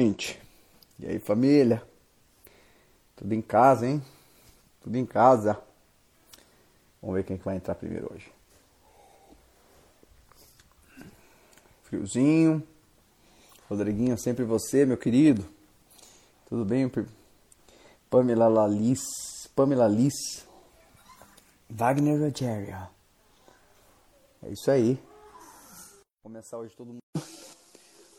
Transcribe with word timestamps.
Gente, 0.00 0.40
e 0.98 1.06
aí 1.06 1.18
família? 1.18 1.86
Tudo 3.14 3.34
em 3.34 3.42
casa, 3.42 3.86
hein? 3.86 4.02
Tudo 4.80 4.96
em 4.96 5.04
casa. 5.04 5.60
Vamos 7.02 7.16
ver 7.16 7.24
quem 7.24 7.36
que 7.36 7.44
vai 7.44 7.56
entrar 7.56 7.74
primeiro 7.74 8.10
hoje. 8.10 8.32
Friozinho. 11.82 12.66
Rodriguinho, 13.68 14.16
sempre 14.18 14.42
você, 14.42 14.86
meu 14.86 14.96
querido. 14.96 15.46
Tudo 16.48 16.64
bem? 16.64 16.90
Pamela 18.08 18.48
Lalis. 18.48 19.02
Pamela 19.54 19.86
Liz. 19.86 20.46
Wagner 21.68 22.18
Rogério. 22.18 22.88
É 24.44 24.48
isso 24.48 24.70
aí. 24.70 24.94
Vou 24.94 26.32
começar 26.32 26.56
hoje 26.56 26.74
todo 26.74 26.86
mundo. 26.86 27.00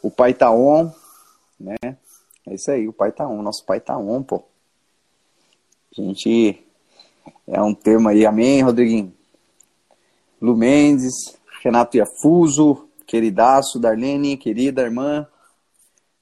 O 0.03 0.11
pai 0.11 0.35
tá 0.35 0.51
on 0.51 1.00
né? 1.61 1.97
É 2.45 2.53
isso 2.53 2.71
aí, 2.71 2.87
o 2.87 2.93
pai 2.93 3.11
tá 3.11 3.27
on, 3.27 3.41
nosso 3.41 3.65
pai 3.65 3.79
tá 3.79 3.97
on, 3.97 4.23
pô. 4.23 4.43
A 5.97 6.01
gente 6.01 6.65
é 7.47 7.61
um 7.61 7.73
termo 7.73 8.09
aí, 8.09 8.25
amém, 8.25 8.61
Rodriguinho? 8.61 9.13
Lu 10.41 10.57
Mendes, 10.57 11.37
Renato 11.61 11.97
Iafuso, 11.97 12.89
queridaço, 13.05 13.79
Darlene, 13.79 14.37
querida 14.37 14.81
irmã, 14.81 15.27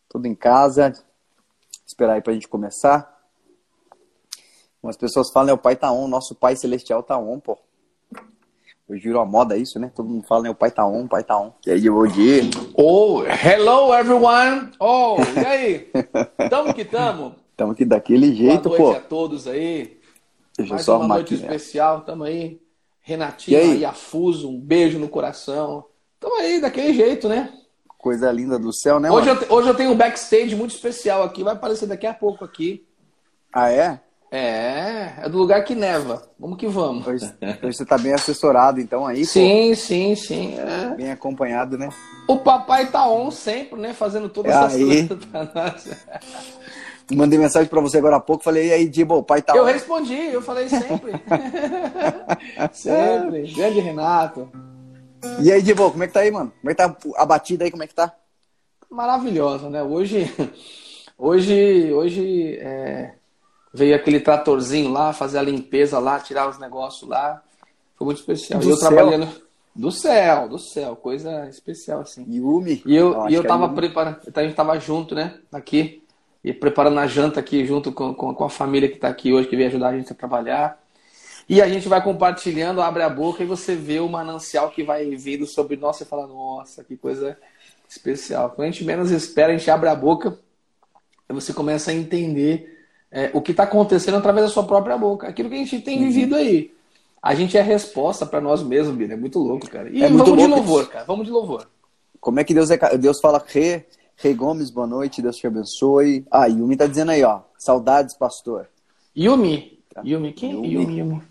tudo 0.10 0.26
em 0.26 0.36
casa. 0.36 0.92
Esperar 1.88 2.14
aí 2.14 2.22
pra 2.22 2.34
gente 2.34 2.48
começar. 2.48 3.18
Umas 4.82 4.98
pessoas 4.98 5.32
falam, 5.32 5.48
né, 5.48 5.54
o 5.54 5.58
pai 5.58 5.76
tá 5.76 5.92
on, 5.92 6.08
nosso 6.08 6.36
pai 6.36 6.56
celestial 6.56 7.04
tá 7.04 7.18
on, 7.18 7.40
pô. 7.40 7.58
Hoje 8.90 9.04
virou 9.04 9.22
a 9.22 9.26
moda 9.26 9.56
isso, 9.56 9.78
né? 9.80 9.92
Todo 9.96 10.10
mundo 10.10 10.26
fala, 10.28 10.44
né? 10.44 10.50
O 10.50 10.56
pai 10.56 10.72
tá 10.72 10.84
on, 10.86 11.04
o 11.04 11.08
pai 11.08 11.24
tá 11.24 11.38
on. 11.40 11.54
E 11.64 11.70
aí, 11.70 11.90
bom 11.90 12.08
dia. 12.08 12.42
Oh, 12.74 13.22
hello 13.24 13.94
everyone. 13.94 14.72
Oh, 14.80 15.18
e 15.40 15.46
aí? 15.46 15.92
Tamo 16.50 16.74
que 16.74 16.84
tamo? 16.84 17.36
Tamo 17.56 17.76
que 17.76 17.86
daquele 17.86 18.34
jeito, 18.34 18.64
Boa 18.70 18.78
pô. 18.78 18.84
noite 18.86 18.98
a 18.98 19.02
todos 19.02 19.48
aí. 19.48 20.00
Deixa 20.58 20.72
eu 20.72 20.76
Mais 20.76 20.86
só 20.86 20.98
uma 20.98 21.08
noite 21.08 21.36
aqui, 21.36 21.44
especial, 21.44 22.02
tamo 22.02 22.24
aí. 22.24 22.60
Renatinho 23.02 23.76
E 23.76 23.86
Afuso, 23.86 24.50
um 24.50 24.60
beijo 24.60 24.98
no 24.98 25.08
coração. 25.08 25.86
Tamo 26.20 26.36
aí, 26.40 26.60
daquele 26.60 26.94
jeito, 26.94 27.30
né? 27.30 27.54
Coisa 27.98 28.32
linda 28.32 28.58
do 28.58 28.74
céu, 28.74 29.00
né, 29.00 29.12
Hoje 29.12 29.28
mano? 29.28 29.42
eu, 29.44 29.56
hoje 29.56 29.70
eu 29.70 29.76
tenho 29.76 29.92
um 29.92 29.96
backstage 29.96 30.56
muito 30.56 30.72
especial 30.74 31.22
aqui, 31.24 31.44
vai 31.44 31.54
aparecer 31.54 31.86
daqui 31.86 32.08
a 32.08 32.14
pouco 32.14 32.44
aqui. 32.44 32.88
Ah, 33.54 33.70
é? 33.72 34.02
É, 34.32 35.14
é 35.24 35.30
do 35.30 35.38
lugar 35.40 35.64
que 35.64 35.74
neva. 35.74 36.22
Vamos 36.40 36.58
que 36.58 36.68
vamos. 36.68 37.06
Hoje, 37.08 37.26
hoje 37.64 37.78
você 37.78 37.86
tá 37.86 37.98
bem 37.98 38.14
assessorado, 38.14 38.80
então, 38.80 39.08
aí, 39.08 39.26
Sim, 39.26 39.74
sim, 39.74 40.16
sim. 40.16 40.56
é. 40.60 40.90
pô. 40.90 40.96
Bem 40.96 41.12
acompanhado, 41.12 41.78
né? 41.78 41.90
O 42.28 42.38
papai 42.38 42.92
tá 42.92 43.10
on 43.10 43.32
sempre, 43.32 43.80
né? 43.80 43.92
Fazendo 43.94 44.30
todas 44.30 44.54
É 44.54 44.58
essas 44.58 44.76
aí. 44.76 45.08
coisas 45.08 45.26
pra 45.26 45.50
nós. 45.56 45.90
Mandei 47.12 47.40
mensagem 47.40 47.68
pra 47.68 47.82
você 47.82 47.98
agora 47.98 48.18
há 48.18 48.20
pouco, 48.20 48.44
falei, 48.44 48.68
e 48.68 48.72
aí, 48.74 48.88
Dibo, 48.88 49.16
o 49.16 49.24
pai 49.24 49.42
tá 49.42 49.56
Eu 49.56 49.64
on? 49.64 49.66
respondi, 49.66 50.14
eu 50.32 50.44
falei 50.44 50.70
sempre. 50.70 51.12
sempre. 52.72 53.52
Grande 53.54 53.80
Renato. 53.80 54.48
E 55.42 55.52
aí, 55.52 55.60
Dibo, 55.64 55.90
como 55.90 56.04
é 56.04 56.08
que 56.08 56.14
tá 56.14 56.20
aí, 56.20 56.30
mano? 56.30 56.54
Como 56.62 56.70
é 56.70 56.76
que 56.76 56.78
tá 56.78 56.96
a 57.18 57.26
batida 57.26 57.64
aí, 57.64 57.72
como 57.72 57.82
é 57.82 57.88
que 57.88 57.96
tá? 57.96 58.14
Maravilhosa, 58.92 59.72
né? 59.72 59.82
Hoje, 59.82 60.32
hoje, 61.18 61.92
hoje 61.92 62.58
é, 62.62 63.14
veio 63.74 63.96
aquele 63.96 64.20
tratorzinho 64.20 64.92
lá, 64.92 65.14
fazer 65.14 65.38
a 65.38 65.44
limpeza 65.44 66.00
lá, 66.00 66.20
tirar 66.20 66.50
os 66.50 66.60
negócios 66.60 67.10
lá. 67.10 67.42
Foi 67.96 68.06
muito 68.06 68.20
especial. 68.20 68.60
Do 68.60 68.68
e 68.68 68.72
eu 68.72 68.78
céu? 68.78 68.90
trabalhando 68.90 69.30
do 69.76 69.92
céu, 69.92 70.50
do 70.50 70.60
céu, 70.60 70.96
coisa 70.96 71.48
especial 71.48 72.02
assim. 72.02 72.26
Yumi? 72.28 72.82
E 72.86 72.96
eu, 72.96 73.22
acho 73.22 73.32
e 73.32 73.36
eu 73.36 73.44
é 73.44 73.48
tava 73.48 73.66
Yumi. 73.66 73.76
preparando, 73.76 74.20
a 74.34 74.44
gente 74.44 74.56
tava 74.56 74.80
junto, 74.80 75.16
né? 75.16 75.40
Aqui. 75.52 76.04
E 76.44 76.54
preparando 76.54 77.00
a 77.00 77.08
janta 77.08 77.40
aqui 77.40 77.66
junto 77.66 77.92
com, 77.92 78.14
com, 78.14 78.34
com 78.34 78.44
a 78.44 78.50
família 78.50 78.90
que 78.90 78.98
tá 78.98 79.10
aqui 79.10 79.34
hoje, 79.34 79.48
que 79.48 79.56
veio 79.56 79.68
ajudar 79.70 79.90
a 79.90 79.98
gente 79.98 80.12
a 80.12 80.16
trabalhar. 80.16 80.82
E 81.48 81.62
a 81.62 81.68
gente 81.68 81.90
vai 81.90 82.02
compartilhando, 82.04 82.82
abre 82.82 83.04
a 83.04 83.10
boca 83.10 83.44
e 83.44 83.46
você 83.46 83.76
vê 83.76 84.00
o 84.00 84.08
manancial 84.08 84.70
que 84.70 84.84
vai 84.84 85.16
vindo 85.16 85.46
sobre 85.46 85.76
nós 85.76 86.00
e 86.00 86.06
fala, 86.06 86.28
nossa, 86.28 86.84
que 86.84 86.96
coisa 86.96 87.38
especial. 87.90 88.52
Quando 88.52 88.68
a 88.68 88.72
gente 88.72 88.86
menos 88.86 89.12
espera, 89.12 89.52
a 89.52 89.58
gente 89.58 89.70
abre 89.70 89.90
a 89.90 89.96
boca 89.96 90.38
e 91.28 91.34
você 91.34 91.52
começa 91.52 91.92
a 91.92 91.94
entender 91.94 92.79
é, 93.12 93.30
o 93.34 93.42
que 93.42 93.52
está 93.52 93.64
acontecendo 93.64 94.18
através 94.18 94.46
da 94.46 94.52
sua 94.52 94.64
própria 94.64 94.98
boca. 94.98 95.28
Aquilo 95.28 95.50
que 95.50 95.56
a 95.56 95.60
gente 95.60 95.80
tem 95.82 95.98
Uhum. 96.00 96.06
vivido 96.06 96.36
aí. 96.36 96.74
A 97.22 97.36
gente 97.36 97.58
é 97.58 97.62
resposta 97.62 98.26
para 98.26 98.40
nós 98.40 98.64
mesmos, 98.64 98.96
Bira. 98.96 99.14
É 99.14 99.18
muito 99.18 99.40
louco, 99.40 99.70
cara. 99.70 99.90
E 99.90 100.02
É 100.04 100.08
vamos 100.08 100.38
de 100.38 100.48
louvor, 100.48 100.88
cara. 100.88 101.06
Vamos 101.06 101.26
de 101.26 101.32
louvor. 101.32 101.68
Como 102.22 102.40
é 102.40 102.44
que 102.44 102.54
Deus 102.54 102.70
é. 102.72 102.98
Deus 102.98 103.20
fala, 103.20 103.44
Rê, 103.46 103.86
Rê 104.16 104.34
Gomes, 104.34 104.70
boa 104.70 104.88
noite, 104.88 105.22
Deus 105.22 105.36
te 105.38 105.48
abençoe. 105.48 106.26
Ah, 106.32 106.46
Yumi 106.48 106.78
tá 106.78 106.86
dizendo 106.86 107.12
aí, 107.12 107.24
ó. 107.24 107.42
Saudades, 107.58 108.16
pastor. 108.16 108.68
Yumi. 109.16 109.80
Yumi, 110.06 110.32
quem 110.34 110.52
é 110.52 110.54
Yumi. 110.54 110.74
Yumi? 110.74 110.98
Yumi. 111.00 111.22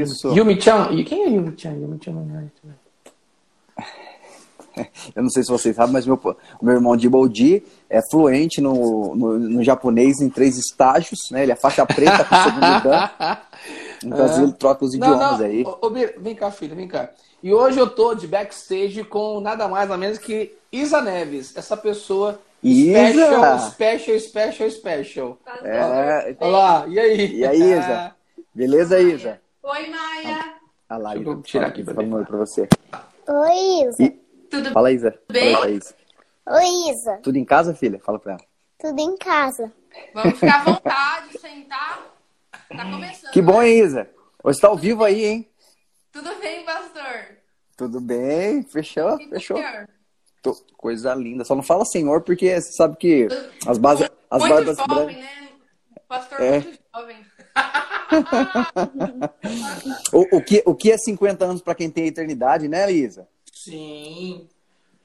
Isso. 0.00 0.28
Yumi-chan. 0.36 0.90
E 0.92 1.04
quem 1.04 1.24
é 1.24 1.28
Yumi-chan? 1.30 1.72
Yumi-chan. 1.72 2.12
Não 4.76 4.82
é? 4.84 4.88
Eu 5.14 5.22
não 5.22 5.30
sei 5.30 5.42
se 5.42 5.50
vocês 5.50 5.74
sabem, 5.76 5.92
mas 5.92 6.06
meu, 6.06 6.18
o 6.60 6.64
meu 6.64 6.74
irmão 6.74 6.96
Diboldi 6.96 7.62
é 7.88 8.00
fluente 8.10 8.60
no, 8.60 9.14
no, 9.14 9.38
no 9.38 9.62
japonês 9.64 10.20
em 10.20 10.28
três 10.28 10.56
estágios, 10.56 11.18
né? 11.30 11.42
Ele 11.42 11.52
é 11.52 11.56
faixa 11.56 11.84
preta 11.86 12.24
com 12.24 12.34
o 12.34 12.42
segundo 12.42 12.82
dan. 12.82 13.08
Então, 14.04 14.24
vezes, 14.30 14.42
ele 14.42 14.52
troca 14.52 14.84
os 14.84 14.94
Não, 14.94 15.06
idiomas 15.06 15.38
não. 15.38 15.46
aí. 15.46 15.62
Ô, 15.64 15.86
ô, 15.86 15.90
vem 15.90 16.34
cá, 16.34 16.50
filho, 16.50 16.74
vem 16.76 16.88
cá. 16.88 17.10
E 17.42 17.52
hoje 17.52 17.78
eu 17.78 17.88
tô 17.90 18.14
de 18.14 18.26
backstage 18.26 19.02
com 19.04 19.40
nada 19.40 19.66
mais 19.68 19.88
nada 19.88 19.96
menos 19.98 20.18
que 20.18 20.54
Isa 20.70 21.00
Neves, 21.00 21.56
essa 21.56 21.76
pessoa 21.76 22.40
Isa! 22.62 23.12
special, 23.26 23.58
special, 23.70 24.20
special, 24.20 24.70
special. 24.70 25.38
É, 25.64 26.36
Olha 26.40 26.50
lá, 26.50 26.86
e 26.86 26.98
aí? 27.00 27.34
E 27.36 27.44
aí, 27.44 27.60
Isa? 27.60 28.14
beleza, 28.54 29.00
Isa? 29.00 29.40
Oi, 29.62 29.90
Maia. 29.90 30.54
Ah 30.88 30.98
lá, 30.98 31.14
Deixa 31.14 31.28
eu 31.30 31.42
tirar 31.42 31.66
aqui 31.68 31.82
pra 31.82 31.94
um 32.02 32.24
pra 32.24 32.38
você. 32.38 32.68
Oi, 33.28 33.88
Isa. 33.88 34.02
E- 34.02 34.21
Tudo 34.52 34.70
Fala, 34.72 34.92
Isa. 34.92 35.18
bem? 35.30 35.52
Fala, 35.54 35.66
Thaís. 35.66 35.94
Oi, 36.46 36.90
Isa. 36.92 37.18
Tudo 37.22 37.36
em 37.38 37.44
casa, 37.44 37.74
filha? 37.74 37.98
Fala 37.98 38.18
pra 38.18 38.32
ela. 38.32 38.40
Tudo 38.78 39.00
em 39.00 39.16
casa. 39.16 39.72
Vamos 40.14 40.38
ficar 40.38 40.60
à 40.60 40.64
vontade, 40.72 41.38
sentar. 41.38 42.06
Tá 42.68 42.84
começando. 42.90 43.30
Que 43.32 43.42
bom, 43.42 43.60
né? 43.60 43.68
hein, 43.70 43.80
Isa? 43.84 44.10
Hoje 44.44 44.60
tá 44.60 44.68
ao 44.68 44.76
vivo 44.76 45.04
aí, 45.04 45.24
hein? 45.24 45.48
Tudo 46.12 46.34
bem, 46.40 46.64
pastor? 46.64 47.36
Tudo 47.76 48.00
bem? 48.00 48.62
Fechou? 48.64 49.18
E 49.20 49.28
Fechou. 49.28 49.58
Tô- 50.42 50.56
Coisa 50.76 51.14
linda. 51.14 51.44
Só 51.44 51.54
não 51.54 51.62
fala 51.62 51.84
senhor, 51.84 52.22
porque 52.22 52.60
você 52.60 52.72
sabe 52.72 52.96
que 52.96 53.28
as 53.66 53.78
bases. 53.78 54.10
As 54.30 54.40
muito 54.42 54.54
barbas 54.54 54.76
jovem, 54.76 54.96
brancas. 55.06 55.16
né? 55.16 55.48
Pastor 56.08 56.40
É. 56.42 56.60
muito 56.60 56.78
jovem. 56.94 57.16
O, 60.12 60.36
o, 60.36 60.44
que, 60.44 60.62
o 60.66 60.74
que 60.74 60.92
é 60.92 60.98
50 60.98 61.44
anos 61.44 61.62
pra 61.62 61.74
quem 61.74 61.90
tem 61.90 62.04
a 62.04 62.08
eternidade, 62.08 62.68
né, 62.68 62.84
Lisa? 62.86 63.26
Sim. 63.64 64.48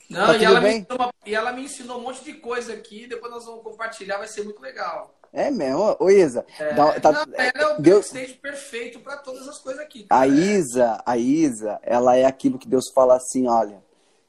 Não, 0.10 0.26
Tá 0.26 0.38
e, 0.38 0.46
ela 0.46 0.70
ensinou 0.70 1.14
e 1.26 1.36
ela 1.36 1.52
me 1.52 1.64
ensinou 1.64 1.98
um 2.00 2.04
monte 2.04 2.24
de 2.24 2.34
coisa 2.34 2.74
aqui, 2.74 3.08
depois 3.08 3.32
nós 3.32 3.46
vamos 3.46 3.62
compartilhar, 3.62 4.18
vai 4.18 4.28
ser 4.28 4.44
muito 4.44 4.62
legal. 4.62 5.14
É 5.34 5.52
mesmo? 5.52 5.96
Ô, 6.00 6.10
Isa. 6.10 6.46
dá- 6.76 7.00
tá- 7.00 7.12
não, 7.12 7.34
ela 7.36 7.52
é 7.54 7.66
o 7.76 7.82
Deus, 7.82 8.10
backstage 8.10 8.34
perfeito 8.36 9.00
para 9.02 9.18
todas 9.18 9.48
as 9.48 9.60
coisas 9.60 9.82
aqui. 9.82 10.04
cara. 10.04 10.22
a 10.22 10.28
Isa, 10.28 11.04
a 11.06 11.18
Isa, 11.18 11.80
ela 11.84 12.16
é 12.16 12.24
aquilo 12.24 12.58
que 12.58 12.68
Deus 12.68 12.86
fala 12.96 13.18
assim, 13.18 13.48
olha, 13.48 13.84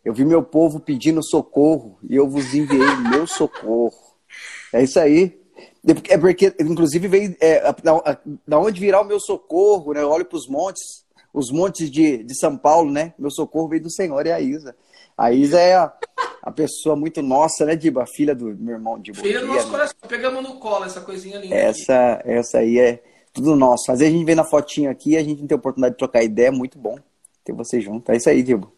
eu 0.05 0.13
vi 0.13 0.25
meu 0.25 0.43
povo 0.43 0.81
pedindo 0.81 1.25
socorro 1.25 1.99
e 2.03 2.17
eu 2.17 2.29
vos 2.29 2.53
enviei 2.53 2.97
meu 3.11 3.27
socorro. 3.27 3.97
É 4.73 4.83
isso 4.83 4.99
aí. 4.99 5.39
É 6.09 6.19
porque, 6.19 6.55
inclusive, 6.61 7.09
veio 7.09 7.37
é, 7.41 7.63
da 8.47 8.59
onde 8.59 8.81
virá 8.81 9.01
o 9.01 9.05
meu 9.05 9.21
socorro, 9.21 9.95
né? 9.95 10.03
Eu 10.03 10.11
olho 10.11 10.25
para 10.25 10.37
os 10.37 10.49
montes, 10.49 11.05
os 11.39 11.53
montes 11.53 11.89
de, 11.89 12.25
de 12.25 12.37
São 12.37 12.57
Paulo, 12.57 12.91
né? 12.91 13.15
Meu 13.17 13.31
socorro 13.31 13.69
veio 13.69 13.83
do 13.83 13.91
Senhor 13.91 14.27
e 14.27 14.33
a 14.33 14.41
Isa. 14.41 14.75
A 15.17 15.33
Isa 15.33 15.61
é 15.61 15.77
a, 15.77 15.93
a 16.43 16.51
pessoa 16.51 16.97
muito 16.97 17.23
nossa, 17.23 17.65
né, 17.65 17.77
Diba? 17.77 18.05
Filha 18.07 18.35
do 18.35 18.47
meu 18.57 18.75
irmão 18.75 18.99
Diba. 18.99 19.19
Filha 19.19 19.41
do 19.41 19.47
nosso 19.47 19.67
né? 19.67 19.71
coração. 19.71 19.97
Pegamos 20.09 20.43
no 20.43 20.55
colo 20.55 20.85
essa 20.85 21.01
coisinha 21.01 21.39
linda. 21.39 21.55
aqui. 21.55 21.65
Essa, 21.65 22.23
essa 22.25 22.59
aí 22.59 22.79
é 22.79 23.03
tudo 23.33 23.55
nosso. 23.55 23.93
Às 23.93 24.01
vezes 24.01 24.13
a 24.13 24.17
gente 24.17 24.27
vem 24.27 24.35
na 24.35 24.45
fotinho 24.45 24.91
aqui 24.91 25.11
e 25.11 25.17
a 25.17 25.23
gente 25.23 25.41
não 25.41 25.47
tem 25.47 25.57
oportunidade 25.57 25.95
de 25.95 25.99
trocar 25.99 26.25
ideia, 26.25 26.49
é 26.49 26.51
muito 26.51 26.77
bom 26.77 26.99
ter 27.45 27.53
você 27.53 27.81
junto. 27.81 28.11
É 28.11 28.17
isso 28.17 28.29
aí, 28.29 28.43
Dibo. 28.43 28.73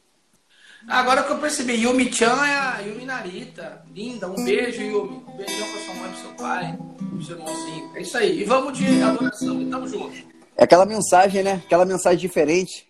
Agora 0.87 1.23
que 1.23 1.33
eu 1.33 1.39
percebi, 1.39 1.75
Yumi-chan 1.83 2.45
é 2.47 2.57
a 2.57 2.79
Yumi 2.81 3.07
Narita. 3.07 3.83
Linda, 3.95 4.29
um 4.31 4.45
beijo, 4.45 4.83
Yumi. 4.83 5.25
Um 5.29 5.37
beijão 5.37 5.67
pra 5.71 5.81
sua 5.81 5.95
mãe, 5.95 6.11
pro 6.11 6.21
seu 6.21 6.31
pai, 6.37 6.79
pro 7.11 7.23
seu 7.23 7.37
irmãozinho. 7.39 7.91
É 7.97 8.01
isso 8.03 8.19
aí. 8.19 8.41
E 8.41 8.45
vamos 8.45 8.77
de 8.77 9.03
adoração. 9.03 9.63
E 9.63 9.67
tamo 9.67 9.89
junto. 9.89 10.40
É 10.61 10.65
aquela 10.65 10.85
mensagem, 10.85 11.43
né? 11.43 11.63
Aquela 11.65 11.87
mensagem 11.87 12.19
diferente. 12.19 12.87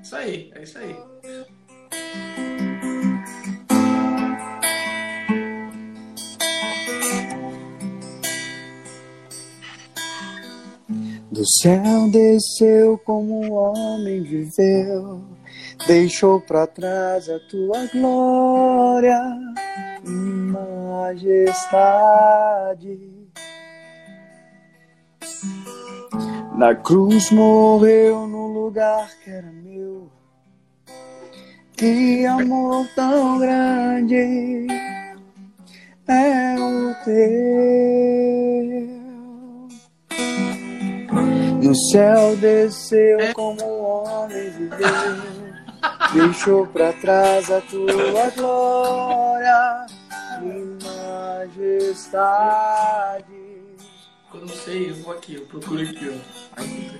Isso 0.00 0.14
aí, 0.14 0.52
é 0.54 0.62
isso 0.62 0.78
aí. 0.78 0.96
Do 11.32 11.42
céu 11.60 12.08
desceu 12.12 12.96
como 12.98 13.44
um 13.44 13.52
homem 13.54 14.22
viveu, 14.22 15.20
deixou 15.88 16.40
para 16.40 16.64
trás 16.68 17.28
a 17.28 17.40
tua 17.40 17.88
glória, 17.92 19.18
majestade. 21.02 23.23
Na 26.54 26.72
cruz 26.72 27.30
morreu 27.32 28.28
no 28.28 28.46
lugar 28.46 29.10
que 29.24 29.30
era 29.30 29.50
meu. 29.50 30.08
Que 31.76 32.24
amor 32.26 32.86
tão 32.94 33.40
grande 33.40 34.68
é 36.06 36.54
o 36.56 36.94
teu. 37.04 37.14
No 41.60 41.74
céu 41.90 42.36
desceu 42.36 43.18
como 43.34 43.64
homem 43.64 44.50
viveu, 44.50 45.16
deixou 46.12 46.68
pra 46.68 46.92
trás 46.92 47.50
a 47.50 47.60
tua 47.62 48.30
glória 48.36 49.86
e 50.40 50.78
majestade. 51.98 53.43
Eu 54.34 54.40
não 54.40 54.48
sei, 54.48 54.90
eu 54.90 54.96
vou 54.96 55.12
aqui, 55.12 55.34
eu 55.34 55.42
procuro 55.42 55.80
aqui, 55.80 56.10
ó. 56.10 56.14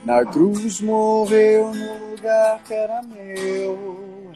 Na 0.04 0.24
cruz 0.24 0.80
morreu 0.80 1.74
no 1.74 2.10
lugar 2.10 2.62
que 2.62 2.72
era 2.72 3.02
meu. 3.02 4.32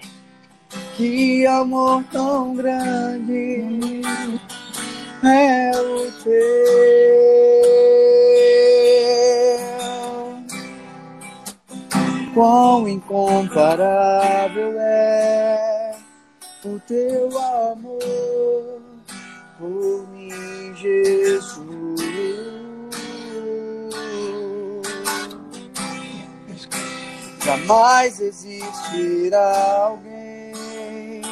Que 0.96 1.46
amor 1.46 2.02
tão 2.10 2.56
grande 2.56 4.02
é 5.22 5.70
o 5.80 6.10
teu. 6.24 6.58
Quão 12.34 12.88
incomparável 12.88 14.74
é 14.76 15.94
o 16.64 16.80
teu 16.80 17.38
amor 17.38 18.82
por 19.56 20.08
mim, 20.12 20.74
Jesus. 20.74 21.87
Jamais 27.48 28.20
existirá 28.20 29.86
alguém 29.86 31.22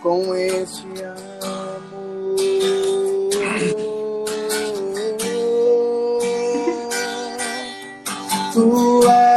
com 0.00 0.32
este 0.32 0.86
amor. 1.02 2.36
Tu 8.52 9.10
és 9.10 9.27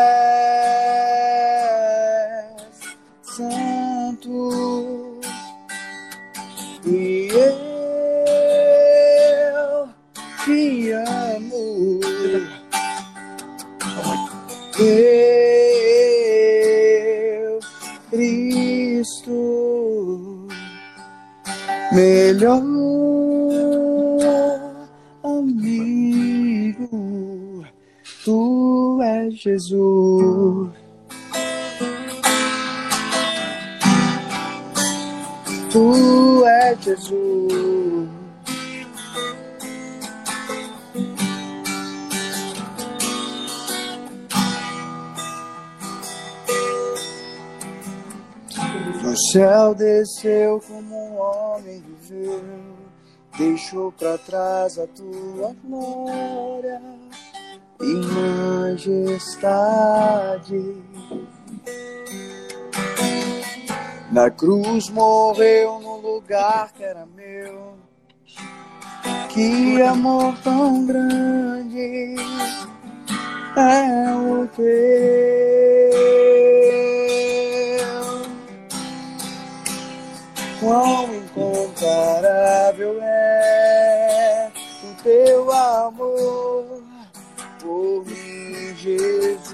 melhor 22.41 22.61
amigo, 25.23 26.89
tu 28.25 28.99
és 29.03 29.39
Jesus. 29.39 30.69
Tu 35.71 36.45
és 36.45 36.83
Jesus. 36.83 37.41
No 49.03 49.17
céu 49.31 49.75
desceu 49.75 50.59
viveu, 50.59 50.80
deixou 53.41 53.91
pra 53.91 54.17
trás 54.19 54.77
a 54.77 54.85
tua 54.85 55.55
glória 55.63 56.79
e 57.81 57.93
majestade. 58.67 59.55
Na 64.11 64.29
cruz 64.29 64.89
morreu 64.89 65.79
no 65.79 65.97
lugar 65.97 66.71
que 66.73 66.83
era 66.83 67.07
meu. 67.15 67.73
Que 69.29 69.81
amor 69.81 70.37
tão 70.43 70.85
grande 70.85 72.15
é 73.55 74.13
o 74.13 74.47
teu. 74.47 74.61
Quão 80.59 81.20
incomparável 81.35 82.99
é 83.01 84.51
o 84.83 85.03
teu 85.03 85.51
amor 85.51 86.83
por 87.59 88.05
mim, 88.05 88.75
Jesus. 88.75 89.51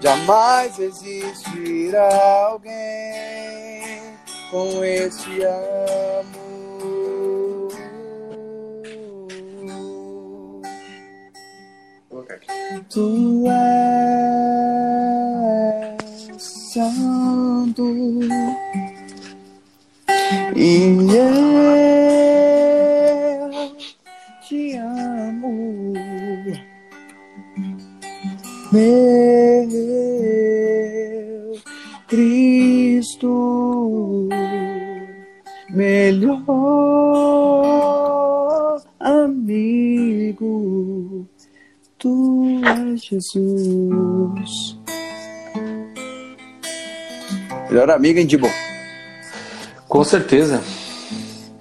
Jamais 0.00 0.78
existirá 0.78 2.08
alguém 2.46 4.00
com 4.50 4.84
esse 4.84 5.44
amor. 5.44 6.48
Tu 12.90 13.44
és 13.46 15.37
santo 16.78 17.82
e 20.54 20.94
eu 21.12 21.34
te 24.46 24.76
amo. 24.76 25.92
Meu 28.72 29.68
Cristo, 32.06 33.32
melhor 35.70 36.38
amigo, 39.00 40.46
tu 41.98 42.60
és 42.64 43.02
Jesus. 43.02 44.77
Melhor 47.70 47.90
amigo, 47.90 48.18
hein, 48.18 48.26
Dibo? 48.26 48.48
Com 49.88 50.04
certeza. 50.04 50.62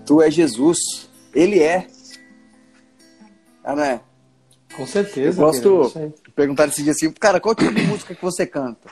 Tu 0.05 0.21
és 0.21 0.33
Jesus. 0.33 0.77
Ele 1.33 1.59
é. 1.61 1.87
Ah, 3.63 3.75
não 3.75 3.83
é? 3.83 3.99
Com 4.75 4.85
certeza. 4.85 5.41
Eu 5.41 5.45
gosto- 5.45 5.91
aí. 5.99 6.13
Perguntaram 6.35 6.71
esse 6.71 6.83
dia 6.83 6.91
assim, 6.91 7.11
cara, 7.11 7.39
qual 7.39 7.55
tipo 7.55 7.73
de 7.73 7.81
música 7.87 8.13
que 8.15 8.21
você 8.21 8.45
canta? 8.45 8.89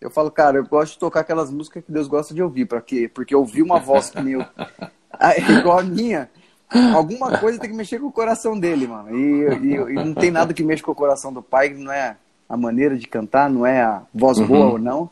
Eu 0.00 0.10
falo, 0.10 0.30
cara, 0.30 0.58
eu 0.58 0.66
gosto 0.66 0.94
de 0.94 0.98
tocar 0.98 1.20
aquelas 1.20 1.50
músicas 1.50 1.84
que 1.84 1.92
Deus 1.92 2.06
gosta 2.08 2.34
de 2.34 2.42
ouvir, 2.42 2.66
pra 2.66 2.80
quê? 2.80 3.08
Porque 3.12 3.34
ouvir 3.34 3.62
uma 3.62 3.78
voz 3.78 4.10
que 4.10 4.20
nem 4.20 4.34
eu, 4.34 4.44
ah, 5.12 5.36
igual 5.38 5.78
a 5.78 5.82
minha, 5.82 6.28
alguma 6.94 7.38
coisa 7.38 7.58
tem 7.58 7.70
que 7.70 7.76
mexer 7.76 7.98
com 8.00 8.06
o 8.06 8.12
coração 8.12 8.58
dele, 8.58 8.86
mano. 8.86 9.16
E, 9.16 9.22
e- 9.64 9.74
e 9.74 9.94
não 9.94 10.12
tem 10.12 10.30
nada 10.30 10.52
que 10.52 10.62
mexa 10.62 10.82
com 10.82 10.90
o 10.92 10.94
coração 10.94 11.32
do 11.32 11.40
pai, 11.42 11.70
não 11.70 11.92
é 11.92 12.16
a 12.48 12.56
maneira 12.56 12.96
de 12.96 13.06
cantar, 13.06 13.48
não 13.48 13.64
é 13.64 13.80
a 13.80 14.02
voz 14.12 14.38
Uhum. 14.38 14.46
boa 14.46 14.66
ou 14.72 14.78
não, 14.78 15.08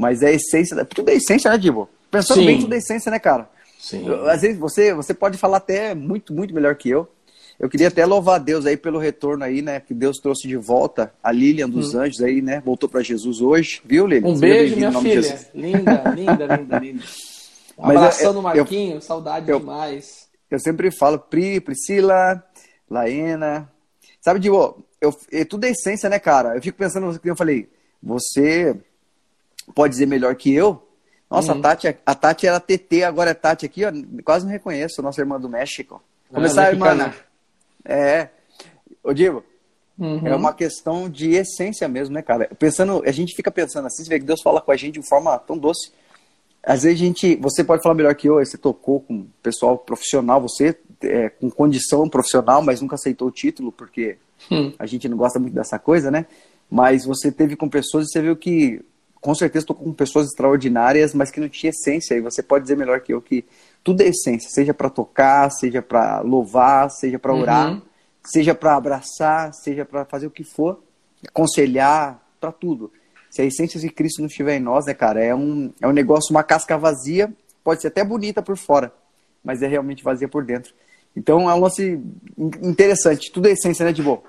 mas 0.00 0.22
é 0.22 0.28
a 0.28 0.32
essência, 0.32 0.84
tudo 0.84 1.10
é 1.10 1.14
essência, 1.14 1.50
né, 1.50 1.58
Dibo? 1.58 1.88
Pensando 2.10 2.40
Sim. 2.40 2.46
bem, 2.46 2.60
tudo 2.60 2.74
é 2.74 2.78
essência, 2.78 3.10
né, 3.10 3.18
cara? 3.18 3.48
Sim. 3.78 4.04
Às 4.28 4.42
vezes 4.42 4.58
você, 4.58 4.92
você 4.94 5.14
pode 5.14 5.38
falar 5.38 5.58
até 5.58 5.94
muito, 5.94 6.32
muito 6.34 6.52
melhor 6.54 6.74
que 6.74 6.90
eu. 6.90 7.08
Eu 7.58 7.68
queria 7.68 7.88
até 7.88 8.06
louvar 8.06 8.36
a 8.36 8.38
Deus 8.38 8.64
aí 8.64 8.76
pelo 8.76 8.98
retorno 8.98 9.44
aí, 9.44 9.60
né? 9.60 9.80
Que 9.80 9.92
Deus 9.92 10.16
trouxe 10.16 10.48
de 10.48 10.56
volta 10.56 11.12
a 11.22 11.30
Lilian 11.30 11.68
dos 11.68 11.94
Anjos 11.94 12.22
aí, 12.22 12.40
né? 12.40 12.62
Voltou 12.64 12.88
para 12.88 13.02
Jesus 13.02 13.40
hoje, 13.42 13.82
viu, 13.84 14.06
Lilian? 14.06 14.28
Um 14.28 14.38
beijo, 14.38 14.76
minha 14.76 14.90
filha. 14.92 15.38
Linda, 15.54 16.02
linda, 16.16 16.46
linda, 16.56 16.78
linda. 16.78 17.04
Um 17.78 17.82
Mas 17.82 17.92
eu- 17.92 17.98
abração 17.98 18.32
no 18.32 18.38
eu- 18.38 18.42
Marquinho, 18.42 19.00
saudade 19.02 19.50
eu- 19.50 19.58
demais. 19.60 20.26
Eu 20.50 20.58
sempre 20.58 20.90
falo 20.90 21.18
Pri, 21.18 21.60
Priscila, 21.60 22.42
Laena. 22.90 23.70
Sabe, 24.20 24.40
Divo, 24.40 24.82
eu, 25.00 25.14
é 25.30 25.44
tudo 25.44 25.64
é 25.64 25.70
essência, 25.70 26.08
né, 26.08 26.18
cara? 26.18 26.56
Eu 26.56 26.62
fico 26.62 26.76
pensando, 26.78 27.18
eu 27.24 27.36
falei, 27.36 27.68
você 28.02 28.74
pode 29.74 29.92
dizer 29.92 30.06
melhor 30.06 30.34
que 30.34 30.52
eu? 30.52 30.82
Nossa, 31.30 31.52
Uhum. 31.52 31.60
a, 31.60 31.62
Tati, 31.62 31.96
a 32.04 32.14
Tati 32.14 32.46
era 32.46 32.58
TT, 32.60 33.04
agora 33.04 33.30
é 33.30 33.34
Tati 33.34 33.64
aqui, 33.66 33.84
ó. 33.84 33.92
Quase 34.24 34.44
não 34.44 34.52
reconheço, 34.52 35.00
nossa 35.02 35.20
irmã 35.20 35.38
do 35.40 35.48
México. 35.48 36.02
Começar, 36.28 36.66
Ah, 36.66 36.70
irmã. 36.72 36.86
mexicana. 36.94 37.14
É. 37.84 38.28
Ô, 39.02 39.12
Divo, 39.12 39.44
Uhum. 39.98 40.26
É 40.26 40.34
uma 40.34 40.54
questão 40.54 41.10
de 41.10 41.32
essência 41.32 41.86
mesmo, 41.86 42.14
né, 42.14 42.22
cara? 42.22 42.48
Pensando, 42.58 43.02
a 43.06 43.10
gente 43.12 43.36
fica 43.36 43.50
pensando 43.50 43.84
assim, 43.86 44.02
você 44.02 44.08
vê 44.08 44.18
que 44.18 44.24
Deus 44.24 44.40
fala 44.42 44.58
com 44.58 44.72
a 44.72 44.76
gente 44.76 44.98
de 44.98 45.06
forma 45.06 45.38
tão 45.40 45.58
doce. 45.58 45.92
Às 46.62 46.84
vezes 46.84 46.98
a 47.02 47.04
gente, 47.04 47.36
você 47.36 47.62
pode 47.62 47.82
falar 47.82 47.94
melhor 47.94 48.14
que 48.14 48.26
eu, 48.26 48.36
você 48.36 48.56
tocou 48.56 49.00
com 49.00 49.26
pessoal 49.42 49.76
profissional, 49.76 50.40
você 50.40 50.74
é, 51.02 51.28
com 51.28 51.50
condição 51.50 52.08
profissional, 52.08 52.62
mas 52.62 52.80
nunca 52.80 52.94
aceitou 52.94 53.28
o 53.28 53.30
título, 53.30 53.70
porque 53.70 54.16
Hum. 54.50 54.72
a 54.78 54.86
gente 54.86 55.06
não 55.06 55.18
gosta 55.18 55.38
muito 55.38 55.52
dessa 55.52 55.78
coisa, 55.78 56.10
né? 56.10 56.24
Mas 56.70 57.04
você 57.04 57.30
teve 57.30 57.54
com 57.54 57.68
pessoas 57.68 58.06
e 58.06 58.10
você 58.10 58.22
viu 58.22 58.34
que, 58.34 58.82
com 59.20 59.34
certeza, 59.34 59.66
tocou 59.66 59.84
com 59.84 59.92
pessoas 59.92 60.26
extraordinárias, 60.28 61.12
mas 61.14 61.30
que 61.30 61.40
não 61.40 61.48
tinha 61.48 61.70
essência. 61.70 62.14
E 62.14 62.20
você 62.20 62.42
pode 62.42 62.62
dizer 62.64 62.76
melhor 62.76 63.00
que 63.00 63.12
eu 63.12 63.20
que 63.20 63.44
tudo 63.84 64.02
é 64.02 64.08
essência, 64.08 64.48
seja 64.50 64.72
para 64.74 64.88
tocar, 64.90 65.50
seja 65.50 65.82
para 65.82 66.20
louvar, 66.20 66.90
seja 66.90 67.18
para 67.18 67.34
orar, 67.34 67.72
Uhum. 67.72 67.82
seja 68.24 68.54
para 68.54 68.76
abraçar, 68.76 69.52
seja 69.54 69.84
para 69.84 70.04
fazer 70.04 70.26
o 70.26 70.30
que 70.30 70.44
for, 70.44 70.82
aconselhar, 71.26 72.20
para 72.40 72.52
tudo. 72.52 72.90
Se 73.30 73.42
a 73.42 73.44
essência 73.44 73.78
de 73.78 73.88
Cristo 73.90 74.20
não 74.20 74.26
estiver 74.26 74.56
em 74.56 74.60
nós, 74.60 74.86
né, 74.86 74.94
cara, 74.94 75.22
é 75.22 75.34
um, 75.34 75.72
é 75.80 75.86
um 75.86 75.92
negócio, 75.92 76.30
uma 76.32 76.42
casca 76.42 76.76
vazia, 76.76 77.32
pode 77.62 77.80
ser 77.82 77.88
até 77.88 78.02
bonita 78.04 78.42
por 78.42 78.56
fora, 78.56 78.92
mas 79.44 79.62
é 79.62 79.66
realmente 79.66 80.02
vazia 80.02 80.26
por 80.28 80.44
dentro. 80.44 80.74
Então 81.16 81.48
é 81.48 81.54
um 81.54 81.60
lance 81.60 82.00
in- 82.38 82.50
interessante, 82.62 83.30
tudo 83.30 83.48
é 83.48 83.52
essência, 83.52 83.84
né, 83.84 83.92
de 83.92 84.02
boa. 84.02 84.22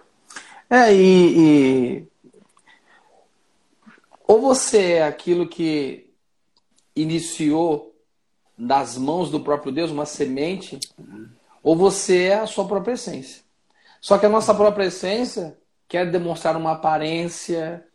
É, 0.69 0.93
e, 0.93 1.37
e- 1.39 2.07
Ou 4.31 4.39
você 4.39 4.93
é 4.93 5.03
aquilo 5.03 5.45
que 5.45 6.09
iniciou 6.95 7.93
das 8.57 8.97
mãos 8.97 9.29
do 9.29 9.41
próprio 9.41 9.73
Deus 9.73 9.91
uma 9.91 10.05
semente, 10.05 10.79
ou 11.61 11.75
você 11.75 12.27
é 12.27 12.39
a 12.39 12.47
sua 12.47 12.65
própria 12.65 12.93
essência. 12.93 13.43
Só 13.99 14.17
que 14.17 14.25
a 14.25 14.29
nossa 14.29 14.53
própria 14.53 14.85
essência 14.85 15.59
quer 15.85 16.09
demonstrar 16.09 16.55
uma 16.55 16.71
aparência, 16.71 17.85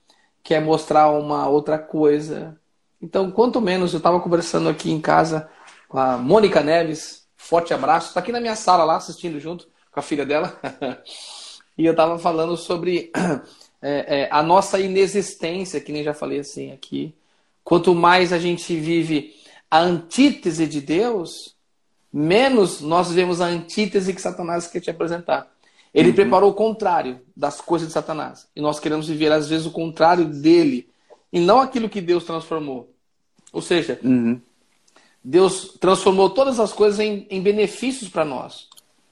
quer 0.42 0.60
mostrar 0.60 1.08
uma 1.08 1.48
outra 1.48 1.78
coisa. 1.78 2.60
Então, 3.00 3.30
quanto 3.30 3.58
menos, 3.58 3.94
eu 3.94 3.96
estava 3.96 4.20
conversando 4.20 4.68
aqui 4.68 4.90
em 4.90 5.00
casa 5.00 5.48
com 5.88 5.96
a 5.96 6.18
Mônica 6.18 6.62
Neves, 6.62 7.26
forte 7.34 7.72
abraço, 7.72 8.08
está 8.08 8.20
aqui 8.20 8.30
na 8.30 8.42
minha 8.42 8.56
sala 8.56 8.84
lá 8.84 8.96
assistindo 8.96 9.40
junto 9.40 9.66
com 9.90 10.00
a 10.00 10.02
filha 10.02 10.26
dela. 10.26 10.54
E 11.78 11.84
eu 11.84 11.90
estava 11.90 12.18
falando 12.18 12.56
sobre 12.56 13.12
é, 13.88 14.22
é, 14.22 14.28
a 14.32 14.42
nossa 14.42 14.80
inexistência, 14.80 15.80
que 15.80 15.92
nem 15.92 16.02
já 16.02 16.12
falei 16.12 16.40
assim 16.40 16.72
aqui. 16.72 17.14
Quanto 17.62 17.94
mais 17.94 18.32
a 18.32 18.38
gente 18.38 18.74
vive 18.76 19.34
a 19.70 19.78
antítese 19.78 20.66
de 20.66 20.80
Deus, 20.80 21.54
menos 22.12 22.80
nós 22.80 23.12
vemos 23.12 23.40
a 23.40 23.46
antítese 23.46 24.12
que 24.12 24.20
Satanás 24.20 24.66
quer 24.66 24.80
te 24.80 24.90
apresentar. 24.90 25.48
Ele 25.94 26.12
preparou 26.12 26.50
o 26.50 26.54
contrário 26.54 27.20
das 27.36 27.60
coisas 27.60 27.88
de 27.88 27.94
Satanás. 27.94 28.48
E 28.56 28.60
nós 28.60 28.80
queremos 28.80 29.06
viver, 29.06 29.30
às 29.30 29.48
vezes, 29.48 29.66
o 29.66 29.70
contrário 29.70 30.24
dele. 30.24 30.88
E 31.32 31.38
não 31.38 31.60
aquilo 31.60 31.88
que 31.88 32.00
Deus 32.00 32.24
transformou. 32.24 32.92
Ou 33.52 33.62
seja, 33.62 34.00
Uhum. 34.02 34.40
Deus 35.28 35.76
transformou 35.80 36.30
todas 36.30 36.60
as 36.60 36.72
coisas 36.72 37.00
em, 37.00 37.26
em 37.28 37.42
benefícios 37.42 38.08
para 38.08 38.24
nós, 38.24 38.68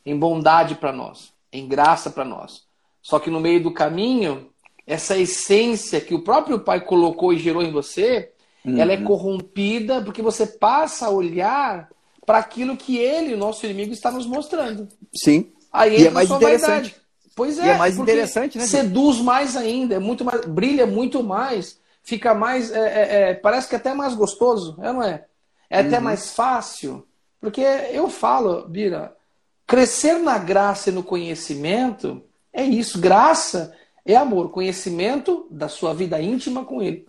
em 0.07 0.17
bondade 0.17 0.77
para 0.77 0.93
nós, 0.93 1.33
em 1.53 1.67
graça 1.67 2.09
para 2.09 2.25
nós. 2.25 2.63
Só 3.03 3.19
que 3.19 3.31
no 3.31 3.41
meio 3.41 3.61
do 3.61 3.73
caminho, 3.73 4.49
essa 4.87 5.17
essência 5.17 6.01
que 6.01 6.15
o 6.15 6.23
próprio 6.23 6.61
Pai 6.61 6.81
colocou 6.81 7.33
e 7.33 7.39
gerou 7.39 7.63
em 7.63 7.73
você, 7.73 8.31
ela 8.65 8.93
é 8.93 8.97
corrompida 8.97 10.01
porque 10.03 10.23
você 10.23 10.47
passa 10.47 11.07
a 11.07 11.11
olhar 11.11 11.89
para 12.27 12.39
aquilo 12.39 12.77
que 12.77 12.97
ele, 12.97 13.35
o 13.35 13.39
nosso 13.39 13.67
inimigo, 13.67 13.93
está 13.93 14.11
nos 14.11 14.27
mostrando. 14.27 14.89
Sim. 15.15 15.53
Aí 15.73 16.01
E 16.03 16.07
é 16.07 16.11
mais 16.11 16.29
sua 16.29 16.37
interessante. 16.39 16.71
vaidade. 16.71 16.97
Pois 17.37 17.59
é. 17.59 17.67
E 17.67 17.69
é 17.69 17.77
mais 17.77 17.97
porque 17.97 18.13
interessante, 18.13 18.57
né, 18.59 18.65
Seduz 18.65 19.21
mais 19.21 19.57
ainda, 19.57 19.97
é 19.97 19.99
muito 19.99 20.25
mais, 20.25 20.45
brilha 20.47 20.87
muito 20.87 21.23
mais, 21.23 21.79
fica 22.03 22.33
mais, 22.33 22.71
é, 22.71 22.79
é, 22.79 23.31
é, 23.31 23.35
parece 23.35 23.69
que 23.69 23.75
é 23.75 23.79
até 23.79 23.93
mais 23.93 24.15
gostoso, 24.15 24.77
é 24.81 24.93
não 24.93 25.03
é? 25.03 25.25
É 25.69 25.81
até 25.81 25.97
Uhum. 25.99 26.05
mais 26.05 26.31
fácil, 26.31 27.05
porque 27.41 27.61
eu 27.61 28.09
falo, 28.09 28.67
Bira, 28.69 29.15
crescer 29.67 30.15
na 30.21 30.39
graça 30.39 30.91
e 30.91 30.93
no 30.93 31.03
conhecimento 31.03 32.23
é 32.53 32.63
isso. 32.65 33.01
Graça 33.01 33.75
é 34.13 34.17
amor, 34.17 34.51
conhecimento 34.51 35.47
da 35.51 35.69
sua 35.69 35.95
vida 35.95 36.21
íntima 36.21 36.65
com 36.65 36.83
Ele. 36.83 37.07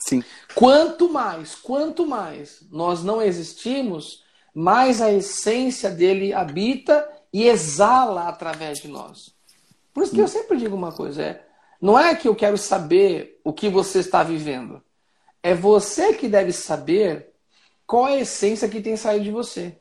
Sim. 0.00 0.22
Quanto 0.54 1.08
mais, 1.08 1.54
quanto 1.54 2.06
mais 2.06 2.62
nós 2.70 3.02
não 3.04 3.22
existimos, 3.22 4.24
mais 4.54 5.00
a 5.00 5.12
essência 5.12 5.90
dele 5.90 6.32
habita 6.32 7.08
e 7.32 7.48
exala 7.48 8.28
através 8.28 8.80
de 8.80 8.88
nós. 8.88 9.34
Por 9.92 10.02
isso 10.02 10.12
que 10.12 10.20
eu 10.20 10.28
sempre 10.28 10.56
digo 10.58 10.76
uma 10.76 10.92
coisa, 10.92 11.22
é, 11.22 11.46
não 11.80 11.98
é 11.98 12.14
que 12.14 12.26
eu 12.26 12.34
quero 12.34 12.58
saber 12.58 13.40
o 13.44 13.52
que 13.52 13.68
você 13.68 14.00
está 14.00 14.22
vivendo. 14.22 14.82
É 15.42 15.54
você 15.54 16.14
que 16.14 16.28
deve 16.28 16.52
saber 16.52 17.32
qual 17.86 18.08
é 18.08 18.14
a 18.14 18.20
essência 18.20 18.68
que 18.68 18.80
tem 18.80 18.96
saído 18.96 19.24
de 19.24 19.30
você. 19.30 19.76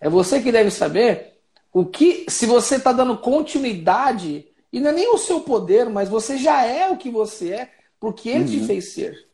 É 0.00 0.08
você 0.08 0.40
que 0.40 0.50
deve 0.50 0.70
saber 0.70 1.38
o 1.72 1.84
que, 1.84 2.26
se 2.28 2.46
você 2.46 2.76
está 2.76 2.92
dando 2.92 3.18
continuidade, 3.18 4.47
e 4.72 4.80
não 4.80 4.90
é 4.90 4.92
nem 4.92 5.14
o 5.14 5.18
seu 5.18 5.40
poder, 5.40 5.88
mas 5.88 6.08
você 6.08 6.36
já 6.36 6.64
é 6.64 6.90
o 6.90 6.96
que 6.96 7.10
você 7.10 7.52
é, 7.52 7.70
porque 7.98 8.28
ele 8.28 8.44
te 8.44 8.66
fez 8.66 8.92
ser. 8.92 9.26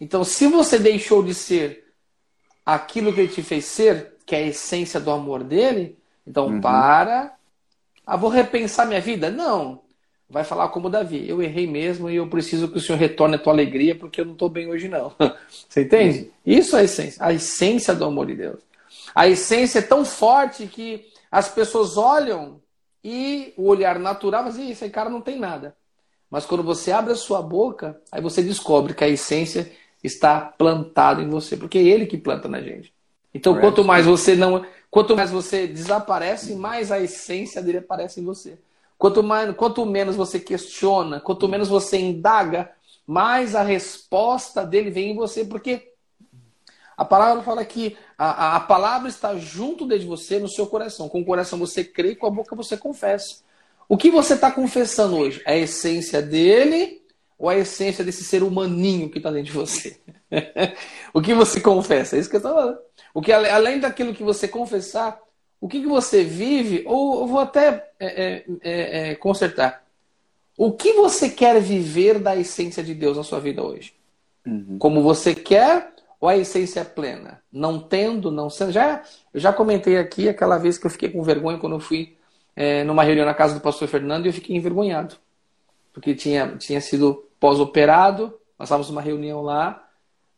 Então, 0.00 0.24
se 0.24 0.46
você 0.48 0.78
deixou 0.78 1.22
de 1.22 1.32
ser 1.32 1.84
aquilo 2.66 3.12
que 3.12 3.20
ele 3.20 3.32
te 3.32 3.42
fez 3.42 3.64
ser, 3.64 4.16
que 4.26 4.34
é 4.34 4.38
a 4.38 4.46
essência 4.48 4.98
do 4.98 5.10
amor 5.10 5.44
dele, 5.44 5.96
então 6.26 6.60
para. 6.60 7.34
Ah, 8.04 8.16
vou 8.16 8.30
repensar 8.30 8.86
minha 8.86 9.00
vida? 9.00 9.30
Não. 9.30 9.82
Vai 10.28 10.44
falar 10.44 10.68
como 10.68 10.90
Davi. 10.90 11.28
Eu 11.28 11.42
errei 11.42 11.66
mesmo 11.66 12.08
e 12.08 12.16
eu 12.16 12.26
preciso 12.26 12.68
que 12.68 12.78
o 12.78 12.80
Senhor 12.80 12.98
retorne 12.98 13.36
a 13.36 13.38
tua 13.38 13.52
alegria 13.52 13.94
porque 13.94 14.20
eu 14.20 14.24
não 14.24 14.32
estou 14.32 14.48
bem 14.48 14.68
hoje, 14.68 14.88
não. 14.88 15.12
Você 15.68 15.82
entende? 15.82 16.30
Isso 16.44 16.76
é 16.76 16.80
a 16.80 16.84
essência. 16.84 17.24
A 17.24 17.32
essência 17.32 17.94
do 17.94 18.04
amor 18.04 18.26
de 18.26 18.34
Deus. 18.34 18.60
A 19.14 19.28
essência 19.28 19.80
é 19.80 19.82
tão 19.82 20.04
forte 20.04 20.66
que 20.66 21.06
as 21.30 21.48
pessoas 21.48 21.96
olham 21.96 22.61
e 23.04 23.52
o 23.56 23.66
olhar 23.68 23.98
natural, 23.98 24.44
mas 24.44 24.56
"Ih, 24.58 24.70
esse 24.70 24.88
cara 24.90 25.10
não 25.10 25.20
tem 25.20 25.38
nada. 25.38 25.76
Mas 26.30 26.46
quando 26.46 26.62
você 26.62 26.90
abre 26.92 27.12
a 27.12 27.16
sua 27.16 27.42
boca, 27.42 28.00
aí 28.10 28.20
você 28.22 28.42
descobre 28.42 28.94
que 28.94 29.04
a 29.04 29.08
essência 29.08 29.70
está 30.02 30.40
plantada 30.40 31.22
em 31.22 31.28
você, 31.28 31.56
porque 31.56 31.78
é 31.78 31.82
ele 31.82 32.06
que 32.06 32.16
planta 32.16 32.48
na 32.48 32.60
gente. 32.60 32.92
Então, 33.34 33.58
quanto 33.60 33.84
mais 33.84 34.06
você 34.06 34.34
não, 34.34 34.64
quanto 34.90 35.16
mais 35.16 35.30
você 35.30 35.66
desaparece, 35.66 36.54
mais 36.54 36.90
a 36.90 37.00
essência 37.00 37.62
dele 37.62 37.78
aparece 37.78 38.20
em 38.20 38.24
você. 38.24 38.58
Quanto 38.98 39.22
mais, 39.22 39.54
quanto 39.56 39.84
menos 39.84 40.16
você 40.16 40.38
questiona, 40.38 41.20
quanto 41.20 41.48
menos 41.48 41.68
você 41.68 41.98
indaga, 41.98 42.70
mais 43.06 43.54
a 43.54 43.62
resposta 43.62 44.64
dele 44.64 44.90
vem 44.90 45.10
em 45.10 45.14
você, 45.16 45.44
porque 45.44 45.91
a 46.96 47.04
palavra 47.04 47.42
fala 47.42 47.64
que 47.64 47.96
a, 48.16 48.30
a, 48.30 48.56
a 48.56 48.60
palavra 48.60 49.08
está 49.08 49.36
junto 49.36 49.86
de 49.86 50.04
você, 50.04 50.38
no 50.38 50.48
seu 50.48 50.66
coração. 50.66 51.08
Com 51.08 51.20
o 51.20 51.24
coração 51.24 51.58
você 51.58 51.82
crê, 51.82 52.14
com 52.14 52.26
a 52.26 52.30
boca 52.30 52.54
você 52.54 52.76
confessa. 52.76 53.42
O 53.88 53.96
que 53.96 54.10
você 54.10 54.34
está 54.34 54.50
confessando 54.50 55.16
hoje? 55.16 55.42
É 55.44 55.52
a 55.52 55.58
essência 55.58 56.22
dele 56.22 57.02
ou 57.38 57.48
a 57.48 57.56
essência 57.56 58.04
desse 58.04 58.22
ser 58.24 58.42
humaninho 58.42 59.10
que 59.10 59.18
está 59.18 59.30
dentro 59.30 59.46
de 59.46 59.52
você? 59.52 59.98
o 61.12 61.20
que 61.20 61.34
você 61.34 61.60
confessa? 61.60 62.16
É 62.16 62.20
isso 62.20 62.30
que 62.30 62.36
eu 62.36 62.38
estou 62.38 62.54
falando. 62.54 62.78
O 63.12 63.20
que, 63.20 63.32
além 63.32 63.80
daquilo 63.80 64.14
que 64.14 64.22
você 64.22 64.46
confessar, 64.46 65.18
o 65.60 65.68
que, 65.68 65.80
que 65.80 65.86
você 65.86 66.24
vive, 66.24 66.82
ou 66.86 67.20
eu 67.20 67.26
vou 67.26 67.40
até 67.40 67.88
é, 67.98 68.06
é, 68.06 68.44
é, 68.62 69.10
é, 69.10 69.14
consertar. 69.14 69.84
O 70.56 70.72
que 70.72 70.92
você 70.92 71.28
quer 71.28 71.60
viver 71.60 72.18
da 72.18 72.36
essência 72.36 72.82
de 72.82 72.94
Deus 72.94 73.16
na 73.16 73.24
sua 73.24 73.40
vida 73.40 73.62
hoje? 73.62 73.94
Como 74.78 75.02
você 75.02 75.34
quer 75.34 75.91
ou 76.22 76.28
a 76.28 76.36
essência 76.36 76.78
é 76.78 76.84
plena? 76.84 77.42
Não 77.52 77.80
tendo, 77.80 78.30
não 78.30 78.48
sendo. 78.48 78.70
Já, 78.70 79.02
eu 79.34 79.40
já 79.40 79.52
comentei 79.52 79.98
aqui 79.98 80.28
aquela 80.28 80.56
vez 80.56 80.78
que 80.78 80.86
eu 80.86 80.90
fiquei 80.90 81.08
com 81.08 81.20
vergonha 81.20 81.58
quando 81.58 81.74
eu 81.74 81.80
fui 81.80 82.16
é, 82.54 82.84
numa 82.84 83.02
reunião 83.02 83.26
na 83.26 83.34
casa 83.34 83.54
do 83.54 83.60
pastor 83.60 83.88
Fernando 83.88 84.24
e 84.24 84.28
eu 84.28 84.32
fiquei 84.32 84.54
envergonhado. 84.54 85.16
Porque 85.92 86.14
tinha, 86.14 86.56
tinha 86.58 86.80
sido 86.80 87.24
pós-operado, 87.40 88.38
nós 88.56 88.68
estávamos 88.68 88.88
numa 88.88 89.02
reunião 89.02 89.42
lá 89.42 89.84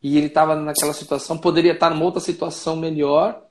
e 0.01 0.17
ele 0.17 0.25
estava 0.25 0.55
naquela 0.55 0.91
situação, 0.91 1.37
poderia 1.37 1.73
estar 1.73 1.91
numa 1.91 2.03
outra 2.03 2.19
situação 2.19 2.75
melhor 2.75 3.43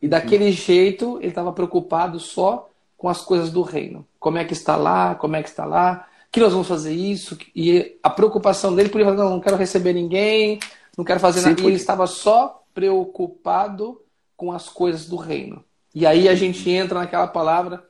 e 0.00 0.08
daquele 0.08 0.50
jeito 0.50 1.18
ele 1.18 1.28
estava 1.28 1.52
preocupado 1.52 2.18
só 2.18 2.70
com 2.96 3.06
as 3.06 3.20
coisas 3.20 3.50
do 3.50 3.60
reino. 3.60 4.06
Como 4.18 4.38
é 4.38 4.46
que 4.46 4.54
está 4.54 4.76
lá, 4.76 5.14
como 5.14 5.36
é 5.36 5.42
que 5.42 5.50
está 5.50 5.66
lá, 5.66 6.08
que 6.30 6.40
nós 6.40 6.52
vamos 6.52 6.68
fazer 6.68 6.94
isso. 6.94 7.36
E 7.54 7.98
a 8.02 8.08
preocupação 8.08 8.74
dele, 8.74 8.88
por 8.88 8.98
ele 8.98 9.10
falar, 9.10 9.22
não, 9.22 9.30
não 9.32 9.40
quero 9.40 9.56
receber 9.56 9.92
ninguém, 9.92 10.58
não 10.96 11.04
quero 11.04 11.20
fazer 11.20 11.40
Sim, 11.40 11.48
nada. 11.50 11.62
E 11.62 11.66
ele 11.66 11.76
estava 11.76 12.06
só 12.06 12.62
preocupado 12.74 14.00
com 14.36 14.52
as 14.52 14.68
coisas 14.68 15.06
do 15.06 15.16
reino. 15.16 15.64
E 15.94 16.06
aí 16.06 16.28
a 16.28 16.34
gente 16.34 16.68
entra 16.70 17.00
naquela 17.00 17.26
palavra, 17.26 17.84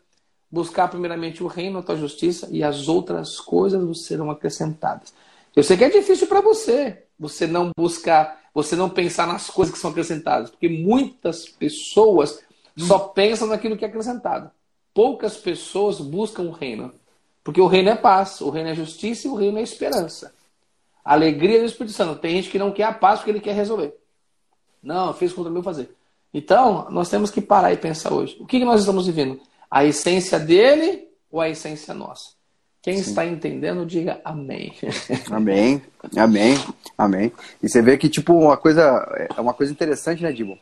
buscar 0.50 0.88
primeiramente 0.88 1.42
o 1.42 1.46
reino, 1.46 1.78
a 1.78 1.82
tua 1.82 1.96
justiça, 1.96 2.48
e 2.50 2.62
as 2.62 2.88
outras 2.88 3.40
coisas 3.40 4.04
serão 4.04 4.30
acrescentadas. 4.30 5.12
Eu 5.54 5.62
sei 5.62 5.76
que 5.76 5.84
é 5.84 5.90
difícil 5.90 6.26
para 6.26 6.40
você, 6.40 7.04
você 7.18 7.46
não 7.46 7.70
buscar, 7.76 8.40
você 8.54 8.74
não 8.74 8.88
pensar 8.88 9.26
nas 9.26 9.48
coisas 9.48 9.72
que 9.72 9.80
são 9.80 9.90
acrescentadas, 9.90 10.50
porque 10.50 10.68
muitas 10.68 11.46
pessoas 11.48 12.40
só 12.76 12.98
pensam 12.98 13.48
naquilo 13.48 13.76
que 13.76 13.84
é 13.84 13.88
acrescentado. 13.88 14.50
Poucas 14.94 15.36
pessoas 15.36 16.00
buscam 16.00 16.42
o 16.42 16.50
reino. 16.50 16.92
Porque 17.44 17.60
o 17.60 17.66
reino 17.66 17.90
é 17.90 17.96
paz, 17.96 18.40
o 18.40 18.50
reino 18.50 18.70
é 18.70 18.74
justiça 18.74 19.26
e 19.26 19.30
o 19.30 19.34
reino 19.34 19.58
é 19.58 19.62
esperança. 19.62 20.32
Alegria 21.04 21.60
do 21.60 21.66
Espírito 21.66 21.94
Santo. 21.94 22.20
Tem 22.20 22.36
gente 22.36 22.50
que 22.50 22.58
não 22.58 22.72
quer 22.72 22.84
a 22.84 22.92
paz 22.92 23.18
porque 23.18 23.30
ele 23.30 23.40
quer 23.40 23.54
resolver. 23.54 23.94
Não, 24.82 25.12
fez 25.14 25.32
contra 25.32 25.50
mim 25.50 25.62
fazer. 25.62 25.90
Então, 26.34 26.86
nós 26.90 27.08
temos 27.08 27.30
que 27.30 27.40
parar 27.40 27.72
e 27.72 27.76
pensar 27.76 28.12
hoje. 28.12 28.36
O 28.40 28.46
que, 28.46 28.58
que 28.58 28.64
nós 28.64 28.80
estamos 28.80 29.06
vivendo? 29.06 29.40
A 29.70 29.84
essência 29.84 30.38
dele 30.38 31.08
ou 31.30 31.40
a 31.40 31.48
essência 31.48 31.92
nossa? 31.92 32.30
Quem 32.82 32.96
Sim. 32.96 33.10
está 33.10 33.24
entendendo, 33.24 33.86
diga 33.86 34.20
amém. 34.24 34.74
Amém, 35.30 35.80
amém, 36.16 36.58
amém. 36.98 37.32
E 37.62 37.68
você 37.68 37.80
vê 37.80 37.96
que, 37.96 38.08
tipo, 38.08 38.34
uma 38.34 38.56
coisa, 38.56 38.82
é 39.36 39.40
uma 39.40 39.54
coisa 39.54 39.70
interessante, 39.70 40.20
né, 40.20 40.32
Dibo? 40.32 40.58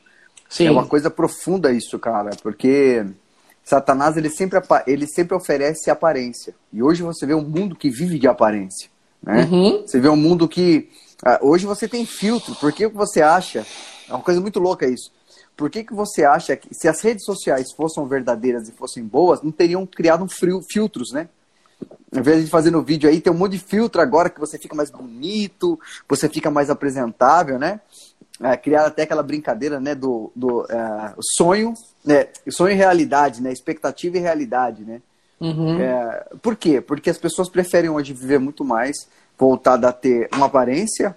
Sim. 0.47 0.67
É 0.67 0.71
uma 0.71 0.87
coisa 0.87 1.09
profunda 1.09 1.73
isso, 1.73 1.99
cara, 1.99 2.31
porque 2.43 3.07
Satanás, 3.65 4.19
ele 4.19 4.29
sempre, 4.29 4.61
ele 4.87 5.07
sempre 5.07 5.35
oferece 5.35 5.91
aparência. 5.91 6.55
E 6.71 6.83
hoje 6.83 7.03
você 7.03 7.25
vê 7.25 7.35
um 7.35 7.41
mundo 7.41 7.75
que 7.75 7.89
vive 7.89 8.19
de 8.19 8.29
aparência, 8.29 8.91
né? 9.23 9.45
Uhum. 9.45 9.83
Você 9.87 10.01
vê 10.01 10.09
um 10.09 10.17
mundo 10.17 10.49
que... 10.49 10.89
Ah, 11.25 11.39
hoje 11.43 11.67
você 11.67 11.87
tem 11.87 12.07
filtro, 12.07 12.55
por 12.55 12.73
que 12.73 12.87
você 12.87 13.21
acha... 13.21 13.67
É 14.09 14.13
uma 14.13 14.23
coisa 14.23 14.41
muito 14.41 14.59
louca 14.59 14.87
isso 14.87 15.13
por 15.61 15.69
que, 15.69 15.85
que 15.85 15.93
você 15.93 16.25
acha 16.25 16.57
que 16.57 16.75
se 16.75 16.89
as 16.89 17.03
redes 17.03 17.23
sociais 17.23 17.71
fossem 17.73 18.09
verdadeiras 18.09 18.67
e 18.67 18.73
fossem 18.73 19.05
boas, 19.05 19.43
não 19.43 19.53
teriam 19.53 19.85
criado 19.85 20.25
um 20.25 20.29
frio, 20.29 20.63
filtros, 20.63 21.13
né? 21.13 21.29
Ao 22.11 22.21
invés 22.21 22.43
de 22.43 22.51
fazer 22.51 22.71
no 22.71 22.83
vídeo 22.83 23.11
aí, 23.11 23.21
tem 23.21 23.31
um 23.31 23.37
monte 23.37 23.53
de 23.53 23.59
filtro 23.59 24.01
agora 24.01 24.31
que 24.31 24.41
você 24.41 24.57
fica 24.57 24.75
mais 24.75 24.91
bonito, 24.91 25.79
você 26.09 26.31
fica 26.31 26.51
mais 26.51 26.71
apresentável, 26.71 27.59
né? 27.59 27.79
É, 28.41 28.57
criar 28.57 28.87
até 28.87 29.03
aquela 29.03 29.23
brincadeira, 29.23 29.79
né, 29.79 29.95
do, 29.95 30.33
do 30.35 30.65
é, 30.65 31.15
sonho, 31.37 31.75
né, 32.03 32.29
sonho 32.49 32.73
e 32.73 32.75
realidade, 32.75 33.43
né, 33.43 33.53
expectativa 33.53 34.17
e 34.17 34.21
realidade, 34.21 34.83
né? 34.83 35.03
Uhum. 35.41 35.81
É, 35.81 36.27
por 36.43 36.55
quê? 36.57 36.81
Porque 36.81 37.09
as 37.09 37.19
pessoas 37.19 37.49
preferem 37.49 37.91
hoje 37.91 38.13
viver 38.13 38.39
muito 38.39 38.65
mais 38.65 39.09
voltada 39.39 39.89
a 39.89 39.93
ter 39.93 40.29
uma 40.35 40.47
aparência 40.47 41.17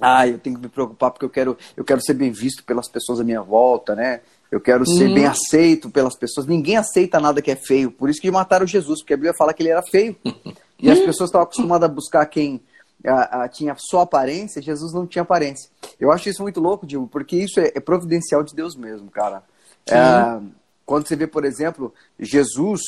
ah, 0.00 0.26
eu 0.26 0.38
tenho 0.38 0.56
que 0.56 0.62
me 0.62 0.68
preocupar 0.68 1.10
porque 1.10 1.24
eu 1.24 1.30
quero, 1.30 1.56
eu 1.76 1.84
quero 1.84 2.00
ser 2.00 2.14
bem 2.14 2.30
visto 2.30 2.64
pelas 2.64 2.88
pessoas 2.88 3.20
à 3.20 3.24
minha 3.24 3.40
volta, 3.40 3.94
né? 3.94 4.20
Eu 4.50 4.60
quero 4.60 4.86
ser 4.86 5.12
bem 5.12 5.26
aceito 5.26 5.90
pelas 5.90 6.16
pessoas. 6.16 6.46
Ninguém 6.46 6.76
aceita 6.76 7.18
nada 7.18 7.42
que 7.42 7.50
é 7.50 7.56
feio. 7.56 7.90
Por 7.90 8.08
isso 8.08 8.20
que 8.20 8.30
mataram 8.30 8.66
Jesus, 8.66 9.00
porque 9.00 9.14
a 9.14 9.16
Bíblia 9.16 9.34
fala 9.36 9.52
que 9.52 9.62
ele 9.62 9.70
era 9.70 9.82
feio. 9.82 10.16
e 10.78 10.90
as 10.90 10.98
pessoas 11.00 11.28
estavam 11.28 11.44
acostumadas 11.44 11.88
a 11.88 11.92
buscar 11.92 12.26
quem 12.26 12.60
a, 13.04 13.44
a, 13.44 13.48
tinha 13.48 13.74
só 13.78 14.00
aparência, 14.00 14.62
Jesus 14.62 14.92
não 14.92 15.06
tinha 15.06 15.22
aparência. 15.22 15.68
Eu 15.98 16.12
acho 16.12 16.28
isso 16.28 16.42
muito 16.42 16.60
louco, 16.60 16.86
Diego, 16.86 17.08
porque 17.08 17.36
isso 17.36 17.58
é, 17.58 17.72
é 17.74 17.80
providencial 17.80 18.42
de 18.42 18.54
Deus 18.54 18.76
mesmo, 18.76 19.10
cara. 19.10 19.42
É, 19.88 20.40
quando 20.86 21.08
você 21.08 21.16
vê, 21.16 21.26
por 21.26 21.44
exemplo, 21.44 21.92
Jesus, 22.18 22.80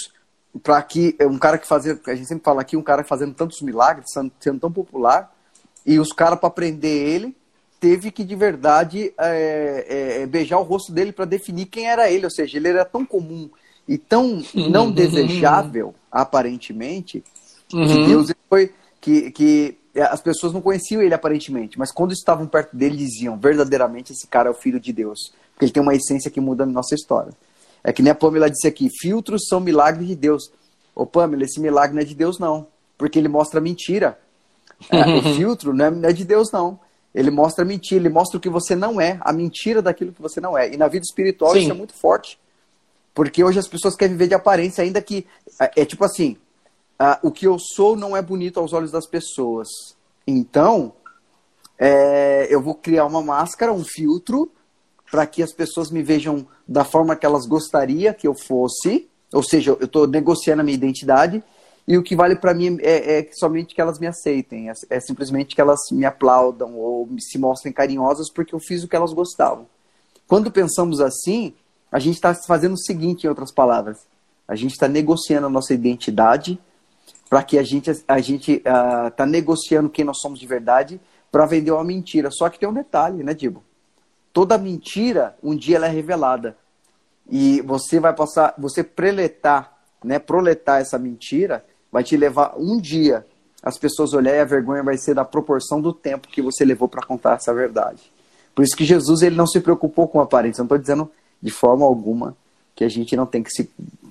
para 0.62 0.80
que 0.82 1.16
um 1.22 1.38
cara 1.38 1.58
que 1.58 1.66
fazia, 1.66 1.98
a 2.06 2.14
gente 2.14 2.28
sempre 2.28 2.44
fala 2.44 2.60
aqui, 2.60 2.76
um 2.76 2.82
cara 2.82 3.04
fazendo 3.04 3.34
tantos 3.34 3.60
milagres, 3.60 4.06
sendo 4.40 4.60
tão 4.60 4.70
popular, 4.70 5.34
e 5.84 5.98
os 6.00 6.12
caras, 6.12 6.38
para 6.38 6.50
prender 6.50 7.08
ele, 7.08 7.36
teve 7.78 8.10
que 8.10 8.24
de 8.24 8.34
verdade 8.34 9.12
é, 9.18 9.86
é, 9.88 10.22
é 10.22 10.26
beijar 10.26 10.58
o 10.58 10.62
rosto 10.62 10.92
dele 10.92 11.12
para 11.12 11.24
definir 11.24 11.66
quem 11.66 11.88
era 11.88 12.10
ele. 12.10 12.24
Ou 12.24 12.30
seja, 12.30 12.56
ele 12.56 12.68
era 12.68 12.84
tão 12.84 13.04
comum 13.04 13.48
e 13.86 13.96
tão 13.96 14.42
não 14.68 14.90
desejável, 14.90 15.94
aparentemente, 16.10 17.22
uhum. 17.72 17.86
que 17.86 18.06
Deus 18.06 18.32
foi. 18.48 18.74
Que, 19.00 19.30
que 19.30 19.78
as 20.10 20.20
pessoas 20.20 20.52
não 20.52 20.60
conheciam 20.60 21.00
ele 21.00 21.14
aparentemente, 21.14 21.78
mas 21.78 21.92
quando 21.92 22.12
estavam 22.12 22.46
perto 22.46 22.76
dele 22.76 22.96
diziam 22.96 23.38
verdadeiramente 23.38 24.12
esse 24.12 24.26
cara 24.26 24.48
é 24.48 24.50
o 24.50 24.54
filho 24.54 24.80
de 24.80 24.92
Deus, 24.92 25.32
porque 25.52 25.66
ele 25.66 25.72
tem 25.72 25.82
uma 25.82 25.94
essência 25.94 26.30
que 26.30 26.40
muda 26.40 26.64
a 26.64 26.66
nossa 26.66 26.94
história. 26.94 27.32
É 27.86 27.92
que 27.92 28.02
nem 28.02 28.10
a 28.10 28.16
Pamela 28.16 28.50
disse 28.50 28.66
aqui, 28.66 28.90
filtros 28.90 29.46
são 29.46 29.60
milagres 29.60 30.08
de 30.08 30.16
Deus. 30.16 30.50
Ô 30.92 31.06
Pamela, 31.06 31.44
esse 31.44 31.60
milagre 31.60 31.94
não 31.94 32.02
é 32.02 32.04
de 32.04 32.16
Deus 32.16 32.36
não, 32.36 32.66
porque 32.98 33.16
ele 33.16 33.28
mostra 33.28 33.60
mentira. 33.60 34.18
É, 34.90 35.06
o 35.06 35.22
filtro 35.36 35.72
não 35.72 35.84
é, 35.84 35.90
não 35.92 36.08
é 36.08 36.12
de 36.12 36.24
Deus, 36.24 36.50
não. 36.50 36.80
Ele 37.14 37.30
mostra 37.30 37.64
mentira, 37.64 38.02
ele 38.02 38.08
mostra 38.08 38.38
o 38.38 38.40
que 38.40 38.48
você 38.48 38.74
não 38.74 39.00
é, 39.00 39.18
a 39.20 39.32
mentira 39.32 39.80
daquilo 39.80 40.12
que 40.12 40.20
você 40.20 40.40
não 40.40 40.58
é. 40.58 40.68
E 40.74 40.76
na 40.76 40.88
vida 40.88 41.04
espiritual 41.04 41.52
Sim. 41.52 41.60
isso 41.60 41.70
é 41.70 41.74
muito 41.74 41.94
forte. 41.94 42.40
Porque 43.14 43.44
hoje 43.44 43.60
as 43.60 43.68
pessoas 43.68 43.94
querem 43.94 44.16
viver 44.16 44.26
de 44.26 44.34
aparência, 44.34 44.82
ainda 44.82 45.00
que. 45.00 45.24
É, 45.60 45.82
é 45.82 45.84
tipo 45.84 46.04
assim: 46.04 46.36
uh, 47.00 47.28
o 47.28 47.30
que 47.30 47.46
eu 47.46 47.56
sou 47.56 47.94
não 47.94 48.16
é 48.16 48.20
bonito 48.20 48.58
aos 48.58 48.72
olhos 48.72 48.90
das 48.90 49.06
pessoas. 49.06 49.68
Então, 50.26 50.92
é, 51.78 52.48
eu 52.50 52.60
vou 52.60 52.74
criar 52.74 53.06
uma 53.06 53.22
máscara, 53.22 53.72
um 53.72 53.84
filtro, 53.84 54.50
para 55.10 55.26
que 55.26 55.42
as 55.42 55.52
pessoas 55.52 55.90
me 55.90 56.02
vejam 56.02 56.46
da 56.66 56.84
forma 56.84 57.16
que 57.16 57.26
elas 57.26 57.46
gostariam 57.46 58.12
que 58.14 58.26
eu 58.26 58.34
fosse. 58.34 59.08
Ou 59.32 59.42
seja, 59.42 59.70
eu 59.78 59.84
estou 59.84 60.06
negociando 60.06 60.60
a 60.60 60.64
minha 60.64 60.74
identidade 60.74 61.42
e 61.86 61.96
o 61.96 62.02
que 62.02 62.16
vale 62.16 62.34
para 62.34 62.52
mim 62.52 62.78
é, 62.80 63.18
é, 63.18 63.28
somente 63.32 63.74
que 63.74 63.80
elas 63.80 63.98
me 63.98 64.08
aceitem, 64.08 64.68
é, 64.68 64.72
é, 64.90 65.00
simplesmente 65.00 65.54
que 65.54 65.60
elas 65.60 65.78
me 65.92 66.04
aplaudam 66.04 66.76
ou 66.76 67.08
se 67.18 67.38
mostrem 67.38 67.72
carinhosas 67.72 68.28
porque 68.30 68.54
eu 68.54 68.58
fiz 68.58 68.82
o 68.82 68.88
que 68.88 68.96
elas 68.96 69.12
gostavam. 69.12 69.66
Quando 70.26 70.50
pensamos 70.50 71.00
assim, 71.00 71.54
a 71.90 72.00
gente 72.00 72.16
está 72.16 72.34
fazendo 72.34 72.74
o 72.74 72.78
seguinte, 72.78 73.24
em 73.24 73.28
outras 73.28 73.52
palavras, 73.52 73.98
a 74.48 74.56
gente 74.56 74.72
está 74.72 74.88
negociando 74.88 75.46
a 75.46 75.50
nossa 75.50 75.72
identidade 75.72 76.58
para 77.30 77.42
que 77.42 77.58
a 77.58 77.62
gente 77.62 77.90
a 78.06 78.20
gente 78.20 78.52
está 78.52 79.24
uh, 79.24 79.26
negociando 79.26 79.88
quem 79.88 80.04
nós 80.04 80.18
somos 80.20 80.38
de 80.38 80.46
verdade 80.46 81.00
para 81.30 81.46
vender 81.46 81.70
uma 81.70 81.84
mentira. 81.84 82.30
Só 82.32 82.48
que 82.48 82.58
tem 82.58 82.68
um 82.68 82.72
detalhe, 82.72 83.22
né, 83.22 83.34
Dibo? 83.34 83.62
Toda 84.36 84.58
mentira 84.58 85.34
um 85.42 85.56
dia 85.56 85.76
ela 85.76 85.86
é 85.86 85.90
revelada 85.90 86.58
e 87.26 87.62
você 87.62 87.98
vai 87.98 88.12
passar, 88.12 88.52
você 88.58 88.84
preletar, 88.84 89.74
né, 90.04 90.18
proletar 90.18 90.78
essa 90.78 90.98
mentira 90.98 91.64
vai 91.90 92.04
te 92.04 92.18
levar 92.18 92.54
um 92.58 92.78
dia 92.78 93.24
as 93.62 93.78
pessoas 93.78 94.12
olharem 94.12 94.40
e 94.40 94.42
a 94.42 94.44
vergonha 94.44 94.82
vai 94.82 94.98
ser 94.98 95.14
da 95.14 95.24
proporção 95.24 95.80
do 95.80 95.90
tempo 95.90 96.28
que 96.28 96.42
você 96.42 96.66
levou 96.66 96.86
para 96.86 97.02
contar 97.06 97.36
essa 97.36 97.54
verdade. 97.54 98.12
Por 98.54 98.62
isso 98.62 98.76
que 98.76 98.84
Jesus 98.84 99.22
ele 99.22 99.34
não 99.34 99.46
se 99.46 99.58
preocupou 99.58 100.06
com 100.06 100.20
a 100.20 100.24
aparência. 100.24 100.60
Não 100.60 100.66
estou 100.66 100.76
dizendo 100.76 101.10
de 101.40 101.50
forma 101.50 101.86
alguma 101.86 102.36
que 102.74 102.84
a 102.84 102.90
gente 102.90 103.16
não 103.16 103.24
tem 103.24 103.42
que 103.42 103.50
se, 103.50 103.70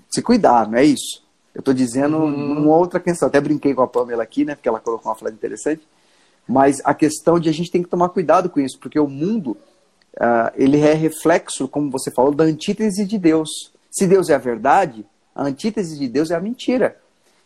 se 0.10 0.24
cuidar, 0.24 0.68
não 0.68 0.80
é 0.80 0.84
isso. 0.84 1.24
Eu 1.54 1.60
estou 1.60 1.72
dizendo 1.72 2.18
uhum. 2.18 2.64
uma 2.64 2.76
outra 2.76 3.00
questão. 3.00 3.28
Até 3.28 3.40
brinquei 3.40 3.76
com 3.76 3.84
a 3.84 3.88
Pamela 3.88 4.24
aqui, 4.24 4.44
né? 4.44 4.56
Porque 4.56 4.68
ela 4.68 4.80
colocou 4.80 5.12
uma 5.12 5.16
frase 5.16 5.36
interessante. 5.36 5.88
Mas 6.48 6.82
a 6.84 6.96
questão 6.96 7.40
de 7.40 7.48
a 7.48 7.54
gente 7.54 7.70
tem 7.70 7.84
que 7.84 7.90
tomar 7.90 8.10
cuidado 8.10 8.50
com 8.50 8.60
isso, 8.60 8.80
porque 8.80 9.00
o 9.00 9.08
mundo 9.08 9.56
uh, 10.15 10.51
ele 10.56 10.80
é 10.80 10.93
reflexo, 10.93 11.67
como 11.67 11.89
você 11.89 12.12
falou, 12.12 12.34
da 12.34 12.43
antítese 12.43 13.06
de 13.06 13.17
Deus. 13.17 13.49
Se 13.91 14.08
Deus 14.08 14.30
é 14.30 14.36
a 14.36 14.39
verdade, 14.39 15.06
a 15.34 15.43
antítese 15.43 15.97
de 15.97 16.08
Deus 16.08 16.32
é 16.32 16.36
a 16.36 16.39
mentira. 16.39 16.97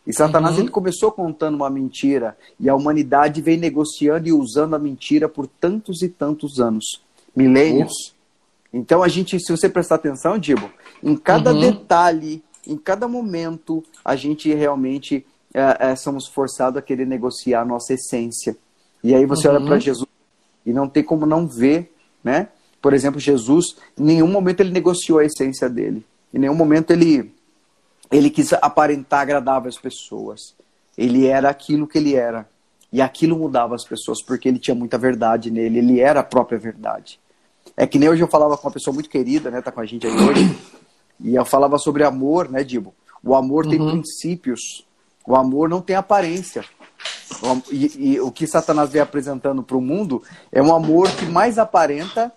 E 0.06 0.12
Satanás 0.12 0.56
uhum. 0.56 0.62
ele 0.62 0.70
começou 0.70 1.12
contando 1.12 1.54
uma 1.54 1.70
mentira 1.70 2.36
e 2.58 2.68
a 2.68 2.74
humanidade 2.74 3.40
vem 3.40 3.56
negociando 3.56 4.28
e 4.28 4.32
usando 4.32 4.74
a 4.74 4.78
mentira 4.78 5.28
por 5.28 5.46
tantos 5.46 6.02
e 6.02 6.08
tantos 6.08 6.58
anos, 6.58 7.02
milênios. 7.36 7.92
Uhum. 8.72 8.80
Então 8.80 9.02
a 9.02 9.08
gente, 9.08 9.38
se 9.38 9.52
você 9.52 9.68
prestar 9.68 9.96
atenção, 9.96 10.38
Dibo, 10.38 10.70
em 11.02 11.16
cada 11.16 11.52
uhum. 11.52 11.60
detalhe, 11.60 12.42
em 12.66 12.76
cada 12.76 13.06
momento, 13.06 13.84
a 14.04 14.16
gente 14.16 14.52
realmente 14.54 15.26
é, 15.52 15.90
é, 15.90 15.96
somos 15.96 16.26
forçados 16.26 16.78
a 16.78 16.82
querer 16.82 17.06
negociar 17.06 17.62
a 17.62 17.64
nossa 17.64 17.94
essência. 17.94 18.56
E 19.02 19.14
aí 19.14 19.26
você 19.26 19.48
olha 19.48 19.60
para 19.60 19.74
uhum. 19.74 19.80
Jesus 19.80 20.08
e 20.64 20.72
não 20.72 20.88
tem 20.88 21.02
como 21.02 21.26
não 21.26 21.46
ver, 21.46 21.92
né? 22.22 22.48
Por 22.80 22.94
exemplo, 22.94 23.20
Jesus, 23.20 23.76
em 23.98 24.04
nenhum 24.04 24.28
momento 24.28 24.60
ele 24.60 24.70
negociou 24.70 25.18
a 25.18 25.24
essência 25.24 25.68
dele. 25.68 26.04
Em 26.32 26.38
nenhum 26.38 26.54
momento 26.54 26.90
ele 26.90 27.32
ele 28.10 28.28
quis 28.28 28.52
aparentar 28.54 29.20
agradável 29.20 29.68
às 29.68 29.78
pessoas. 29.78 30.54
Ele 30.98 31.26
era 31.26 31.48
aquilo 31.48 31.86
que 31.86 31.98
ele 31.98 32.16
era. 32.16 32.48
E 32.92 33.00
aquilo 33.00 33.38
mudava 33.38 33.74
as 33.76 33.84
pessoas, 33.84 34.20
porque 34.20 34.48
ele 34.48 34.58
tinha 34.58 34.74
muita 34.74 34.98
verdade 34.98 35.50
nele, 35.50 35.78
ele 35.78 36.00
era 36.00 36.20
a 36.20 36.24
própria 36.24 36.58
verdade. 36.58 37.20
É 37.76 37.86
que 37.86 37.98
nem 37.98 38.08
hoje 38.08 38.22
eu 38.22 38.28
falava 38.28 38.56
com 38.56 38.66
uma 38.66 38.72
pessoa 38.72 38.92
muito 38.92 39.08
querida, 39.08 39.48
né, 39.50 39.62
tá 39.62 39.70
com 39.70 39.80
a 39.80 39.86
gente 39.86 40.06
aí 40.06 40.12
hoje, 40.12 40.58
e 41.20 41.36
eu 41.36 41.44
falava 41.44 41.78
sobre 41.78 42.02
amor, 42.02 42.50
né, 42.50 42.64
Dibo? 42.64 42.92
O 43.22 43.34
amor 43.34 43.64
uhum. 43.64 43.70
tem 43.70 43.86
princípios, 43.86 44.84
o 45.24 45.36
amor 45.36 45.68
não 45.68 45.80
tem 45.80 45.94
aparência. 45.94 46.64
E, 47.70 48.14
e 48.14 48.20
o 48.20 48.32
que 48.32 48.46
Satanás 48.46 48.90
vem 48.90 49.00
apresentando 49.00 49.62
para 49.62 49.76
o 49.76 49.80
mundo 49.80 50.22
é 50.50 50.60
um 50.60 50.74
amor 50.74 51.08
que 51.12 51.26
mais 51.26 51.58
aparenta 51.58 52.32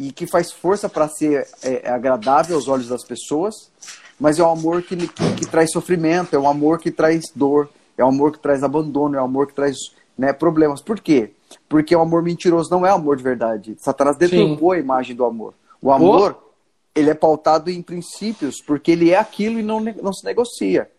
e 0.00 0.10
que 0.10 0.26
faz 0.26 0.50
força 0.50 0.88
para 0.88 1.06
ser 1.08 1.46
é, 1.62 1.90
agradável 1.90 2.56
aos 2.56 2.68
olhos 2.68 2.88
das 2.88 3.04
pessoas, 3.04 3.70
mas 4.18 4.38
é 4.38 4.42
um 4.42 4.50
amor 4.50 4.82
que, 4.82 4.96
que, 4.96 5.34
que, 5.36 5.46
traz 5.46 5.70
sofrimento, 5.70 6.34
é 6.34 6.38
um 6.38 6.48
amor 6.48 6.78
que 6.78 6.90
traz 6.90 7.24
dor, 7.34 7.68
é 7.98 8.04
um 8.04 8.08
amor 8.08 8.32
que 8.32 8.38
traz 8.38 8.62
abandono, 8.62 9.18
é 9.18 9.20
um 9.20 9.26
amor 9.26 9.46
que 9.46 9.52
traz 9.52 9.76
né, 10.16 10.32
problemas. 10.32 10.80
Por 10.80 10.98
quê? 11.00 11.34
Porque 11.68 11.94
o 11.94 12.00
amor 12.00 12.22
mentiroso 12.22 12.70
não 12.70 12.86
é 12.86 12.90
amor 12.90 13.18
de 13.18 13.22
verdade. 13.22 13.76
Satanás 13.78 14.16
deturpou 14.16 14.72
a 14.72 14.78
imagem 14.78 15.14
do 15.14 15.22
amor. 15.22 15.52
O 15.82 15.92
amor, 15.92 16.34
oh. 16.42 16.50
ele 16.94 17.10
é 17.10 17.14
pautado 17.14 17.70
em 17.70 17.82
princípios, 17.82 18.62
porque 18.66 18.92
ele 18.92 19.10
é 19.10 19.18
aquilo 19.18 19.58
e 19.58 19.62
não, 19.62 19.80
não 19.80 20.14
se 20.14 20.24
negocia. 20.24 20.90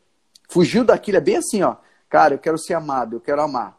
Fugiu 0.48 0.84
daquilo, 0.84 1.18
é 1.18 1.22
bem 1.22 1.38
assim, 1.38 1.64
ó. 1.64 1.76
Cara, 2.08 2.36
eu 2.36 2.40
quero 2.40 2.60
ser 2.60 2.76
amado, 2.76 3.16
eu 3.16 3.20
quero 3.20 3.42
amar. 3.42 3.76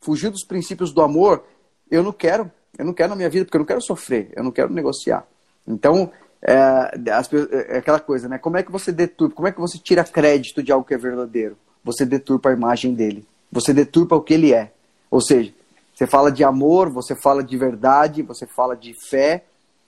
Fugiu 0.00 0.28
dos 0.28 0.44
princípios 0.44 0.92
do 0.92 1.02
amor, 1.02 1.44
eu 1.88 2.02
não 2.02 2.12
quero. 2.12 2.50
Eu 2.80 2.86
não 2.86 2.92
quero 2.92 3.10
na 3.10 3.16
minha 3.16 3.30
vida, 3.30 3.44
porque 3.44 3.56
eu 3.56 3.60
não 3.60 3.66
quero 3.66 3.82
sofrer, 3.82 4.30
eu 4.34 4.42
não 4.42 4.50
quero 4.50 4.72
negociar. 4.72 5.26
Então, 5.66 6.10
é, 6.42 7.10
as, 7.12 7.32
é 7.32 7.78
aquela 7.78 8.00
coisa, 8.00 8.28
né? 8.28 8.38
Como 8.38 8.56
é 8.56 8.62
que 8.62 8.72
você 8.72 8.90
deturpa, 8.90 9.34
como 9.34 9.48
é 9.48 9.52
que 9.52 9.60
você 9.60 9.78
tira 9.78 10.02
crédito 10.04 10.62
de 10.62 10.72
algo 10.72 10.86
que 10.86 10.94
é 10.94 10.98
verdadeiro? 10.98 11.56
você 11.84 12.04
deturpa 12.04 12.50
a 12.50 12.52
imagem 12.52 12.94
dele. 12.94 13.24
Você 13.50 13.72
deturpa 13.72 14.14
o 14.14 14.22
que 14.22 14.34
ele 14.34 14.52
é. 14.52 14.72
Ou 15.10 15.20
seja, 15.20 15.52
você 15.94 16.06
fala 16.06 16.30
de 16.30 16.44
amor, 16.44 16.90
você 16.90 17.14
fala 17.16 17.42
de 17.42 17.56
verdade, 17.56 18.22
você 18.22 18.46
fala 18.46 18.76
de 18.76 18.94
fé, 19.08 19.44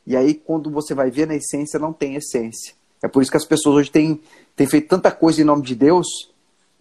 e 0.06 0.16
aí 0.16 0.34
quando 0.34 0.70
você 0.70 0.94
vai 0.94 1.10
ver 1.10 1.26
na 1.26 1.34
essência, 1.34 1.78
não 1.78 1.92
tem 1.92 2.16
essência. 2.16 2.74
É 3.02 3.08
por 3.08 3.22
isso 3.22 3.30
que 3.30 3.36
as 3.36 3.46
pessoas 3.46 3.76
hoje 3.76 3.90
têm, 3.90 4.20
têm 4.56 4.66
feito 4.66 4.88
tanta 4.88 5.10
coisa 5.10 5.40
em 5.40 5.44
nome 5.44 5.62
de 5.62 5.74
Deus 5.74 6.06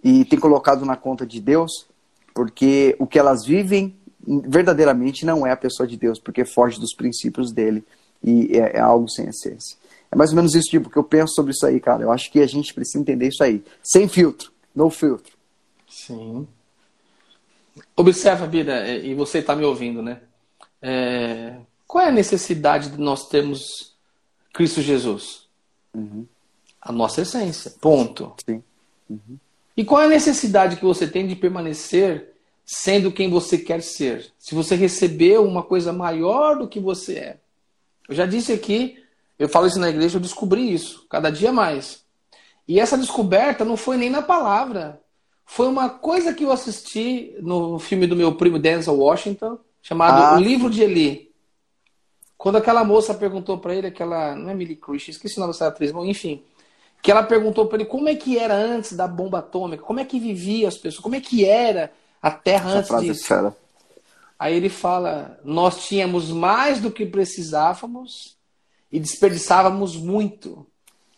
e 0.03 0.25
têm 0.25 0.39
colocado 0.39 0.85
na 0.85 0.95
conta 0.95 1.25
de 1.25 1.39
Deus, 1.39 1.87
porque 2.33 2.95
o 2.99 3.05
que 3.05 3.19
elas 3.19 3.45
vivem 3.45 3.95
verdadeiramente 4.25 5.25
não 5.25 5.45
é 5.45 5.51
a 5.51 5.57
pessoa 5.57 5.87
de 5.87 5.97
Deus, 5.97 6.19
porque 6.19 6.45
foge 6.45 6.79
dos 6.79 6.93
princípios 6.93 7.51
dele 7.51 7.83
e 8.23 8.57
é, 8.57 8.77
é 8.77 8.79
algo 8.79 9.09
sem 9.09 9.27
essência. 9.27 9.77
É 10.11 10.15
mais 10.15 10.31
ou 10.31 10.35
menos 10.35 10.53
isso 10.53 10.69
tipo 10.69 10.89
que 10.89 10.97
eu 10.97 11.03
penso 11.03 11.33
sobre 11.33 11.53
isso 11.53 11.65
aí, 11.65 11.79
cara. 11.79 12.03
Eu 12.03 12.11
acho 12.11 12.31
que 12.31 12.39
a 12.41 12.47
gente 12.47 12.73
precisa 12.73 12.99
entender 12.99 13.29
isso 13.29 13.43
aí. 13.43 13.63
Sem 13.81 14.07
filtro, 14.07 14.51
no 14.75 14.89
filtro. 14.89 15.33
Sim. 15.89 16.47
Observa, 17.95 18.45
Bira, 18.45 18.87
e 18.89 19.13
você 19.15 19.39
está 19.39 19.55
me 19.55 19.63
ouvindo, 19.63 20.01
né? 20.01 20.19
É... 20.81 21.55
Qual 21.87 22.03
é 22.03 22.09
a 22.09 22.11
necessidade 22.11 22.89
de 22.89 22.97
nós 22.97 23.27
termos 23.27 23.95
Cristo 24.53 24.81
Jesus? 24.81 25.47
Uhum. 25.93 26.25
A 26.81 26.91
nossa 26.91 27.21
essência. 27.21 27.73
Ponto. 27.79 28.33
Sim. 28.45 28.63
Uhum. 29.09 29.37
E 29.75 29.85
qual 29.85 30.01
é 30.01 30.05
a 30.05 30.09
necessidade 30.09 30.75
que 30.75 30.83
você 30.83 31.07
tem 31.07 31.27
de 31.27 31.35
permanecer 31.35 32.30
sendo 32.65 33.11
quem 33.11 33.29
você 33.29 33.57
quer 33.57 33.81
ser? 33.81 34.31
Se 34.37 34.55
você 34.55 34.75
recebeu 34.75 35.45
uma 35.45 35.63
coisa 35.63 35.91
maior 35.91 36.57
do 36.57 36.67
que 36.67 36.79
você 36.79 37.15
é. 37.15 37.39
Eu 38.07 38.15
já 38.15 38.25
disse 38.25 38.51
aqui, 38.51 38.97
eu 39.37 39.49
falo 39.49 39.67
isso 39.67 39.79
na 39.79 39.89
igreja, 39.89 40.17
eu 40.17 40.21
descobri 40.21 40.73
isso, 40.73 41.05
cada 41.09 41.29
dia 41.29 41.51
mais. 41.51 42.03
E 42.67 42.79
essa 42.79 42.97
descoberta 42.97 43.65
não 43.65 43.75
foi 43.75 43.97
nem 43.97 44.09
na 44.09 44.21
palavra. 44.21 45.01
Foi 45.45 45.67
uma 45.67 45.89
coisa 45.89 46.33
que 46.33 46.43
eu 46.43 46.51
assisti 46.51 47.35
no 47.41 47.77
filme 47.79 48.07
do 48.07 48.15
meu 48.15 48.35
primo 48.35 48.59
Denzel 48.59 48.95
Washington, 48.95 49.59
chamado 49.81 50.23
ah, 50.23 50.37
O 50.37 50.39
Livro 50.39 50.69
de 50.69 50.81
Eli. 50.81 51.31
Quando 52.37 52.55
aquela 52.55 52.83
moça 52.83 53.13
perguntou 53.13 53.57
para 53.57 53.75
ele, 53.75 53.87
aquela. 53.87 54.35
Não 54.35 54.49
é 54.49 54.55
Millie 54.55 54.75
Christian, 54.75 55.11
esqueci 55.11 55.37
o 55.37 55.41
nome 55.41 55.53
dessa 55.53 55.67
atriz, 55.67 55.91
mas 55.91 56.05
enfim. 56.05 56.41
Que 57.01 57.11
ela 57.11 57.23
perguntou 57.23 57.67
para 57.67 57.79
ele 57.79 57.89
como 57.89 58.07
é 58.07 58.15
que 58.15 58.37
era 58.37 58.55
antes 58.55 58.93
da 58.93 59.07
bomba 59.07 59.39
atômica, 59.39 59.83
como 59.83 59.99
é 59.99 60.05
que 60.05 60.19
vivia 60.19 60.67
as 60.67 60.77
pessoas, 60.77 61.03
como 61.03 61.15
é 61.15 61.19
que 61.19 61.45
era 61.45 61.91
a 62.21 62.31
Terra 62.31 62.77
Essa 62.77 62.95
antes 62.95 63.07
disso. 63.07 63.27
Fera. 63.27 63.55
Aí 64.37 64.55
ele 64.55 64.69
fala: 64.69 65.39
Nós 65.43 65.85
tínhamos 65.85 66.29
mais 66.29 66.79
do 66.79 66.91
que 66.91 67.05
precisávamos 67.05 68.37
e 68.91 68.99
desperdiçávamos 68.99 69.95
muito 69.95 70.67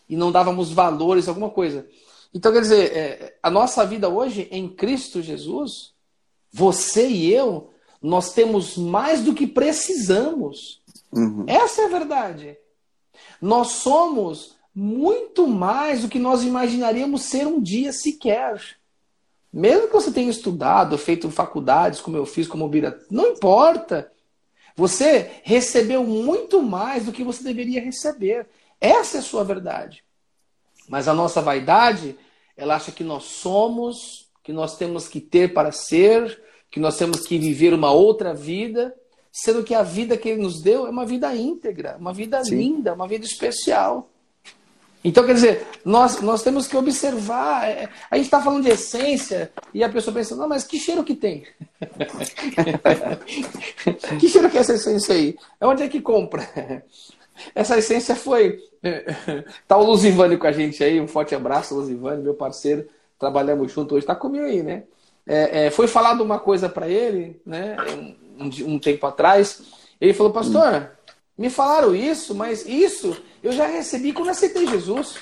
e 0.07 0.15
não 0.15 0.31
dávamos 0.31 0.71
valores, 0.71 1.27
alguma 1.27 1.49
coisa. 1.49 1.87
Então, 2.33 2.51
quer 2.51 2.61
dizer, 2.61 2.95
é, 2.95 3.37
a 3.41 3.49
nossa 3.49 3.85
vida 3.85 4.09
hoje 4.09 4.47
em 4.51 4.67
Cristo 4.67 5.21
Jesus, 5.21 5.93
você 6.51 7.07
e 7.07 7.31
eu, 7.31 7.71
nós 8.01 8.33
temos 8.33 8.77
mais 8.77 9.21
do 9.21 9.33
que 9.33 9.47
precisamos. 9.47 10.81
Uhum. 11.11 11.45
Essa 11.47 11.83
é 11.83 11.85
a 11.85 11.89
verdade. 11.89 12.57
Nós 13.41 13.69
somos 13.69 14.55
muito 14.73 15.47
mais 15.47 16.01
do 16.01 16.09
que 16.09 16.19
nós 16.19 16.43
imaginaríamos 16.43 17.23
ser 17.23 17.45
um 17.45 17.61
dia 17.61 17.93
sequer. 17.93 18.59
Mesmo 19.53 19.87
que 19.87 19.93
você 19.93 20.11
tenha 20.11 20.31
estudado, 20.31 20.97
feito 20.97 21.29
faculdades, 21.29 22.01
como 22.01 22.17
eu 22.17 22.25
fiz, 22.25 22.47
como 22.47 22.67
Bira, 22.67 22.99
não 23.11 23.27
importa. 23.27 24.11
Você 24.75 25.29
recebeu 25.43 26.03
muito 26.03 26.63
mais 26.63 27.05
do 27.05 27.11
que 27.11 27.23
você 27.23 27.43
deveria 27.43 27.79
receber. 27.79 28.47
Essa 28.81 29.17
é 29.17 29.19
a 29.19 29.23
sua 29.23 29.43
verdade. 29.43 30.03
Mas 30.89 31.07
a 31.07 31.13
nossa 31.13 31.39
vaidade, 31.39 32.17
ela 32.57 32.75
acha 32.75 32.91
que 32.91 33.03
nós 33.03 33.25
somos, 33.25 34.27
que 34.41 34.51
nós 34.51 34.75
temos 34.75 35.07
que 35.07 35.21
ter 35.21 35.53
para 35.53 35.71
ser, 35.71 36.41
que 36.71 36.79
nós 36.79 36.97
temos 36.97 37.27
que 37.27 37.37
viver 37.37 37.75
uma 37.75 37.91
outra 37.91 38.33
vida, 38.33 38.95
sendo 39.31 39.63
que 39.63 39.75
a 39.75 39.83
vida 39.83 40.17
que 40.17 40.29
ele 40.29 40.41
nos 40.41 40.63
deu 40.63 40.87
é 40.87 40.89
uma 40.89 41.05
vida 41.05 41.33
íntegra, 41.35 41.95
uma 41.99 42.11
vida 42.11 42.43
Sim. 42.43 42.55
linda, 42.55 42.95
uma 42.95 43.07
vida 43.07 43.25
especial. 43.25 44.09
Então, 45.03 45.25
quer 45.25 45.33
dizer, 45.33 45.67
nós, 45.83 46.21
nós 46.21 46.43
temos 46.43 46.67
que 46.67 46.77
observar. 46.77 47.67
É, 47.67 47.89
a 48.09 48.15
gente 48.15 48.25
está 48.25 48.41
falando 48.41 48.63
de 48.63 48.69
essência 48.69 49.51
e 49.73 49.83
a 49.83 49.89
pessoa 49.89 50.13
pensa, 50.13 50.35
não, 50.35 50.47
mas 50.47 50.63
que 50.63 50.79
cheiro 50.79 51.03
que 51.03 51.13
tem? 51.13 51.45
que 54.19 54.29
cheiro 54.29 54.49
que 54.49 54.57
é 54.57 54.61
essa 54.61 54.73
essência 54.73 55.13
aí? 55.13 55.37
Onde 55.61 55.83
é 55.83 55.89
que 55.89 55.99
compra? 55.99 56.47
Essa 57.53 57.77
essência 57.77 58.15
foi. 58.15 58.59
Tá 59.65 59.77
o 59.77 59.83
Luzivane 59.83 60.37
com 60.37 60.45
a 60.45 60.51
gente 60.51 60.83
aí, 60.83 60.99
um 60.99 61.07
forte 61.07 61.33
abraço, 61.33 61.73
Luzivane, 61.73 62.21
meu 62.21 62.33
parceiro. 62.33 62.85
Trabalhamos 63.17 63.71
junto 63.71 63.95
hoje, 63.95 64.05
tá 64.05 64.13
comigo 64.13 64.43
aí, 64.43 64.61
né? 64.61 64.83
É, 65.25 65.67
é, 65.67 65.71
foi 65.71 65.87
falado 65.87 66.21
uma 66.21 66.37
coisa 66.37 66.67
para 66.67 66.89
ele, 66.89 67.39
né? 67.45 67.77
Um, 68.37 68.73
um, 68.73 68.79
tempo 68.79 69.07
atrás. 69.07 69.61
Ele 70.01 70.13
falou, 70.13 70.33
pastor, 70.33 70.91
me 71.37 71.49
falaram 71.49 71.95
isso, 71.95 72.35
mas 72.35 72.67
isso 72.67 73.15
eu 73.43 73.51
já 73.51 73.67
recebi 73.67 74.13
quando 74.13 74.29
aceitei 74.29 74.65
Jesus. 74.65 75.17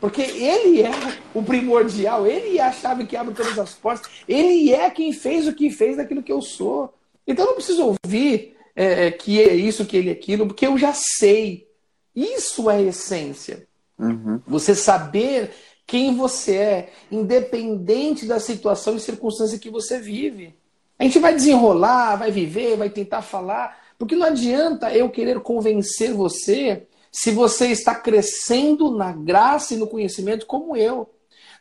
Porque 0.00 0.22
ele 0.22 0.82
é 0.82 0.90
o 1.34 1.42
primordial, 1.42 2.26
ele 2.26 2.58
é 2.58 2.62
a 2.62 2.72
chave 2.72 3.06
que 3.06 3.16
abre 3.16 3.34
todas 3.34 3.58
as 3.58 3.74
portas, 3.74 4.10
ele 4.28 4.72
é 4.72 4.88
quem 4.90 5.12
fez 5.12 5.48
o 5.48 5.54
que 5.54 5.70
fez 5.70 5.96
daquilo 5.96 6.22
que 6.22 6.30
eu 6.30 6.42
sou. 6.42 6.94
Então 7.26 7.44
eu 7.44 7.48
não 7.48 7.56
preciso 7.56 7.96
ouvir 8.04 8.56
é, 8.74 9.06
é, 9.06 9.10
que 9.10 9.42
é 9.42 9.54
isso, 9.54 9.86
que 9.86 9.96
ele 9.96 10.10
é 10.10 10.12
aquilo, 10.12 10.46
porque 10.46 10.66
eu 10.66 10.76
já 10.78 10.92
sei. 10.92 11.66
Isso 12.14 12.70
é 12.70 12.76
a 12.76 12.82
essência. 12.82 13.66
Uhum. 13.98 14.40
Você 14.46 14.74
saber 14.74 15.50
quem 15.86 16.14
você 16.14 16.56
é, 16.56 16.92
independente 17.10 18.26
da 18.26 18.38
situação 18.38 18.96
e 18.96 19.00
circunstância 19.00 19.58
que 19.58 19.70
você 19.70 19.98
vive. 19.98 20.54
A 20.98 21.04
gente 21.04 21.18
vai 21.18 21.34
desenrolar, 21.34 22.16
vai 22.16 22.30
viver, 22.30 22.76
vai 22.76 22.90
tentar 22.90 23.22
falar, 23.22 23.78
porque 23.98 24.16
não 24.16 24.26
adianta 24.26 24.92
eu 24.92 25.08
querer 25.10 25.40
convencer 25.40 26.12
você 26.12 26.86
se 27.16 27.30
você 27.30 27.68
está 27.68 27.94
crescendo 27.94 28.90
na 28.90 29.10
graça 29.10 29.72
e 29.72 29.78
no 29.78 29.86
conhecimento 29.86 30.44
como 30.44 30.76
eu. 30.76 31.08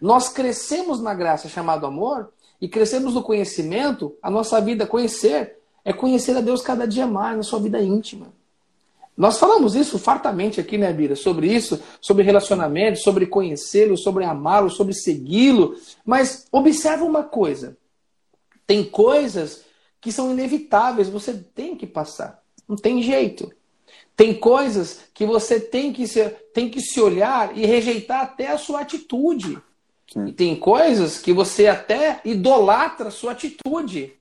Nós 0.01 0.27
crescemos 0.27 0.99
na 0.99 1.13
graça 1.13 1.47
chamado 1.47 1.85
amor 1.85 2.33
e 2.59 2.67
crescemos 2.67 3.13
no 3.13 3.23
conhecimento, 3.23 4.13
a 4.21 4.29
nossa 4.29 4.59
vida 4.59 4.85
conhecer 4.85 5.57
é 5.85 5.93
conhecer 5.93 6.35
a 6.35 6.41
Deus 6.41 6.61
cada 6.61 6.85
dia 6.85 7.07
mais 7.07 7.37
na 7.37 7.43
sua 7.43 7.59
vida 7.59 7.81
íntima. 7.81 8.33
Nós 9.15 9.39
falamos 9.39 9.75
isso 9.75 9.97
fartamente 9.97 10.59
aqui, 10.59 10.77
né, 10.77 10.91
Bira? 10.91 11.15
Sobre 11.15 11.47
isso, 11.47 11.81
sobre 12.01 12.25
relacionamento, 12.25 12.99
sobre 12.99 13.25
conhecê-lo, 13.25 13.97
sobre 13.97 14.25
amá-lo, 14.25 14.69
sobre 14.69 14.93
segui-lo. 14.93 15.77
Mas 16.03 16.47
observa 16.51 17.05
uma 17.05 17.23
coisa: 17.23 17.77
tem 18.67 18.83
coisas 18.83 19.63
que 20.01 20.11
são 20.11 20.31
inevitáveis, 20.31 21.07
você 21.07 21.33
tem 21.33 21.77
que 21.77 21.87
passar. 21.87 22.43
Não 22.67 22.75
tem 22.75 23.01
jeito. 23.01 23.49
Tem 24.15 24.33
coisas 24.33 25.01
que 25.13 25.25
você 25.25 25.59
tem 25.59 25.91
que 25.91 26.07
se, 26.07 26.23
tem 26.53 26.69
que 26.69 26.79
se 26.79 27.01
olhar 27.01 27.57
e 27.57 27.65
rejeitar 27.65 28.21
até 28.21 28.47
a 28.47 28.57
sua 28.57 28.81
atitude. 28.81 29.57
Sim. 30.11 30.27
E 30.27 30.31
tem 30.31 30.55
coisas 30.55 31.19
que 31.19 31.33
você 31.33 31.67
até 31.67 32.21
idolatra 32.23 33.09
a 33.09 33.11
sua 33.11 33.33
atitude. 33.33 34.13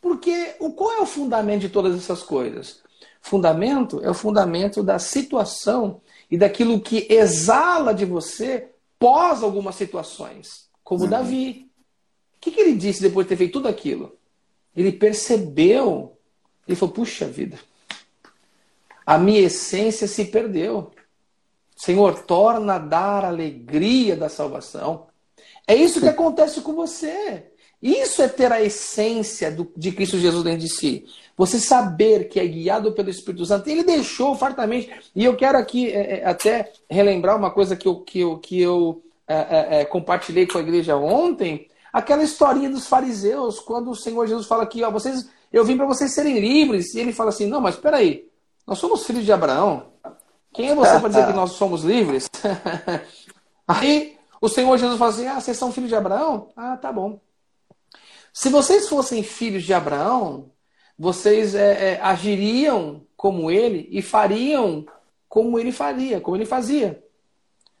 Porque 0.00 0.54
o 0.60 0.72
qual 0.72 0.92
é 0.92 1.00
o 1.00 1.06
fundamento 1.06 1.62
de 1.62 1.68
todas 1.68 1.96
essas 1.96 2.22
coisas? 2.22 2.80
Fundamento 3.20 4.00
é 4.04 4.10
o 4.10 4.14
fundamento 4.14 4.82
da 4.82 4.98
situação 4.98 6.00
e 6.30 6.36
daquilo 6.36 6.80
que 6.80 7.06
exala 7.08 7.94
de 7.94 8.04
você 8.04 8.70
pós 8.98 9.42
algumas 9.42 9.74
situações, 9.74 10.68
como 10.84 11.04
uhum. 11.04 11.10
Davi. 11.10 11.70
O 12.36 12.40
que, 12.40 12.50
que 12.50 12.60
ele 12.60 12.74
disse 12.74 13.02
depois 13.02 13.26
de 13.26 13.30
ter 13.30 13.36
feito 13.36 13.54
tudo 13.54 13.66
aquilo? 13.66 14.16
Ele 14.76 14.92
percebeu, 14.92 16.16
ele 16.68 16.76
falou: 16.76 16.94
puxa 16.94 17.26
vida, 17.26 17.58
a 19.06 19.16
minha 19.16 19.40
essência 19.40 20.08
se 20.08 20.24
perdeu. 20.24 20.90
Senhor, 21.76 22.22
torna 22.24 22.74
a 22.74 22.78
dar 22.78 23.24
a 23.24 23.28
alegria 23.28 24.16
da 24.16 24.28
salvação. 24.28 25.06
É 25.66 25.74
isso 25.74 26.00
que 26.00 26.08
acontece 26.08 26.60
com 26.60 26.74
você. 26.74 27.44
Isso 27.82 28.22
é 28.22 28.28
ter 28.28 28.50
a 28.50 28.62
essência 28.62 29.50
do, 29.50 29.70
de 29.76 29.92
Cristo 29.92 30.18
Jesus 30.18 30.42
dentro 30.42 30.60
de 30.60 30.68
si. 30.68 31.04
Você 31.36 31.60
saber 31.60 32.28
que 32.28 32.40
é 32.40 32.46
guiado 32.46 32.92
pelo 32.92 33.10
Espírito 33.10 33.44
Santo. 33.44 33.68
Ele 33.68 33.84
deixou 33.84 34.34
fartamente. 34.34 34.90
E 35.14 35.24
eu 35.24 35.36
quero 35.36 35.58
aqui 35.58 35.88
é, 35.90 36.20
é, 36.20 36.24
até 36.24 36.72
relembrar 36.90 37.36
uma 37.36 37.50
coisa 37.50 37.76
que 37.76 37.86
eu, 37.86 38.00
que 38.00 38.20
eu, 38.20 38.38
que 38.38 38.60
eu 38.60 39.02
é, 39.28 39.34
é, 39.34 39.80
é, 39.80 39.84
compartilhei 39.84 40.46
com 40.46 40.58
a 40.58 40.62
igreja 40.62 40.96
ontem. 40.96 41.68
Aquela 41.92 42.24
historinha 42.24 42.70
dos 42.70 42.86
fariseus, 42.86 43.60
quando 43.60 43.90
o 43.90 43.94
Senhor 43.94 44.26
Jesus 44.26 44.46
fala 44.46 44.66
que 44.66 44.82
ó, 44.82 44.90
vocês, 44.90 45.28
eu 45.52 45.64
vim 45.64 45.76
para 45.76 45.86
vocês 45.86 46.14
serem 46.14 46.40
livres. 46.40 46.94
E 46.94 47.00
ele 47.00 47.12
fala 47.12 47.28
assim: 47.28 47.46
não, 47.46 47.60
mas 47.60 47.74
espera 47.74 47.98
aí. 47.98 48.26
Nós 48.66 48.78
somos 48.78 49.06
filhos 49.06 49.24
de 49.24 49.32
Abraão. 49.32 49.92
Quem 50.52 50.70
é 50.70 50.74
você 50.74 50.98
para 50.98 51.08
dizer 51.08 51.26
que 51.26 51.32
nós 51.32 51.52
somos 51.52 51.84
livres? 51.84 52.28
aí 53.68 54.16
o 54.40 54.48
Senhor 54.48 54.76
Jesus 54.76 54.98
fala 54.98 55.10
assim: 55.10 55.26
ah, 55.26 55.40
vocês 55.40 55.56
são 55.56 55.72
filhos 55.72 55.88
de 55.88 55.96
Abraão? 55.96 56.50
Ah, 56.56 56.76
tá 56.76 56.92
bom. 56.92 57.20
Se 58.32 58.48
vocês 58.48 58.88
fossem 58.88 59.22
filhos 59.22 59.64
de 59.64 59.72
Abraão, 59.72 60.50
vocês 60.98 61.54
é, 61.54 61.94
é, 61.94 62.00
agiriam 62.00 63.02
como 63.16 63.50
ele 63.50 63.88
e 63.90 64.02
fariam 64.02 64.84
como 65.28 65.58
ele 65.58 65.72
faria, 65.72 66.20
como 66.20 66.36
ele 66.36 66.46
fazia. 66.46 67.02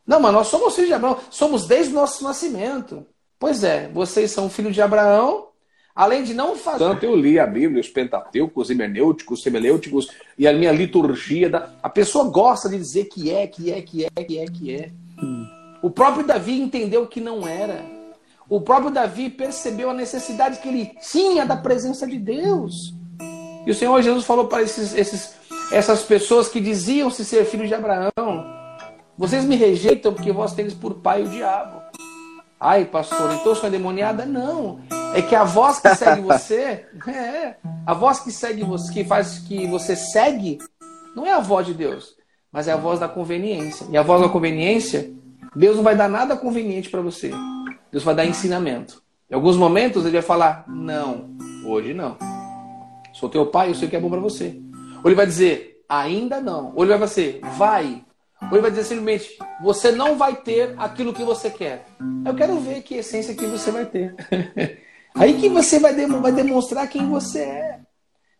Não, 0.06 0.20
mas 0.20 0.32
nós 0.32 0.48
somos 0.48 0.74
filhos 0.74 0.88
de 0.88 0.94
Abraão, 0.94 1.18
somos 1.30 1.66
desde 1.66 1.92
o 1.92 1.96
nosso 1.96 2.22
nascimento. 2.22 3.06
Pois 3.38 3.64
é, 3.64 3.88
vocês 3.88 4.30
são 4.30 4.48
filhos 4.48 4.74
de 4.74 4.82
Abraão, 4.82 5.48
além 5.96 6.22
de 6.22 6.34
não 6.34 6.54
fazer. 6.54 6.84
Tanto 6.84 7.06
eu 7.06 7.16
li 7.16 7.40
a 7.40 7.46
Bíblia, 7.46 7.80
os 7.80 7.88
Pentateucos, 7.88 8.68
hermenêuticos, 8.68 9.42
semelêuticos 9.42 10.08
e 10.38 10.46
a 10.46 10.52
minha 10.52 10.70
liturgia. 10.70 11.48
Da... 11.48 11.70
A 11.82 11.88
pessoa 11.88 12.28
gosta 12.28 12.68
de 12.68 12.76
dizer 12.76 13.06
que 13.06 13.30
é, 13.30 13.46
que 13.46 13.72
é, 13.72 13.80
que 13.80 14.04
é, 14.04 14.10
que 14.10 14.38
é, 14.38 14.44
que 14.44 14.74
é. 14.74 14.90
Hum. 15.22 15.48
O 15.80 15.90
próprio 15.90 16.26
Davi 16.26 16.60
entendeu 16.60 17.06
que 17.06 17.20
não 17.20 17.48
era. 17.48 17.82
O 18.48 18.60
próprio 18.60 18.90
Davi 18.90 19.30
percebeu 19.30 19.90
a 19.90 19.94
necessidade 19.94 20.58
que 20.58 20.68
ele 20.68 20.92
tinha 21.10 21.46
da 21.46 21.56
presença 21.56 22.06
de 22.06 22.18
Deus. 22.18 22.94
E 23.66 23.70
o 23.70 23.74
Senhor 23.74 24.00
Jesus 24.02 24.24
falou 24.24 24.46
para 24.46 24.62
esses, 24.62 24.94
esses, 24.94 25.34
essas 25.72 26.02
pessoas 26.02 26.48
que 26.48 26.60
diziam 26.60 27.10
se 27.10 27.24
ser 27.24 27.44
filhos 27.46 27.68
de 27.68 27.74
Abraão: 27.74 28.12
Vocês 29.16 29.44
me 29.44 29.56
rejeitam 29.56 30.12
porque 30.12 30.30
vós 30.30 30.54
tendes 30.54 30.74
por 30.74 30.94
pai 30.94 31.22
o 31.22 31.28
diabo. 31.28 31.85
Ai, 32.58 32.86
pastor, 32.86 33.32
então 33.32 33.52
eu 33.52 33.54
sou 33.54 33.68
endemoniada? 33.68 34.24
Não. 34.24 34.80
É 35.14 35.20
que 35.20 35.34
a 35.34 35.44
voz 35.44 35.78
que 35.78 35.94
segue 35.94 36.22
você, 36.26 36.86
é, 37.06 37.56
a 37.86 37.92
voz 37.92 38.20
que 38.20 38.32
segue 38.32 38.64
você, 38.64 38.92
que 38.92 39.04
faz 39.04 39.38
que 39.40 39.66
você 39.66 39.94
segue, 39.94 40.58
não 41.14 41.26
é 41.26 41.32
a 41.32 41.40
voz 41.40 41.66
de 41.66 41.74
Deus, 41.74 42.16
mas 42.50 42.66
é 42.66 42.72
a 42.72 42.76
voz 42.76 42.98
da 42.98 43.08
conveniência. 43.08 43.86
E 43.90 43.96
a 43.96 44.02
voz 44.02 44.22
da 44.22 44.28
conveniência, 44.28 45.10
Deus 45.54 45.76
não 45.76 45.82
vai 45.82 45.94
dar 45.94 46.08
nada 46.08 46.36
conveniente 46.36 46.88
para 46.88 47.02
você. 47.02 47.30
Deus 47.92 48.02
vai 48.02 48.14
dar 48.14 48.24
ensinamento. 48.24 49.02
Em 49.30 49.34
alguns 49.34 49.56
momentos 49.56 50.04
ele 50.04 50.14
vai 50.14 50.22
falar: 50.22 50.64
Não, 50.66 51.30
hoje 51.64 51.92
não. 51.92 52.16
Sou 53.12 53.28
teu 53.28 53.46
pai, 53.46 53.70
eu 53.70 53.74
sei 53.74 53.88
o 53.88 53.90
que 53.90 53.96
é 53.96 54.00
bom 54.00 54.10
para 54.10 54.20
você. 54.20 54.58
Ou 55.02 55.10
ele 55.10 55.14
vai 55.14 55.26
dizer: 55.26 55.82
Ainda 55.88 56.40
não. 56.40 56.72
Ou 56.74 56.84
ele 56.84 56.96
vai 56.96 57.06
dizer: 57.06 57.40
Vai. 57.58 58.05
Ou 58.42 58.52
ele 58.52 58.62
vai 58.62 58.70
dizer 58.70 58.84
simplesmente: 58.84 59.38
Você 59.62 59.90
não 59.92 60.16
vai 60.16 60.36
ter 60.36 60.74
aquilo 60.78 61.12
que 61.12 61.24
você 61.24 61.50
quer. 61.50 61.86
Eu 62.24 62.34
quero 62.34 62.58
ver 62.60 62.82
que 62.82 62.96
essência 62.96 63.34
que 63.34 63.46
você 63.46 63.70
vai 63.70 63.86
ter. 63.86 64.14
Aí 65.14 65.40
que 65.40 65.48
você 65.48 65.78
vai, 65.78 65.94
vai 66.06 66.32
demonstrar 66.32 66.88
quem 66.88 67.08
você 67.08 67.40
é. 67.40 67.80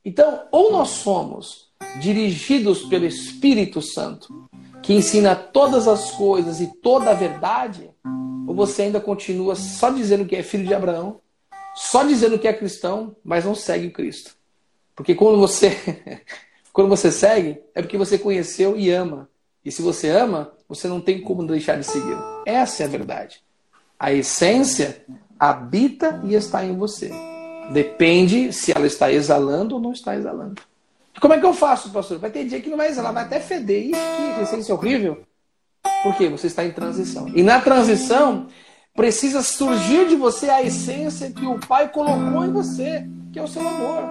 Então, 0.05 0.47
ou 0.53 0.71
nós 0.71 0.91
somos 0.91 1.71
dirigidos 2.01 2.83
pelo 2.83 3.07
Espírito 3.07 3.81
Santo, 3.81 4.49
que 4.83 4.93
ensina 4.93 5.35
todas 5.35 5.89
as 5.89 6.13
coisas 6.13 6.61
e 6.61 6.67
toda 6.81 7.11
a 7.11 7.15
verdade, 7.15 7.91
ou 8.47 8.55
você 8.55 8.83
ainda 8.83 9.01
continua 9.01 9.57
só 9.57 9.91
dizendo 9.91 10.27
que 10.27 10.37
é 10.37 10.43
filho 10.43 10.67
de 10.67 10.75
Abraão, 10.75 11.21
só 11.75 12.05
dizendo 12.05 12.39
que 12.39 12.47
é 12.47 12.53
cristão, 12.53 13.17
mas 13.25 13.45
não 13.45 13.55
segue 13.55 13.91
Cristo. 13.91 14.37
Porque 14.95 15.15
quando 15.15 15.39
você 15.39 16.23
quando 16.73 16.89
você 16.89 17.11
segue, 17.11 17.59
é 17.75 17.81
porque 17.81 17.97
você 17.97 18.19
conheceu 18.19 18.79
e 18.79 18.91
ama. 18.91 19.29
E 19.67 19.73
se 19.73 19.83
você 19.83 20.09
ama, 20.09 20.53
você 20.69 20.87
não 20.87 21.01
tem 21.01 21.21
como 21.21 21.45
deixar 21.45 21.77
de 21.77 21.85
segui-lo. 21.85 22.23
Essa 22.47 22.85
é 22.85 22.87
a 22.87 22.89
verdade. 22.89 23.41
A 23.99 24.13
essência 24.13 25.05
habita 25.37 26.23
e 26.23 26.35
está 26.35 26.65
em 26.65 26.77
você. 26.77 27.11
Depende 27.73 28.53
se 28.53 28.71
ela 28.71 28.87
está 28.87 29.11
exalando 29.11 29.75
ou 29.75 29.81
não 29.81 29.91
está 29.91 30.15
exalando. 30.15 30.63
Como 31.21 31.35
é 31.35 31.41
que 31.41 31.45
eu 31.45 31.53
faço, 31.53 31.91
pastor? 31.91 32.19
Vai 32.19 32.31
ter 32.31 32.45
dia 32.45 32.61
que 32.61 32.71
não 32.71 32.77
vai 32.77 32.91
exalar, 32.91 33.13
vai 33.13 33.25
até 33.25 33.41
feder. 33.41 33.87
Ixi, 33.87 34.35
que 34.37 34.43
essência 34.43 34.73
horrível. 34.73 35.25
Porque 36.05 36.29
você 36.29 36.47
está 36.47 36.65
em 36.65 36.71
transição. 36.71 37.29
E 37.35 37.43
na 37.43 37.61
transição, 37.61 38.47
precisa 38.95 39.43
surgir 39.43 40.07
de 40.07 40.15
você 40.15 40.49
a 40.49 40.63
essência 40.63 41.33
que 41.33 41.45
o 41.45 41.59
Pai 41.59 41.89
colocou 41.89 42.45
em 42.45 42.53
você, 42.53 43.05
que 43.33 43.39
é 43.41 43.43
o 43.43 43.49
seu 43.49 43.67
amor. 43.67 44.05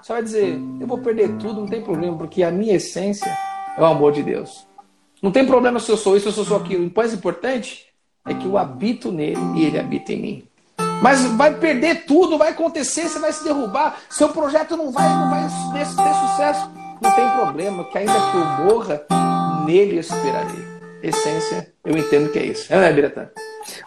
Você 0.00 0.10
vai 0.10 0.22
dizer, 0.22 0.58
eu 0.80 0.86
vou 0.86 0.96
perder 0.96 1.36
tudo, 1.36 1.60
não 1.60 1.68
tem 1.68 1.82
problema, 1.82 2.16
porque 2.16 2.42
a 2.42 2.50
minha 2.50 2.76
essência 2.76 3.30
é 3.76 3.80
o 3.82 3.84
amor 3.84 4.12
de 4.12 4.22
Deus. 4.22 4.71
Não 5.22 5.30
tem 5.30 5.46
problema 5.46 5.78
se 5.78 5.88
eu 5.88 5.96
sou 5.96 6.16
isso, 6.16 6.32
se 6.32 6.38
eu 6.38 6.44
sou 6.44 6.56
aquilo. 6.56 6.86
O 6.86 6.92
mais 6.94 7.14
importante 7.14 7.86
é 8.26 8.34
que 8.34 8.44
eu 8.44 8.58
habito 8.58 9.12
nele 9.12 9.40
e 9.56 9.64
ele 9.64 9.78
habita 9.78 10.12
em 10.12 10.20
mim. 10.20 10.48
Mas 11.00 11.24
vai 11.24 11.54
perder 11.54 12.04
tudo, 12.06 12.36
vai 12.36 12.50
acontecer, 12.50 13.08
você 13.08 13.18
vai 13.18 13.32
se 13.32 13.44
derrubar, 13.44 14.00
seu 14.10 14.28
projeto 14.30 14.76
não 14.76 14.90
vai, 14.90 15.08
não 15.08 15.30
vai 15.30 15.42
ter, 15.72 15.86
sucesso. 15.86 16.70
Não 17.00 17.10
tem 17.12 17.28
problema, 17.30 17.84
que 17.84 17.98
ainda 17.98 18.12
que 18.12 18.36
eu 18.36 18.44
morra, 18.64 19.06
nele 19.64 19.98
esperarei 19.98 20.72
essência, 21.02 21.72
eu 21.84 21.96
entendo 21.96 22.30
que 22.30 22.38
é 22.38 22.46
isso. 22.46 22.72
É, 22.72 22.78
né, 22.78 22.92
Biratã? 22.92 23.28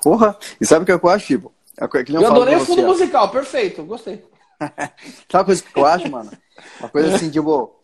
Porra! 0.03 0.37
E 0.59 0.65
sabe 0.65 0.83
o 0.83 0.85
que 0.85 1.05
eu 1.05 1.09
acho, 1.09 1.27
tipo? 1.27 1.53
É 1.79 1.85
eu, 1.85 2.21
eu 2.21 2.27
adorei 2.27 2.55
o 2.55 2.65
fundo 2.65 2.83
musical, 2.83 3.29
perfeito, 3.29 3.83
gostei. 3.83 4.23
sabe 4.59 5.33
uma 5.33 5.45
coisa 5.45 5.63
que 5.63 5.79
eu 5.79 5.85
acho, 5.85 6.09
mano? 6.09 6.31
Uma 6.79 6.89
coisa 6.89 7.15
assim, 7.15 7.29
tipo. 7.29 7.75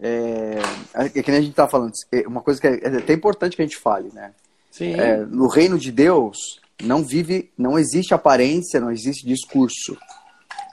É, 0.00 0.58
é 0.94 1.08
que 1.08 1.30
nem 1.30 1.40
a 1.40 1.42
gente 1.42 1.54
tá 1.54 1.66
falando, 1.66 1.92
é 2.12 2.26
uma 2.26 2.42
coisa 2.42 2.60
que 2.60 2.66
é, 2.66 2.80
é 2.82 2.96
até 2.98 3.12
importante 3.12 3.56
que 3.56 3.62
a 3.62 3.64
gente 3.64 3.78
fale, 3.78 4.10
né? 4.12 4.32
Sim. 4.70 4.92
É, 4.92 5.24
no 5.24 5.48
reino 5.48 5.78
de 5.78 5.90
Deus, 5.90 6.60
não 6.82 7.02
vive, 7.02 7.50
não 7.56 7.78
existe 7.78 8.12
aparência, 8.12 8.80
não 8.80 8.90
existe 8.90 9.26
discurso. 9.26 9.96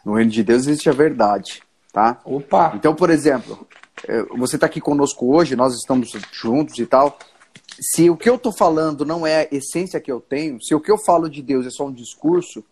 No 0.03 0.15
reino 0.15 0.31
de 0.31 0.43
Deus 0.43 0.67
existe 0.67 0.89
a 0.89 0.93
verdade, 0.93 1.63
tá? 1.93 2.19
Opa! 2.25 2.73
Então, 2.75 2.93
por 2.93 3.09
exemplo, 3.09 3.65
é, 4.05 4.23
você 4.37 4.55
está 4.55 4.65
aqui 4.65 4.81
conosco 4.81 5.33
hoje, 5.33 5.55
nós 5.55 5.73
estamos 5.73 6.11
juntos 6.31 6.77
e 6.79 6.85
tal 6.85 7.17
se 7.79 8.09
o 8.09 8.17
que 8.17 8.29
eu 8.29 8.35
estou 8.35 8.51
falando 8.51 9.05
não 9.05 9.25
é 9.25 9.41
a 9.41 9.55
essência 9.55 9.99
que 9.99 10.11
eu 10.11 10.21
tenho, 10.21 10.61
se 10.61 10.75
o 10.75 10.79
que 10.79 10.91
eu 10.91 10.97
falo 10.97 11.29
de 11.29 11.41
Deus 11.41 11.65
é 11.65 11.69
só 11.69 11.87
um 11.87 11.93
discurso, 11.93 12.63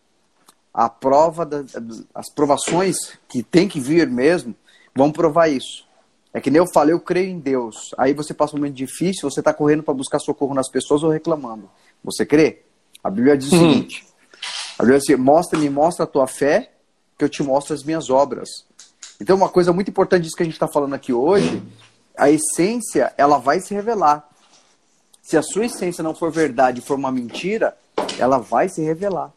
a 0.74 0.88
prova, 0.90 1.46
das, 1.46 1.76
as 2.14 2.30
provações 2.34 2.96
que 3.28 3.44
tem 3.44 3.68
que 3.68 3.80
vir 3.80 4.08
mesmo, 4.08 4.56
vão 4.96 5.12
provar 5.12 5.50
isso. 5.50 5.86
É 6.34 6.40
que 6.40 6.50
nem 6.50 6.60
eu 6.60 6.68
falei, 6.74 6.94
eu 6.94 7.00
creio 7.00 7.30
em 7.30 7.40
Deus. 7.40 7.94
Aí 7.98 8.14
você 8.14 8.34
passa 8.34 8.56
um 8.56 8.60
momento 8.60 8.76
difícil, 8.76 9.30
você 9.30 9.42
está 9.42 9.54
correndo 9.54 9.84
para 9.84 9.94
buscar 9.94 10.20
socorro 10.20 10.54
nas 10.54 10.70
pessoas 10.70 11.04
ou 11.04 11.10
reclamando. 11.10 11.70
Você 12.04 12.26
crê? 12.26 12.62
A 13.04 13.10
Bíblia 13.10 13.38
diz 13.38 13.52
o 13.52 13.56
uhum. 13.56 13.72
seguinte: 13.74 14.06
a 14.80 14.84
Bíblia 14.84 15.00
diz 15.00 15.10
assim, 15.10 15.22
mostra, 15.22 15.60
me 15.60 15.70
mostra 15.70 16.06
a 16.06 16.08
tua 16.08 16.28
fé, 16.28 16.72
que 17.18 17.26
eu 17.26 17.30
te 17.30 17.44
mostro 17.44 17.74
as 17.74 17.84
minhas 17.84 18.10
obras. 18.10 18.50
Então, 19.20 19.36
uma 19.36 19.50
coisa 19.50 19.72
muito 19.72 19.90
importante 19.90 20.24
disso 20.24 20.36
que 20.36 20.42
a 20.42 20.46
gente 20.46 20.56
está 20.56 20.68
falando 20.68 20.96
aqui 20.96 21.14
hoje, 21.14 21.62
a 22.18 22.30
essência, 22.32 23.14
ela 23.18 23.38
vai 23.38 23.60
se 23.60 23.74
revelar. 23.74 24.28
Se 25.22 25.38
a 25.38 25.44
sua 25.44 25.66
essência 25.66 26.04
não 26.04 26.16
for 26.16 26.32
verdade, 26.32 26.82
for 26.82 26.98
uma 26.98 27.12
mentira, 27.12 27.78
ela 28.18 28.40
vai 28.40 28.68
se 28.68 28.82
revelar. 28.82 29.32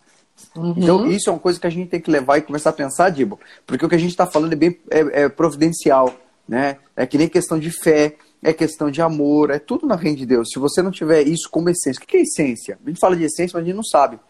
Uhum. 0.56 0.74
Então, 0.76 1.06
isso 1.06 1.28
é 1.28 1.32
uma 1.32 1.38
coisa 1.38 1.60
que 1.60 1.66
a 1.66 1.70
gente 1.70 1.90
tem 1.90 2.00
que 2.00 2.10
levar 2.10 2.38
e 2.38 2.42
começar 2.42 2.70
a 2.70 2.72
pensar, 2.72 3.10
Dibo, 3.10 3.38
porque 3.66 3.84
o 3.84 3.88
que 3.88 3.94
a 3.94 3.98
gente 3.98 4.10
está 4.10 4.26
falando 4.26 4.54
é 4.54 4.56
bem 4.56 4.80
é, 4.90 5.24
é, 5.24 5.28
providencial, 5.28 6.12
né? 6.48 6.78
É 6.96 7.06
que 7.06 7.18
nem 7.18 7.28
questão 7.28 7.58
de 7.58 7.70
fé, 7.70 8.16
é 8.42 8.52
questão 8.52 8.90
de 8.90 9.00
amor, 9.00 9.50
é 9.50 9.58
tudo 9.58 9.86
na 9.86 9.96
reino 9.96 10.18
de 10.18 10.26
Deus. 10.26 10.50
Se 10.52 10.58
você 10.58 10.82
não 10.82 10.90
tiver 10.90 11.22
isso 11.22 11.48
como 11.50 11.70
essência, 11.70 12.02
o 12.02 12.06
que 12.06 12.16
é 12.16 12.20
essência? 12.20 12.78
A 12.84 12.88
gente 12.88 13.00
fala 13.00 13.16
de 13.16 13.24
essência, 13.24 13.56
mas 13.56 13.62
a 13.62 13.66
gente 13.66 13.76
não 13.76 13.84
sabe. 13.84 14.20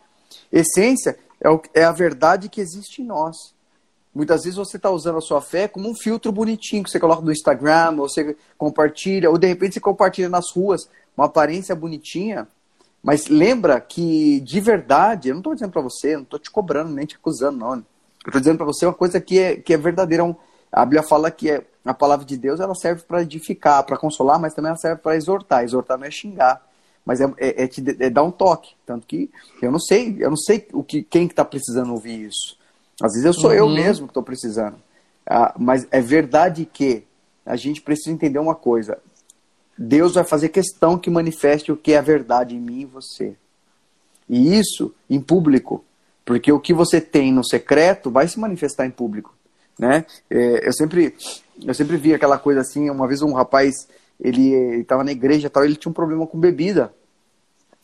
Essência 0.52 1.18
é, 1.40 1.48
o, 1.50 1.60
é 1.74 1.84
a 1.84 1.92
verdade 1.92 2.48
que 2.48 2.60
existe 2.60 3.02
em 3.02 3.04
nós. 3.04 3.54
Muitas 4.14 4.44
vezes 4.44 4.56
você 4.56 4.76
está 4.76 4.90
usando 4.90 5.18
a 5.18 5.20
sua 5.20 5.40
fé 5.40 5.66
como 5.66 5.90
um 5.90 5.94
filtro 5.94 6.30
bonitinho 6.30 6.84
que 6.84 6.90
você 6.90 7.00
coloca 7.00 7.22
no 7.22 7.32
Instagram, 7.32 7.96
ou 7.98 8.08
você 8.08 8.36
compartilha, 8.56 9.28
ou 9.28 9.36
de 9.36 9.48
repente 9.48 9.74
você 9.74 9.80
compartilha 9.80 10.28
nas 10.28 10.52
ruas 10.52 10.88
uma 11.16 11.26
aparência 11.26 11.74
bonitinha, 11.74 12.46
mas 13.02 13.26
lembra 13.26 13.80
que 13.80 14.40
de 14.40 14.60
verdade, 14.60 15.28
eu 15.28 15.34
não 15.34 15.40
estou 15.40 15.54
dizendo 15.54 15.72
para 15.72 15.82
você, 15.82 16.14
não 16.14 16.22
estou 16.22 16.38
te 16.38 16.50
cobrando 16.50 16.92
nem 16.92 17.04
te 17.04 17.16
acusando, 17.16 17.58
não. 17.58 17.74
Eu 17.74 18.28
estou 18.28 18.40
dizendo 18.40 18.56
para 18.56 18.66
você 18.66 18.86
uma 18.86 18.94
coisa 18.94 19.20
que 19.20 19.38
é, 19.38 19.56
que 19.56 19.74
é 19.74 19.76
verdadeira. 19.76 20.24
A 20.74 20.84
Bíblia 20.84 21.04
fala 21.04 21.30
que 21.30 21.48
é, 21.48 21.64
a 21.84 21.94
palavra 21.94 22.26
de 22.26 22.36
Deus 22.36 22.58
ela 22.58 22.74
serve 22.74 23.02
para 23.02 23.22
edificar, 23.22 23.84
para 23.84 23.96
consolar, 23.96 24.40
mas 24.40 24.54
também 24.54 24.70
ela 24.70 24.76
serve 24.76 25.00
para 25.00 25.14
exortar. 25.14 25.62
Exortar 25.62 25.96
não 25.96 26.04
é 26.04 26.10
xingar, 26.10 26.60
mas 27.06 27.20
é, 27.20 27.32
é, 27.38 27.62
é, 27.62 27.68
te, 27.68 27.82
é, 28.00 28.10
dar 28.10 28.24
um 28.24 28.30
toque. 28.32 28.74
Tanto 28.84 29.06
que 29.06 29.30
eu 29.62 29.70
não 29.70 29.78
sei, 29.78 30.16
eu 30.18 30.30
não 30.30 30.36
sei 30.36 30.66
o 30.72 30.82
que, 30.82 31.04
quem 31.04 31.26
está 31.26 31.44
precisando 31.44 31.92
ouvir 31.92 32.26
isso. 32.26 32.58
Às 33.00 33.12
vezes 33.12 33.24
eu 33.24 33.32
sou 33.32 33.50
uhum. 33.50 33.56
eu 33.56 33.68
mesmo 33.68 34.08
que 34.08 34.10
estou 34.10 34.22
precisando. 34.22 34.76
Ah, 35.24 35.54
mas 35.56 35.86
é 35.92 36.00
verdade 36.00 36.64
que 36.64 37.04
a 37.46 37.54
gente 37.54 37.80
precisa 37.80 38.10
entender 38.10 38.40
uma 38.40 38.54
coisa. 38.56 38.98
Deus 39.78 40.14
vai 40.14 40.24
fazer 40.24 40.48
questão 40.48 40.98
que 40.98 41.08
manifeste 41.08 41.70
o 41.70 41.76
que 41.76 41.92
é 41.92 41.98
a 41.98 42.02
verdade 42.02 42.56
em 42.56 42.60
mim 42.60 42.80
e 42.80 42.84
você. 42.84 43.36
E 44.28 44.58
isso 44.58 44.92
em 45.08 45.20
público, 45.20 45.84
porque 46.24 46.50
o 46.50 46.58
que 46.58 46.74
você 46.74 47.00
tem 47.00 47.32
no 47.32 47.44
secreto 47.44 48.10
vai 48.10 48.26
se 48.26 48.40
manifestar 48.40 48.86
em 48.86 48.90
público, 48.90 49.34
né? 49.78 50.04
É, 50.30 50.68
eu 50.68 50.72
sempre 50.72 51.14
eu 51.64 51.74
sempre 51.74 51.96
vi 51.96 52.12
aquela 52.12 52.38
coisa 52.38 52.60
assim, 52.60 52.90
uma 52.90 53.06
vez 53.06 53.22
um 53.22 53.32
rapaz, 53.32 53.88
ele 54.20 54.80
estava 54.80 55.04
na 55.04 55.12
igreja, 55.12 55.48
tal, 55.50 55.64
ele 55.64 55.76
tinha 55.76 55.90
um 55.90 55.94
problema 55.94 56.26
com 56.26 56.38
bebida. 56.38 56.92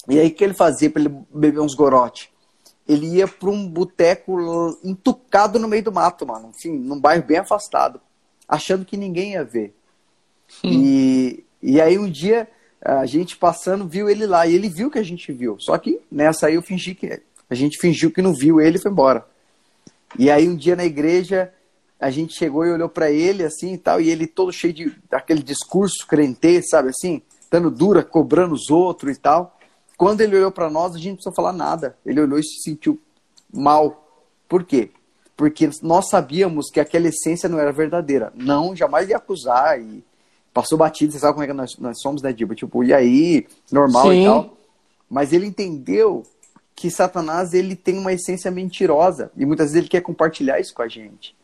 E 0.09 0.19
aí 0.19 0.29
o 0.29 0.35
que 0.35 0.43
ele 0.43 0.55
fazia 0.55 0.91
para 0.91 1.03
ele 1.03 1.15
beber 1.33 1.61
uns 1.61 1.75
gorote? 1.75 2.33
Ele 2.89 3.07
ia 3.07 3.29
para 3.29 3.49
um 3.51 3.69
boteco 3.69 4.79
entucado 4.83 5.59
no 5.59 5.69
meio 5.69 5.85
do 5.85 5.93
mato, 5.93 6.27
mano, 6.27 6.51
enfim, 6.57 6.77
num 6.77 6.99
bairro 6.99 7.23
bem 7.23 7.39
afastado, 7.39 8.01
achando 8.49 8.85
que 8.85 8.97
ninguém 8.97 9.33
ia 9.33 9.45
ver. 9.45 9.75
Hum. 10.65 10.71
E 10.73 11.45
e 11.63 11.81
aí 11.81 11.99
um 11.99 12.11
dia 12.11 12.49
a 12.81 13.05
gente 13.05 13.37
passando 13.37 13.87
viu 13.87 14.09
ele 14.09 14.27
lá 14.27 14.47
e 14.47 14.55
ele 14.55 14.69
viu 14.69 14.91
que 14.91 14.99
a 14.99 15.03
gente 15.03 15.31
viu. 15.33 15.59
Só 15.61 15.77
que 15.77 16.01
nessa 16.11 16.47
aí 16.47 16.55
eu 16.55 16.63
fingi 16.63 16.95
que 16.95 17.21
a 17.49 17.55
gente 17.55 17.79
fingiu 17.79 18.11
que 18.11 18.23
não 18.23 18.33
viu 18.33 18.61
ele 18.61 18.79
e 18.79 18.81
foi 18.81 18.91
embora. 18.91 19.27
E 20.19 20.31
aí 20.31 20.49
um 20.49 20.57
dia 20.57 20.75
na 20.75 20.85
igreja 20.85 21.53
a 22.01 22.11
gente 22.11 22.35
chegou 22.35 22.65
e 22.65 22.73
olhou 22.73 22.89
para 22.89 23.11
ele 23.11 23.45
assim 23.45 23.75
e 23.75 23.79
tal 23.79 24.01
e 24.01 24.09
ele 24.09 24.27
todo 24.27 24.51
cheio 24.53 24.73
de 24.73 24.97
daquele 25.09 25.43
discurso 25.43 26.07
crente, 26.07 26.63
sabe 26.63 26.89
assim, 26.89 27.21
dando 27.51 27.71
dura, 27.71 28.03
cobrando 28.03 28.55
os 28.55 28.71
outros 28.71 29.17
e 29.17 29.21
tal. 29.21 29.59
Quando 29.99 30.23
ele 30.23 30.37
olhou 30.37 30.51
para 30.51 30.71
nós, 30.71 30.95
a 30.95 30.97
gente 30.97 31.09
não 31.09 31.15
precisou 31.17 31.35
falar 31.35 31.53
nada. 31.53 31.95
Ele 32.07 32.23
olhou 32.23 32.39
e 32.39 32.43
se 32.43 32.63
sentiu 32.63 32.99
mal. 33.53 34.03
Por 34.49 34.65
quê? 34.65 34.91
Porque 35.37 35.69
nós 35.83 36.09
sabíamos 36.09 36.71
que 36.71 36.81
aquela 36.81 37.09
essência 37.09 37.49
não 37.51 37.59
era 37.59 37.71
verdadeira. 37.71 38.33
Não, 38.35 38.75
jamais 38.75 39.11
ia 39.11 39.19
acusar 39.19 39.79
e 39.79 40.03
passou 40.55 40.79
batido, 40.79 41.13
você 41.13 41.19
sabe 41.19 41.35
como 41.35 41.45
é 41.45 41.47
que 41.47 41.53
nós, 41.53 41.77
nós 41.79 42.01
somos, 42.01 42.23
né, 42.23 42.33
Diba? 42.33 42.55
Tipo, 42.55 42.83
e 42.83 42.95
aí, 42.95 43.47
normal 43.71 44.09
Sim. 44.09 44.23
e 44.23 44.25
tal. 44.25 44.57
Mas 45.09 45.33
ele 45.33 45.47
entendeu 45.47 46.23
que 46.75 46.91
Satanás 46.91 47.53
ele 47.53 47.77
tem 47.77 47.99
uma 47.99 48.13
essência 48.13 48.51
mentirosa 48.51 49.31
e 49.37 49.45
muitas 49.45 49.67
vezes 49.67 49.83
ele 49.83 49.89
quer 49.89 50.01
compartilhar 50.01 50.59
isso 50.61 50.73
com 50.73 50.83
a 50.83 50.89
gente. 50.89 51.37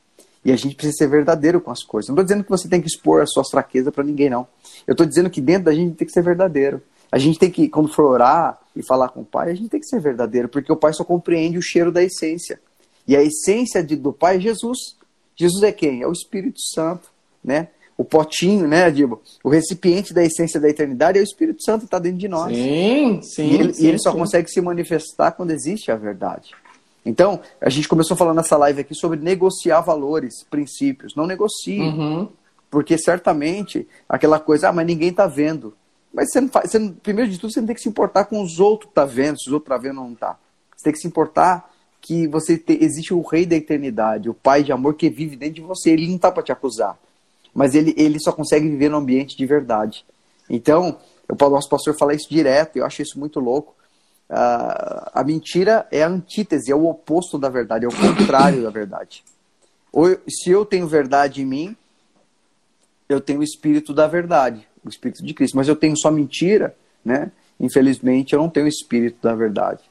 E 0.47 0.53
a 0.53 0.57
gente 0.57 0.77
precisa 0.77 0.99
ser 0.99 1.09
verdadeiro 1.09 1.61
com 1.61 1.73
as 1.73 1.83
coisas. 1.83 2.09
Não 2.09 2.15
estou 2.15 2.25
dizendo 2.25 2.45
que 2.45 2.51
você 2.51 2.69
tem 2.69 2.81
que 2.81 2.87
expor 2.87 3.21
as 3.21 3.33
suas 3.33 3.51
fraquezas 3.51 3.93
para 3.93 4.05
ninguém, 4.05 4.31
não. 4.31 4.47
Eu 4.87 4.93
estou 4.93 5.05
dizendo 5.05 5.29
que 5.29 5.41
dentro 5.41 5.65
da 5.65 5.75
gente 5.75 5.97
tem 5.97 6.07
que 6.07 6.13
ser 6.13 6.23
verdadeiro. 6.23 6.81
A 7.11 7.19
gente 7.19 7.37
tem 7.37 7.51
que, 7.51 7.69
quando 7.69 7.89
for 7.93 8.05
orar 8.05 8.57
e 8.75 8.81
falar 8.87 9.09
com 9.09 9.23
o 9.23 9.25
Pai, 9.25 9.51
a 9.51 9.55
gente 9.55 9.69
tem 9.69 9.81
que 9.81 9.87
ser 9.87 10.01
verdadeiro, 10.01 10.49
porque 10.49 10.71
o 10.73 10.77
Pai 10.77 10.93
só 10.93 11.03
compreende 11.03 11.59
o 11.59 11.63
cheiro 11.63 11.91
da 11.91 12.01
essência. 12.01 12.61
E 13.09 13.17
a 13.17 13.23
essência 13.23 13.83
de- 13.83 13.97
do 13.97 14.13
Pai 14.13 14.37
é 14.37 14.41
Jesus. 14.41 14.79
Jesus 15.35 15.65
é 15.65 15.73
quem? 15.73 16.03
É 16.03 16.07
o 16.07 16.13
Espírito 16.13 16.61
Santo, 16.75 17.09
né? 17.43 17.69
O 17.99 18.05
potinho, 18.05 18.69
né, 18.69 18.89
Dibo? 18.91 19.21
O 19.43 19.49
recipiente 19.49 20.15
da 20.15 20.23
essência 20.23 20.61
da 20.61 20.69
eternidade 20.69 21.19
é 21.19 21.23
o 21.23 21.25
Espírito 21.25 21.65
Santo 21.65 21.81
que 21.81 21.87
está 21.87 21.99
dentro 21.99 22.19
de 22.19 22.29
nós. 22.29 22.55
Sim, 22.55 23.21
sim. 23.23 23.51
E 23.51 23.55
ele, 23.55 23.75
sim, 23.75 23.85
e 23.85 23.89
ele 23.89 23.99
só 23.99 24.13
sim. 24.13 24.19
consegue 24.19 24.49
se 24.49 24.61
manifestar 24.61 25.33
quando 25.33 25.51
existe 25.51 25.91
a 25.91 25.97
verdade. 25.97 26.51
Então, 27.07 27.41
a 27.61 27.71
gente 27.71 27.87
começou 27.89 28.17
falando 28.17 28.37
nessa 28.37 28.57
live 28.57 28.81
aqui 28.81 28.95
sobre 28.95 29.19
negociar 29.21 29.81
valores, 29.81 30.43
princípios. 30.51 31.15
Não 31.15 31.25
negocie, 31.27 31.81
Uhum. 31.81 32.29
porque 32.71 32.99
certamente 32.99 33.87
aquela 34.09 34.41
coisa, 34.41 34.69
ah, 34.69 34.73
mas 34.73 34.85
ninguém 34.87 35.13
tá 35.13 35.27
vendo. 35.29 35.73
Mas 36.13 36.31
você 36.33 36.41
não 36.41 36.49
faz, 36.49 36.71
você 36.71 36.79
não- 36.81 36.93
primeiro 36.93 37.31
de 37.31 37.39
tudo, 37.39 37.53
você 37.53 37.61
não 37.61 37.67
tem 37.69 37.77
que 37.77 37.83
se 37.83 37.89
importar 37.89 38.25
com 38.25 38.43
os 38.43 38.59
outros 38.59 38.89
que 38.89 38.95
tá 38.95 39.05
vendo, 39.05 39.39
se 39.39 39.47
os 39.49 39.53
outros 39.53 39.69
tá 39.69 39.79
vendo 39.81 40.01
ou 40.01 40.09
não 40.09 40.15
tá. 40.17 40.37
Você 40.77 40.85
tem 40.85 40.93
que 40.93 40.99
se 40.99 41.07
importar 41.07 41.71
que 42.01 42.27
você 42.27 42.59
te- 42.59 42.79
existe 42.83 43.15
o 43.15 43.21
rei 43.21 43.47
da 43.47 43.55
eternidade, 43.55 44.29
o 44.29 44.35
pai 44.35 44.63
de 44.65 44.73
amor 44.73 44.95
que 44.95 45.09
vive 45.09 45.37
dentro 45.37 45.55
de 45.57 45.61
você. 45.61 45.91
Ele 45.91 46.09
não 46.09 46.19
tá 46.19 46.33
para 46.33 46.43
te 46.43 46.51
acusar, 46.53 46.99
mas 47.55 47.75
ele, 47.77 47.95
ele 47.97 48.19
só 48.19 48.33
consegue 48.33 48.69
viver 48.69 48.89
no 48.89 48.97
ambiente 48.97 49.37
de 49.37 49.47
verdade. 49.47 50.05
Então, 50.51 50.99
o 51.29 51.49
nosso 51.51 51.69
pastor 51.69 51.97
fala 51.97 52.15
isso 52.15 52.29
direto, 52.29 52.77
eu 52.77 52.85
acho 52.85 53.01
isso 53.03 53.17
muito 53.19 53.39
louco. 53.39 53.75
A 54.29 55.23
mentira 55.25 55.87
é 55.91 56.03
a 56.03 56.09
antítese, 56.09 56.73
é 56.73 56.75
o 56.75 56.87
oposto 56.87 57.39
da 57.39 57.49
verdade, 57.49 57.85
é 57.85 57.89
o 57.89 57.95
contrário 57.95 58.63
da 58.63 58.71
verdade. 58.71 59.25
Ou 59.93 60.17
se 60.29 60.51
eu 60.51 60.65
tenho 60.65 60.87
verdade 60.87 61.43
em 61.43 61.47
mim, 61.47 61.77
eu 63.09 63.21
tenho 63.21 63.41
o 63.41 63.45
espírito 63.45 63.95
da 63.95 64.07
verdade, 64.07 64.67
o 64.85 64.89
espírito 64.89 65.25
de 65.25 65.33
Cristo, 65.33 65.57
mas 65.57 65.69
eu 65.69 65.77
tenho 65.77 65.97
só 65.97 66.11
mentira, 66.11 66.77
né? 67.05 67.31
Infelizmente, 67.59 68.35
eu 68.35 68.41
não 68.41 68.51
tenho 68.51 68.67
o 68.67 68.69
espírito 68.69 69.19
da 69.23 69.35
verdade. 69.35 69.83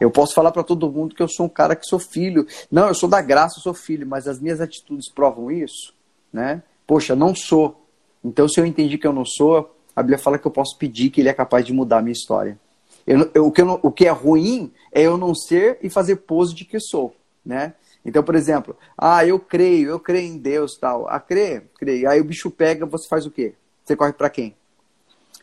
Eu 0.00 0.10
posso 0.10 0.34
falar 0.34 0.50
para 0.50 0.64
todo 0.64 0.90
mundo 0.90 1.14
que 1.14 1.22
eu 1.22 1.28
sou 1.28 1.46
um 1.46 1.48
cara 1.48 1.76
que 1.76 1.86
sou 1.86 1.98
filho. 1.98 2.46
Não, 2.70 2.88
eu 2.88 2.94
sou 2.94 3.08
da 3.08 3.22
graça, 3.22 3.58
eu 3.58 3.62
sou 3.62 3.74
filho, 3.74 4.06
mas 4.06 4.26
as 4.26 4.40
minhas 4.40 4.60
atitudes 4.60 5.08
provam 5.08 5.50
isso, 5.50 5.94
né? 6.32 6.62
Poxa, 6.86 7.14
não 7.14 7.34
sou. 7.34 7.86
Então, 8.24 8.48
se 8.48 8.58
eu 8.58 8.66
entendi 8.66 8.98
que 8.98 9.06
eu 9.06 9.12
não 9.12 9.24
sou, 9.24 9.76
a 9.94 10.02
Bíblia 10.02 10.18
fala 10.18 10.38
que 10.38 10.46
eu 10.46 10.50
posso 10.50 10.76
pedir 10.76 11.10
que 11.10 11.20
ele 11.20 11.28
é 11.28 11.32
capaz 11.32 11.64
de 11.64 11.72
mudar 11.72 11.98
a 11.98 12.02
minha 12.02 12.12
história. 12.12 12.58
Eu 13.06 13.30
eu- 13.34 13.46
o, 13.46 13.52
que 13.52 13.62
não- 13.62 13.80
o 13.82 13.90
que 13.90 14.06
é 14.06 14.10
ruim 14.10 14.70
é 14.92 15.02
eu 15.02 15.16
não 15.16 15.34
ser 15.34 15.78
e 15.82 15.90
fazer 15.90 16.16
pose 16.16 16.54
de 16.54 16.64
que 16.64 16.78
sou, 16.80 17.14
né? 17.44 17.74
Então, 18.04 18.22
por 18.22 18.34
exemplo, 18.34 18.76
ah, 18.98 19.24
eu 19.24 19.38
creio, 19.38 19.90
eu 19.90 20.00
creio 20.00 20.26
em 20.32 20.36
Deus, 20.38 20.76
tal. 20.80 21.06
Ah, 21.08 21.20
crê, 21.20 21.62
creio. 21.78 22.08
Aí 22.10 22.20
o 22.20 22.24
bicho 22.24 22.50
pega, 22.50 22.84
você 22.84 23.06
faz 23.08 23.24
o 23.26 23.30
quê? 23.30 23.54
Você 23.84 23.94
corre 23.94 24.12
para 24.12 24.28
quem? 24.28 24.54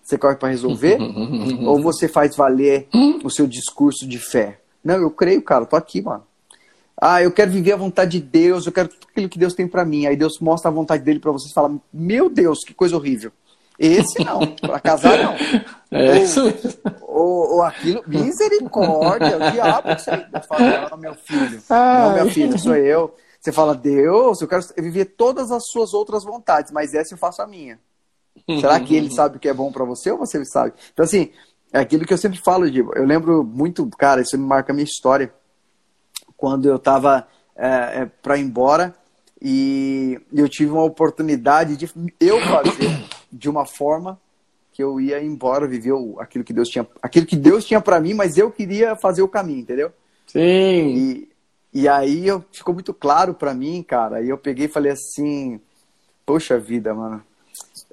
Você 0.03 0.17
corre 0.17 0.35
para 0.35 0.49
resolver? 0.49 0.97
ou 1.65 1.81
você 1.81 2.07
faz 2.07 2.35
valer 2.35 2.87
o 3.23 3.29
seu 3.29 3.47
discurso 3.47 4.07
de 4.07 4.17
fé? 4.19 4.59
Não, 4.83 4.95
eu 4.95 5.09
creio, 5.11 5.41
cara, 5.41 5.65
tô 5.65 5.75
aqui, 5.75 6.01
mano. 6.01 6.23
Ah, 7.01 7.21
eu 7.23 7.31
quero 7.31 7.49
viver 7.51 7.71
a 7.71 7.77
vontade 7.77 8.19
de 8.19 8.25
Deus, 8.25 8.65
eu 8.65 8.73
quero 8.73 8.89
tudo 8.89 9.07
aquilo 9.09 9.29
que 9.29 9.39
Deus 9.39 9.53
tem 9.53 9.65
para 9.67 9.85
mim. 9.85 10.05
Aí 10.05 10.17
Deus 10.17 10.37
mostra 10.39 10.69
a 10.69 10.73
vontade 10.73 11.01
dele 11.03 11.19
para 11.19 11.31
você 11.31 11.49
e 11.49 11.53
fala: 11.53 11.73
Meu 11.93 12.29
Deus, 12.29 12.59
que 12.65 12.73
coisa 12.73 12.95
horrível. 12.97 13.31
Esse 13.77 14.21
não, 14.25 14.45
para 14.55 14.79
casar 14.81 15.17
não. 15.17 15.33
É 15.91 16.17
Ou- 16.17 16.23
isso. 16.23 16.41
Ou, 17.19 17.55
ou 17.55 17.61
aquilo, 17.63 18.03
misericórdia, 18.07 19.37
o 19.37 19.51
diabo 19.51 19.95
que 19.95 20.01
você 20.01 20.47
fala, 20.47 20.89
não, 20.89 20.97
meu 20.97 21.15
filho, 21.15 21.61
não, 21.69 22.13
minha 22.13 22.25
filha, 22.31 22.57
sou 22.57 22.75
eu. 22.75 23.13
Você 23.39 23.51
fala, 23.51 23.73
Deus, 23.73 24.41
eu 24.41 24.47
quero 24.47 24.63
viver 24.77 25.05
todas 25.05 25.51
as 25.51 25.63
suas 25.69 25.93
outras 25.93 26.23
vontades, 26.23 26.71
mas 26.71 26.93
essa 26.93 27.13
eu 27.13 27.17
faço 27.17 27.41
a 27.41 27.47
minha. 27.47 27.79
Será 28.59 28.79
que 28.79 28.95
ele 28.95 29.11
sabe 29.11 29.37
o 29.37 29.39
que 29.39 29.47
é 29.47 29.53
bom 29.53 29.71
pra 29.71 29.85
você 29.85 30.11
ou 30.11 30.17
você 30.17 30.43
sabe? 30.45 30.73
Então, 30.93 31.03
assim, 31.03 31.31
é 31.71 31.79
aquilo 31.79 32.05
que 32.05 32.13
eu 32.13 32.17
sempre 32.17 32.39
falo. 32.39 32.65
Eu 32.67 33.05
lembro 33.05 33.43
muito, 33.43 33.87
cara, 33.97 34.21
isso 34.21 34.37
me 34.37 34.45
marca 34.45 34.71
a 34.71 34.75
minha 34.75 34.85
história. 34.85 35.33
Quando 36.35 36.67
eu 36.67 36.79
tava 36.79 37.27
é, 37.55 38.01
é, 38.01 38.05
pra 38.21 38.37
ir 38.37 38.41
embora 38.41 38.95
e 39.41 40.19
eu 40.33 40.49
tive 40.49 40.71
uma 40.71 40.83
oportunidade 40.83 41.77
de 41.77 41.89
eu 42.19 42.39
fazer 42.41 43.05
de 43.31 43.49
uma 43.49 43.65
forma 43.65 44.19
que 44.79 44.83
eu 44.83 44.97
ia 44.97 45.21
embora, 45.21 45.67
viver 45.67 45.91
aquilo 46.19 46.41
que 46.41 46.53
Deus 46.53 46.69
tinha, 46.69 46.87
aquilo 47.01 47.25
que 47.25 47.35
Deus 47.35 47.65
tinha 47.65 47.81
para 47.81 47.99
mim, 47.99 48.13
mas 48.13 48.37
eu 48.37 48.49
queria 48.49 48.95
fazer 48.95 49.21
o 49.21 49.27
caminho, 49.27 49.59
entendeu? 49.59 49.91
Sim. 50.25 50.39
E, 50.41 51.29
e 51.73 51.85
aí 51.85 52.25
eu, 52.25 52.41
ficou 52.49 52.73
muito 52.73 52.93
claro 52.93 53.33
para 53.33 53.53
mim, 53.53 53.83
cara. 53.83 54.21
E 54.21 54.29
eu 54.29 54.37
peguei 54.37 54.67
e 54.67 54.69
falei 54.69 54.93
assim: 54.93 55.59
Poxa 56.25 56.57
vida, 56.57 56.93
mano. 56.93 57.21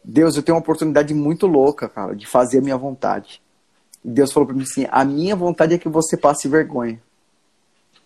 Deus, 0.05 0.37
eu 0.37 0.45
tenho 0.45 0.55
uma 0.55 0.61
oportunidade 0.61 1.13
muito 1.13 1.49
louca, 1.49 1.89
cara, 1.89 2.15
de 2.15 2.25
fazer 2.25 2.59
a 2.59 2.63
minha 2.63 2.77
vontade. 2.77 3.43
E 4.05 4.09
Deus 4.09 4.33
falou 4.33 4.47
para 4.47 4.55
mim 4.55 4.63
assim: 4.63 4.87
A 4.89 5.05
minha 5.05 5.35
vontade 5.35 5.75
é 5.75 5.79
que 5.79 5.89
você 5.89 6.17
passe 6.17 6.47
vergonha. 6.47 7.03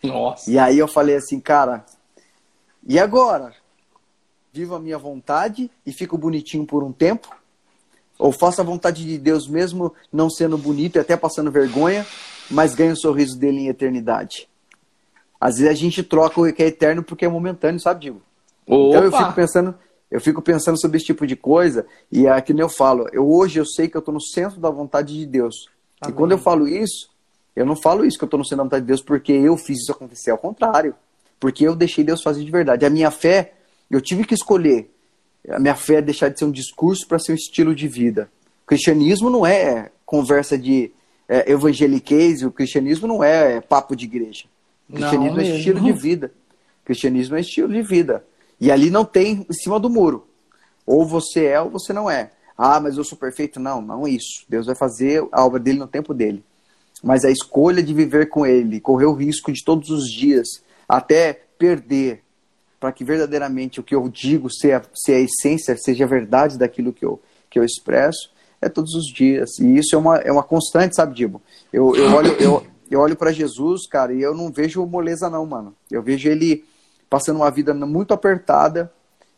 Nossa. 0.03 0.51
E 0.51 0.59
aí 0.59 0.79
eu 0.79 0.89
falei 0.89 1.17
assim, 1.17 1.39
cara, 1.39 1.85
e 2.87 2.99
agora? 2.99 3.53
Vivo 4.51 4.75
a 4.75 4.81
minha 4.81 4.97
vontade 4.97 5.71
e 5.85 5.93
fico 5.93 6.17
bonitinho 6.17 6.65
por 6.65 6.83
um 6.83 6.93
tempo? 6.93 7.39
Ou 8.21 8.31
faço 8.31 8.61
a 8.61 8.65
vontade 8.65 9.03
de 9.03 9.17
Deus 9.17 9.49
mesmo 9.49 9.95
não 10.13 10.29
sendo 10.29 10.59
bonito 10.59 10.97
e 10.97 10.99
até 10.99 11.17
passando 11.17 11.51
vergonha, 11.51 12.07
mas 12.51 12.75
ganho 12.75 12.93
o 12.93 12.97
sorriso 12.97 13.39
dele 13.39 13.61
em 13.61 13.69
eternidade? 13.69 14.47
Às 15.41 15.57
vezes 15.57 15.71
a 15.71 15.75
gente 15.75 16.03
troca 16.03 16.39
o 16.39 16.53
que 16.53 16.63
é 16.63 16.67
eterno 16.67 17.03
porque 17.03 17.25
é 17.25 17.29
momentâneo, 17.29 17.81
sabe, 17.81 18.03
Digo? 18.03 18.23
Então 18.67 19.03
eu 19.03 19.09
Opa! 19.09 19.25
fico 19.25 19.33
pensando, 19.33 19.75
eu 20.11 20.21
fico 20.21 20.43
pensando 20.43 20.79
sobre 20.79 20.99
esse 20.99 21.07
tipo 21.07 21.27
de 21.27 21.35
coisa 21.35 21.87
e 22.13 22.27
é 22.27 22.41
que 22.43 22.53
nem 22.53 22.61
eu 22.61 22.69
falo, 22.69 23.09
eu 23.11 23.27
hoje 23.27 23.59
eu 23.59 23.65
sei 23.65 23.89
que 23.89 23.97
eu 23.97 24.01
estou 24.01 24.13
no 24.13 24.21
centro 24.21 24.61
da 24.61 24.69
vontade 24.69 25.19
de 25.19 25.25
Deus. 25.25 25.55
E 26.03 26.07
Amém. 26.07 26.15
quando 26.15 26.33
eu 26.33 26.39
falo 26.39 26.69
isso, 26.69 27.09
eu 27.57 27.65
não 27.65 27.75
falo 27.75 28.05
isso 28.05 28.19
que 28.19 28.25
eu 28.25 28.27
estou 28.27 28.39
no 28.39 28.45
centro 28.45 28.59
da 28.59 28.65
vontade 28.65 28.83
de 28.83 28.89
Deus 28.89 29.03
porque 29.03 29.33
eu 29.33 29.57
fiz 29.57 29.79
isso 29.79 29.93
acontecer, 29.93 30.31
ao 30.31 30.39
contrário, 30.39 30.95
porque 31.41 31.67
eu 31.67 31.75
deixei 31.75 32.05
Deus 32.05 32.23
fazer 32.23 32.45
de 32.45 32.51
verdade. 32.51 32.85
A 32.85 32.91
minha 32.91 33.11
fé, 33.11 33.55
eu 33.91 33.99
tive 33.99 34.25
que 34.25 34.35
escolher. 34.35 34.91
A 35.49 35.59
minha 35.59 35.75
fé 35.75 35.97
é 35.97 36.03
deixar 36.03 36.29
de 36.29 36.39
ser 36.39 36.45
um 36.45 36.51
discurso 36.51 37.07
para 37.07 37.19
ser 37.19 37.33
um 37.33 37.35
estilo 37.35 37.75
de 37.75 37.89
vida. 37.89 38.31
O 38.65 38.67
cristianismo 38.67 39.31
não 39.31 39.47
é 39.47 39.91
conversa 40.05 40.59
de 40.59 40.93
é, 41.29 41.51
evangeliquez, 41.51 42.43
o 42.43 42.51
cristianismo 42.51 43.07
não 43.07 43.23
é 43.23 43.61
papo 43.61 43.95
de 43.97 44.05
igreja. 44.05 44.45
O 44.89 44.93
Não 44.93 44.99
cristianismo 44.99 45.39
é 45.39 45.43
mesmo. 45.43 45.57
estilo 45.57 45.81
de 45.81 45.93
vida. 45.93 46.33
O 46.83 46.87
cristianismo 46.87 47.37
é 47.37 47.41
estilo 47.41 47.69
de 47.73 47.83
vida. 47.83 48.25
E 48.61 48.71
ali 48.71 48.91
não 48.91 49.05
tem 49.05 49.47
em 49.49 49.53
cima 49.53 49.79
do 49.81 49.89
muro. 49.89 50.27
Ou 50.85 51.07
você 51.07 51.45
é 51.47 51.61
ou 51.61 51.71
você 51.71 51.93
não 51.93 52.11
é. 52.11 52.33
Ah, 52.59 52.81
mas 52.81 52.97
eu 52.97 53.05
sou 53.05 53.17
perfeito. 53.17 53.59
Não, 53.61 53.81
não 53.81 54.07
é 54.07 54.11
isso. 54.11 54.45
Deus 54.49 54.67
vai 54.67 54.75
fazer 54.75 55.27
a 55.33 55.45
obra 55.45 55.59
dele 55.61 55.79
no 55.79 55.87
tempo 55.87 56.13
dele. 56.13 56.45
Mas 57.03 57.25
a 57.25 57.31
escolha 57.31 57.83
de 57.83 57.95
viver 57.95 58.29
com 58.29 58.45
ele, 58.45 58.81
correr 58.81 59.07
o 59.07 59.15
risco 59.15 59.51
de 59.53 59.65
todos 59.65 59.89
os 59.89 60.11
dias, 60.11 60.63
até 60.87 61.33
perder, 61.57 62.23
para 62.81 62.91
que 62.91 63.05
verdadeiramente 63.05 63.79
o 63.79 63.83
que 63.83 63.95
eu 63.95 64.09
digo 64.09 64.51
seja, 64.51 64.83
seja 64.95 65.19
a 65.19 65.23
essência, 65.23 65.77
seja 65.77 66.05
a 66.05 66.09
verdade 66.09 66.57
daquilo 66.57 66.95
que 66.95 67.05
eu, 67.05 67.21
que 67.51 67.59
eu 67.59 67.65
expresso, 67.65 68.33
é 68.61 68.71
todos 68.71 68.95
os 68.95 69.07
dias. 69.07 69.59
E 69.59 69.77
isso 69.77 69.95
é 69.95 69.99
uma, 69.99 70.17
é 70.17 70.33
uma 70.33 70.43
constante, 70.43 70.97
sabe, 70.97 71.15
Dibo? 71.15 71.43
Eu, 71.71 71.95
eu 71.95 72.11
olho, 72.15 72.33
eu, 72.41 72.67
eu 72.91 73.01
olho 73.01 73.15
para 73.15 73.33
Jesus, 73.33 73.87
cara, 73.87 74.15
e 74.15 74.23
eu 74.23 74.35
não 74.35 74.51
vejo 74.51 74.85
moleza, 74.87 75.29
não, 75.29 75.45
mano. 75.45 75.75
Eu 75.91 76.03
vejo 76.03 76.29
ele 76.29 76.65
passando 77.11 77.37
uma 77.37 77.51
vida 77.51 77.75
muito 77.75 78.15
apertada, 78.15 78.91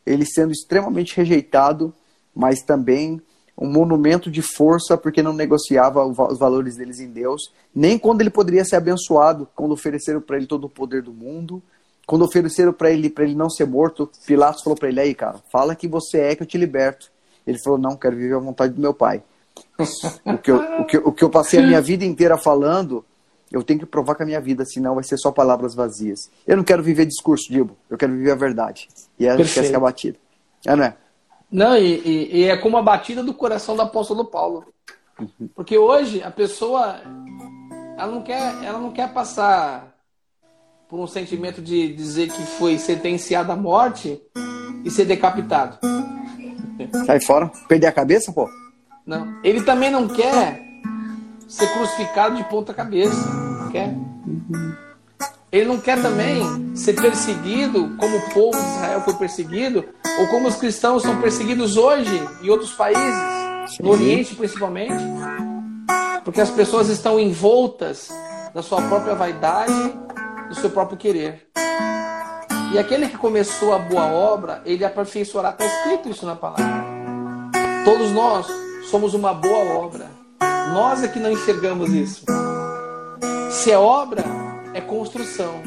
ele 0.07 0.24
sendo 0.24 0.53
extremamente 0.53 1.16
rejeitado, 1.16 1.93
mas 2.34 2.62
também 2.62 3.20
um 3.59 3.68
monumento 3.68 4.30
de 4.30 4.40
força 4.40 4.97
porque 4.97 5.22
não 5.22 5.32
negociava 5.32 6.05
os 6.05 6.38
valores 6.38 6.76
deles 6.76 7.01
em 7.01 7.09
Deus, 7.09 7.53
nem 7.74 7.99
quando 7.99 8.20
ele 8.20 8.30
poderia 8.30 8.64
ser 8.64 8.76
abençoado, 8.76 9.49
quando 9.55 9.72
ofereceram 9.72 10.20
para 10.20 10.36
ele 10.36 10.47
todo 10.47 10.64
o 10.64 10.70
poder 10.70 11.03
do 11.03 11.12
mundo, 11.12 11.62
quando 12.07 12.24
ofereceram 12.24 12.72
para 12.72 12.90
ele 12.90 13.09
para 13.11 13.24
ele 13.24 13.34
não 13.34 13.48
ser 13.50 13.66
morto, 13.66 14.11
Pilatos 14.26 14.62
falou 14.62 14.76
para 14.78 14.88
ele 14.88 15.00
aí, 15.00 15.14
cara, 15.14 15.40
fala 15.50 15.74
que 15.74 15.86
você 15.88 16.18
é 16.20 16.36
que 16.36 16.42
eu 16.42 16.46
te 16.46 16.59
liberto. 16.59 17.11
Ele 17.46 17.59
falou: 17.62 17.78
"Não, 17.78 17.96
quero 17.96 18.16
viver 18.16 18.34
a 18.34 18.38
vontade 18.38 18.72
do 18.74 18.80
meu 18.80 18.94
pai". 18.94 19.22
O 20.24 20.38
que 20.38 20.50
eu, 20.50 20.57
o 20.80 20.84
que, 20.84 20.96
o 20.98 21.12
que 21.12 21.22
eu 21.24 21.30
passei 21.30 21.61
a 21.61 21.66
minha 21.66 21.80
vida 21.80 22.05
inteira 22.05 22.38
falando, 22.38 23.05
eu 23.50 23.62
tenho 23.62 23.80
que 23.80 23.86
provar 23.86 24.14
com 24.14 24.22
a 24.22 24.26
minha 24.26 24.40
vida, 24.40 24.64
senão 24.64 24.94
vai 24.94 25.05
ser 25.05 25.18
só 25.18 25.30
palavras 25.30 25.74
vazias. 25.74 26.30
Eu 26.46 26.57
não 26.57 26.64
quero 26.64 26.82
viver 26.82 27.05
discurso, 27.07 27.50
Dibo. 27.50 27.76
Eu 27.90 27.98
quero 27.98 28.12
viver 28.12 28.30
a 28.32 28.36
verdade. 28.36 28.88
E 29.18 29.26
essa 29.26 29.36
Perfeito. 29.36 29.68
que 29.68 29.74
é 29.74 29.76
a 29.76 29.80
batida. 29.80 30.18
É, 30.66 30.76
não 30.76 30.84
é? 30.84 30.96
Não, 31.50 31.76
e, 31.76 32.00
e- 32.05 32.36
e 32.38 32.44
é 32.44 32.57
como 32.57 32.76
a 32.78 32.82
batida 32.82 33.22
do 33.22 33.34
coração 33.34 33.76
do 33.76 33.82
apóstolo 33.82 34.24
Paulo. 34.24 34.64
Porque 35.55 35.76
hoje 35.76 36.22
a 36.22 36.30
pessoa 36.30 37.00
ela 37.98 38.11
não 38.11 38.22
quer, 38.22 38.64
ela 38.64 38.78
não 38.78 38.90
quer 38.90 39.12
passar 39.12 39.91
por 40.93 41.01
um 41.01 41.07
sentimento 41.07 41.62
de 41.62 41.90
dizer 41.95 42.28
que 42.28 42.43
foi 42.43 42.76
sentenciado 42.76 43.51
à 43.51 43.57
morte 43.57 44.20
e 44.84 44.90
ser 44.90 45.07
decapitado. 45.07 45.78
Sai 47.07 47.18
fora. 47.18 47.51
Perder 47.66 47.86
a 47.86 47.93
cabeça, 47.93 48.30
pô? 48.30 48.47
Não. 49.07 49.40
Ele 49.43 49.62
também 49.62 49.90
não 49.90 50.07
quer 50.07 50.62
ser 51.49 51.66
crucificado 51.72 52.36
de 52.36 52.45
ponta 52.45 52.74
cabeça. 52.74 53.16
Não 53.16 53.70
quer. 53.70 53.95
Ele 55.51 55.64
não 55.64 55.80
quer 55.80 56.03
também 56.03 56.76
ser 56.76 56.93
perseguido 56.93 57.97
como 57.97 58.14
o 58.14 58.30
povo 58.34 58.59
de 58.61 58.68
Israel 58.74 59.01
foi 59.01 59.14
perseguido, 59.14 59.82
ou 60.20 60.26
como 60.26 60.47
os 60.47 60.57
cristãos 60.57 61.03
são 61.03 61.18
perseguidos 61.22 61.78
hoje 61.78 62.22
em 62.43 62.51
outros 62.51 62.72
países, 62.74 63.78
no 63.80 63.93
Oriente 63.93 64.34
principalmente, 64.34 65.03
porque 66.22 66.43
as 66.43 66.51
pessoas 66.51 66.90
estão 66.90 67.18
envoltas 67.18 68.11
da 68.53 68.61
sua 68.62 68.82
própria 68.82 69.14
vaidade, 69.14 69.72
do 70.53 70.61
seu 70.61 70.70
próprio 70.70 70.98
querer. 70.98 71.48
E 72.72 72.78
aquele 72.78 73.09
que 73.09 73.16
começou 73.16 73.74
a 73.74 73.78
boa 73.78 74.07
obra, 74.07 74.62
ele 74.64 74.84
aperfeiçoará. 74.84 75.50
Está 75.50 75.66
escrito 75.66 76.11
isso 76.11 76.26
na 76.26 76.36
palavra. 76.36 76.84
Todos 77.84 78.11
nós 78.12 78.46
somos 78.90 79.14
uma 79.14 79.34
boa 79.34 79.74
obra. 79.74 80.11
Nós 80.72 81.03
é 81.03 81.09
que 81.09 81.18
não 81.18 81.32
enxergamos 81.32 81.90
isso. 81.92 82.24
Se 83.50 83.70
é 83.70 83.78
obra, 83.78 84.24
é 84.74 84.80
construção. 84.80 85.62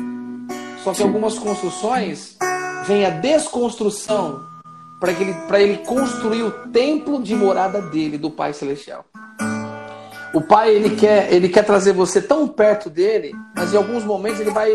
Só 0.83 0.93
que 0.93 1.01
algumas 1.01 1.37
construções 1.37 2.37
vem 2.85 3.05
a 3.05 3.09
desconstrução 3.09 4.45
para 4.99 5.11
ele, 5.11 5.35
ele 5.53 5.77
construir 5.79 6.43
o 6.43 6.51
templo 6.69 7.21
de 7.21 7.35
morada 7.35 7.81
dele, 7.81 8.17
do 8.17 8.29
Pai 8.29 8.53
Celestial. 8.53 9.05
O 10.35 10.41
Pai 10.41 10.75
ele 10.75 10.97
quer, 10.97 11.31
ele 11.31 11.47
quer 11.47 11.63
trazer 11.63 11.93
você 11.93 12.21
tão 12.21 12.45
perto 12.45 12.89
dele, 12.89 13.33
mas 13.55 13.73
em 13.73 13.77
alguns 13.77 14.03
momentos 14.03 14.41
ele 14.41 14.51
vai 14.51 14.69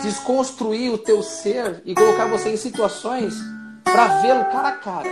desconstruir 0.00 0.92
o 0.92 0.98
teu 0.98 1.20
ser 1.20 1.82
e 1.84 1.96
colocar 1.96 2.26
você 2.26 2.50
em 2.50 2.56
situações 2.56 3.34
para 3.82 4.20
vê-lo 4.20 4.44
cara 4.44 4.68
a 4.68 4.72
cara. 4.72 5.10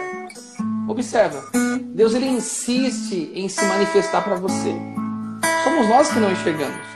Observa, 0.86 1.42
Deus 1.86 2.14
ele 2.14 2.28
insiste 2.28 3.32
em 3.34 3.48
se 3.48 3.64
manifestar 3.64 4.22
para 4.22 4.36
você. 4.36 4.72
Somos 5.64 5.88
nós 5.88 6.12
que 6.12 6.20
não 6.20 6.30
enxergamos. 6.30 6.86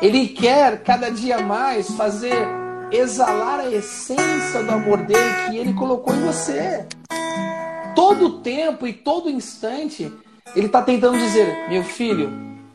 Ele 0.00 0.26
quer 0.26 0.82
cada 0.82 1.08
dia 1.08 1.38
mais 1.38 1.88
fazer 1.92 2.34
exalar 2.90 3.60
a 3.60 3.70
essência 3.70 4.60
do 4.64 4.72
amor 4.72 4.98
dele 5.06 5.34
que 5.48 5.56
ele 5.56 5.72
colocou 5.72 6.12
em 6.12 6.22
você. 6.22 6.84
Todo 7.94 8.40
tempo 8.40 8.88
e 8.88 8.92
todo 8.92 9.30
instante, 9.30 10.12
ele 10.54 10.66
está 10.66 10.82
tentando 10.82 11.18
dizer: 11.18 11.68
Meu 11.68 11.82
filho, 11.82 12.30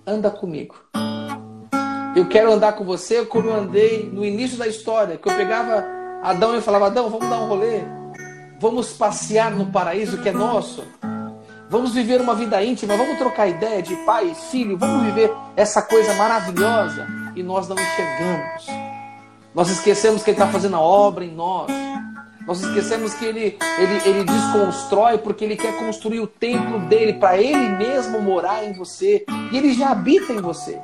anda 0.06 0.30
comigo. 0.30 0.76
Eu 2.16 2.28
quero 2.28 2.52
andar 2.52 2.74
com 2.74 2.84
você 2.84 3.26
como 3.26 3.50
eu 3.50 3.56
andei 3.56 4.10
no 4.12 4.26
início 4.26 4.58
da 4.58 4.68
história, 4.68 5.18
que 5.18 5.30
eu 5.30 5.36
pegava 5.36 5.86
Adão 6.24 6.58
e 6.58 6.62
falava: 6.62 6.88
Adão, 6.88 7.10
vamos 7.10 7.30
dar 7.30 7.40
um 7.40 7.48
rolê. 7.48 7.82
Vamos 8.60 8.94
passear 8.94 9.52
no 9.52 9.68
paraíso 9.68 10.18
que 10.18 10.30
é 10.30 10.32
nosso. 10.32 10.84
Vamos 11.70 11.94
viver 11.94 12.22
uma 12.22 12.34
vida 12.34 12.64
íntima, 12.64 12.96
vamos 12.96 13.18
trocar 13.18 13.48
ideia 13.48 13.84
de 13.84 13.96
pai 13.98 14.32
e 14.32 14.36
filho, 14.36 14.78
vamos 14.78 15.04
viver 15.04 15.32
essa 15.56 15.82
coisa 15.82 16.14
maravilhosa. 16.14 17.06
E 17.36 17.44
nós 17.44 17.68
não 17.68 17.76
enxergamos. 17.76 18.68
Nós 19.54 19.70
esquecemos 19.70 20.24
que 20.24 20.32
Ele 20.32 20.38
está 20.40 20.48
fazendo 20.48 20.76
a 20.76 20.82
obra 20.82 21.26
em 21.26 21.32
nós. 21.32 21.68
Nós 22.48 22.62
esquecemos 22.62 23.14
que 23.14 23.26
ele, 23.26 23.58
ele, 23.78 24.10
ele 24.10 24.24
desconstrói 24.24 25.18
porque 25.18 25.44
Ele 25.44 25.58
quer 25.58 25.78
construir 25.78 26.22
o 26.22 26.28
templo 26.28 26.80
dele 26.88 27.14
para 27.14 27.38
Ele 27.38 27.70
mesmo 27.78 28.22
morar 28.22 28.64
em 28.64 28.72
você. 28.72 29.26
E 29.52 29.58
Ele 29.58 29.74
já 29.74 29.90
habita 29.92 30.32
em 30.32 30.40
você 30.42 30.80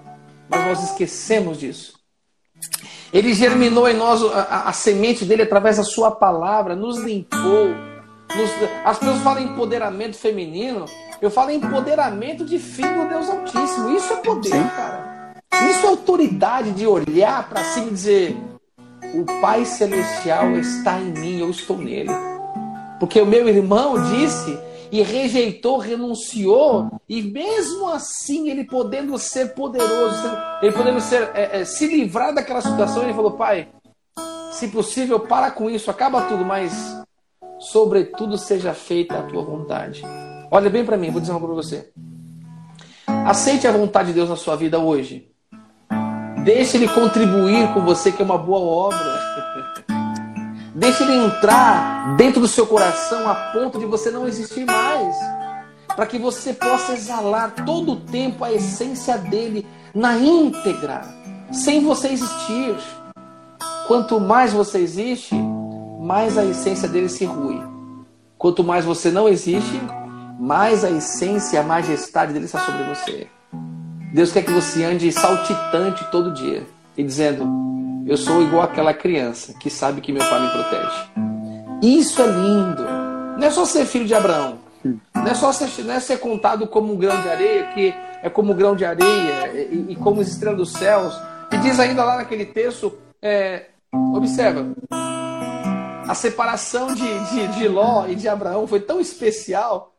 mas 0.53 0.65
nós 0.67 0.83
esquecemos 0.83 1.57
disso. 1.57 1.93
Ele 3.11 3.33
germinou 3.33 3.87
em 3.89 3.95
nós 3.95 4.23
a, 4.23 4.41
a, 4.41 4.69
a 4.69 4.73
semente 4.73 5.25
dele 5.25 5.43
através 5.43 5.77
da 5.77 5.83
sua 5.83 6.11
palavra, 6.11 6.75
nos 6.75 6.97
limpou. 6.99 7.69
Nos, 8.35 8.49
as 8.85 8.97
pessoas 8.97 9.21
falam 9.21 9.43
empoderamento 9.43 10.15
feminino, 10.15 10.85
eu 11.21 11.29
falo 11.29 11.51
empoderamento 11.51 12.45
de 12.45 12.57
filho 12.57 13.03
do 13.03 13.09
Deus 13.09 13.29
Altíssimo. 13.29 13.95
Isso 13.95 14.13
é 14.13 14.15
poder, 14.17 14.49
Sim. 14.49 14.67
cara. 14.75 15.33
Isso 15.69 15.85
é 15.85 15.89
autoridade 15.89 16.71
de 16.71 16.87
olhar 16.87 17.47
para 17.47 17.63
cima 17.63 17.87
e 17.87 17.91
dizer: 17.91 18.37
o 19.13 19.25
Pai 19.41 19.65
Celestial 19.65 20.51
está 20.57 20.99
em 20.99 21.11
mim, 21.11 21.39
eu 21.39 21.49
estou 21.49 21.77
nele. 21.77 22.11
Porque 22.99 23.21
o 23.21 23.25
meu 23.25 23.47
irmão 23.47 23.95
disse 24.15 24.57
e 24.91 25.01
rejeitou, 25.01 25.77
renunciou, 25.77 27.01
e 27.09 27.21
mesmo 27.21 27.89
assim 27.89 28.49
ele 28.49 28.63
podendo 28.63 29.17
ser 29.17 29.55
poderoso, 29.55 30.27
ele 30.61 30.71
podendo 30.71 31.01
ser, 31.01 31.31
é, 31.33 31.61
é, 31.61 31.65
se 31.65 31.87
livrar 31.87 32.33
daquela 32.33 32.61
situação, 32.61 33.03
ele 33.03 33.13
falou: 33.13 33.31
Pai, 33.31 33.69
se 34.51 34.67
possível, 34.67 35.19
para 35.19 35.49
com 35.49 35.69
isso, 35.69 35.89
acaba 35.89 36.21
tudo, 36.21 36.45
mas 36.45 36.71
sobretudo 37.59 38.37
seja 38.37 38.73
feita 38.73 39.17
a 39.17 39.23
tua 39.23 39.43
vontade. 39.43 40.03
Olha 40.51 40.69
bem 40.69 40.85
para 40.85 40.95
mim, 40.95 41.09
vou 41.09 41.19
dizer 41.19 41.33
uma 41.33 41.39
para 41.41 41.55
você. 41.55 41.91
Aceite 43.07 43.67
a 43.67 43.71
vontade 43.71 44.09
de 44.09 44.13
Deus 44.13 44.29
na 44.29 44.35
sua 44.35 44.55
vida 44.55 44.77
hoje. 44.77 45.32
Deixe 46.43 46.75
ele 46.75 46.89
contribuir 46.89 47.73
com 47.73 47.81
você, 47.81 48.11
que 48.11 48.21
é 48.21 48.25
uma 48.25 48.37
boa 48.37 48.59
obra. 48.59 48.99
Deixe 50.75 51.03
ele 51.03 51.25
entrar 51.25 52.17
dentro 52.17 52.41
do 52.41 52.47
seu 52.47 52.67
coração 52.67 53.29
a 53.29 53.35
ponto 53.53 53.79
de 53.79 53.85
você 53.85 54.11
não 54.11 54.27
existir 54.27 54.65
mais. 54.65 55.15
Para 55.87 56.05
que 56.05 56.17
você 56.17 56.53
possa 56.53 56.93
exalar 56.93 57.53
todo 57.65 57.93
o 57.93 57.95
tempo 57.95 58.43
a 58.43 58.51
essência 58.51 59.17
dele 59.17 59.65
na 59.95 60.17
íntegra, 60.17 61.01
sem 61.51 61.81
você 61.81 62.09
existir. 62.09 62.75
Quanto 63.87 64.19
mais 64.19 64.51
você 64.51 64.79
existe, 64.79 65.35
mais 66.01 66.37
a 66.37 66.43
essência 66.43 66.89
dele 66.89 67.07
se 67.07 67.23
rui. 67.23 67.61
Quanto 68.37 68.63
mais 68.63 68.83
você 68.83 69.11
não 69.11 69.29
existe, 69.29 69.79
mais 70.37 70.83
a 70.83 70.89
essência 70.89 71.61
a 71.61 71.63
majestade 71.63 72.33
dele 72.33 72.45
está 72.45 72.59
sobre 72.59 72.83
você. 72.83 73.29
Deus 74.13 74.31
quer 74.31 74.43
que 74.43 74.51
você 74.51 74.83
ande 74.83 75.11
saltitante 75.11 76.05
todo 76.11 76.31
dia 76.31 76.63
e 76.95 77.03
dizendo: 77.03 77.45
eu 78.05 78.15
sou 78.15 78.43
igual 78.43 78.63
aquela 78.63 78.93
criança 78.93 79.53
que 79.53 79.69
sabe 79.69 80.01
que 80.01 80.11
meu 80.11 80.23
pai 80.29 80.39
me 80.39 80.49
protege. 80.49 81.03
Isso 81.81 82.21
é 82.21 82.27
lindo. 82.27 82.83
Não 83.37 83.47
é 83.47 83.49
só 83.49 83.65
ser 83.65 83.85
filho 83.85 84.05
de 84.05 84.13
Abraão. 84.13 84.59
Não 85.15 85.27
é 85.27 85.33
só 85.33 85.51
ser, 85.51 85.83
não 85.83 85.93
é 85.93 85.99
ser 85.99 86.17
contado 86.19 86.67
como 86.67 86.93
um 86.93 86.97
grão 86.97 87.19
de 87.21 87.29
areia, 87.29 87.63
que 87.73 87.93
é 88.21 88.29
como 88.29 88.53
um 88.53 88.55
grão 88.55 88.75
de 88.75 88.85
areia 88.85 89.51
e, 89.53 89.87
e 89.89 89.95
como 89.95 90.21
as 90.21 90.27
estrelas 90.27 90.57
dos 90.57 90.73
céus. 90.73 91.19
E 91.51 91.57
diz 91.57 91.79
ainda 91.79 92.03
lá 92.03 92.17
naquele 92.17 92.45
texto, 92.45 92.95
é, 93.21 93.67
observa, 94.13 94.73
a 96.07 96.13
separação 96.13 96.93
de, 96.93 97.19
de, 97.29 97.47
de 97.47 97.67
Ló 97.67 98.05
e 98.07 98.15
de 98.15 98.27
Abraão 98.27 98.67
foi 98.67 98.81
tão 98.81 98.99
especial, 98.99 99.93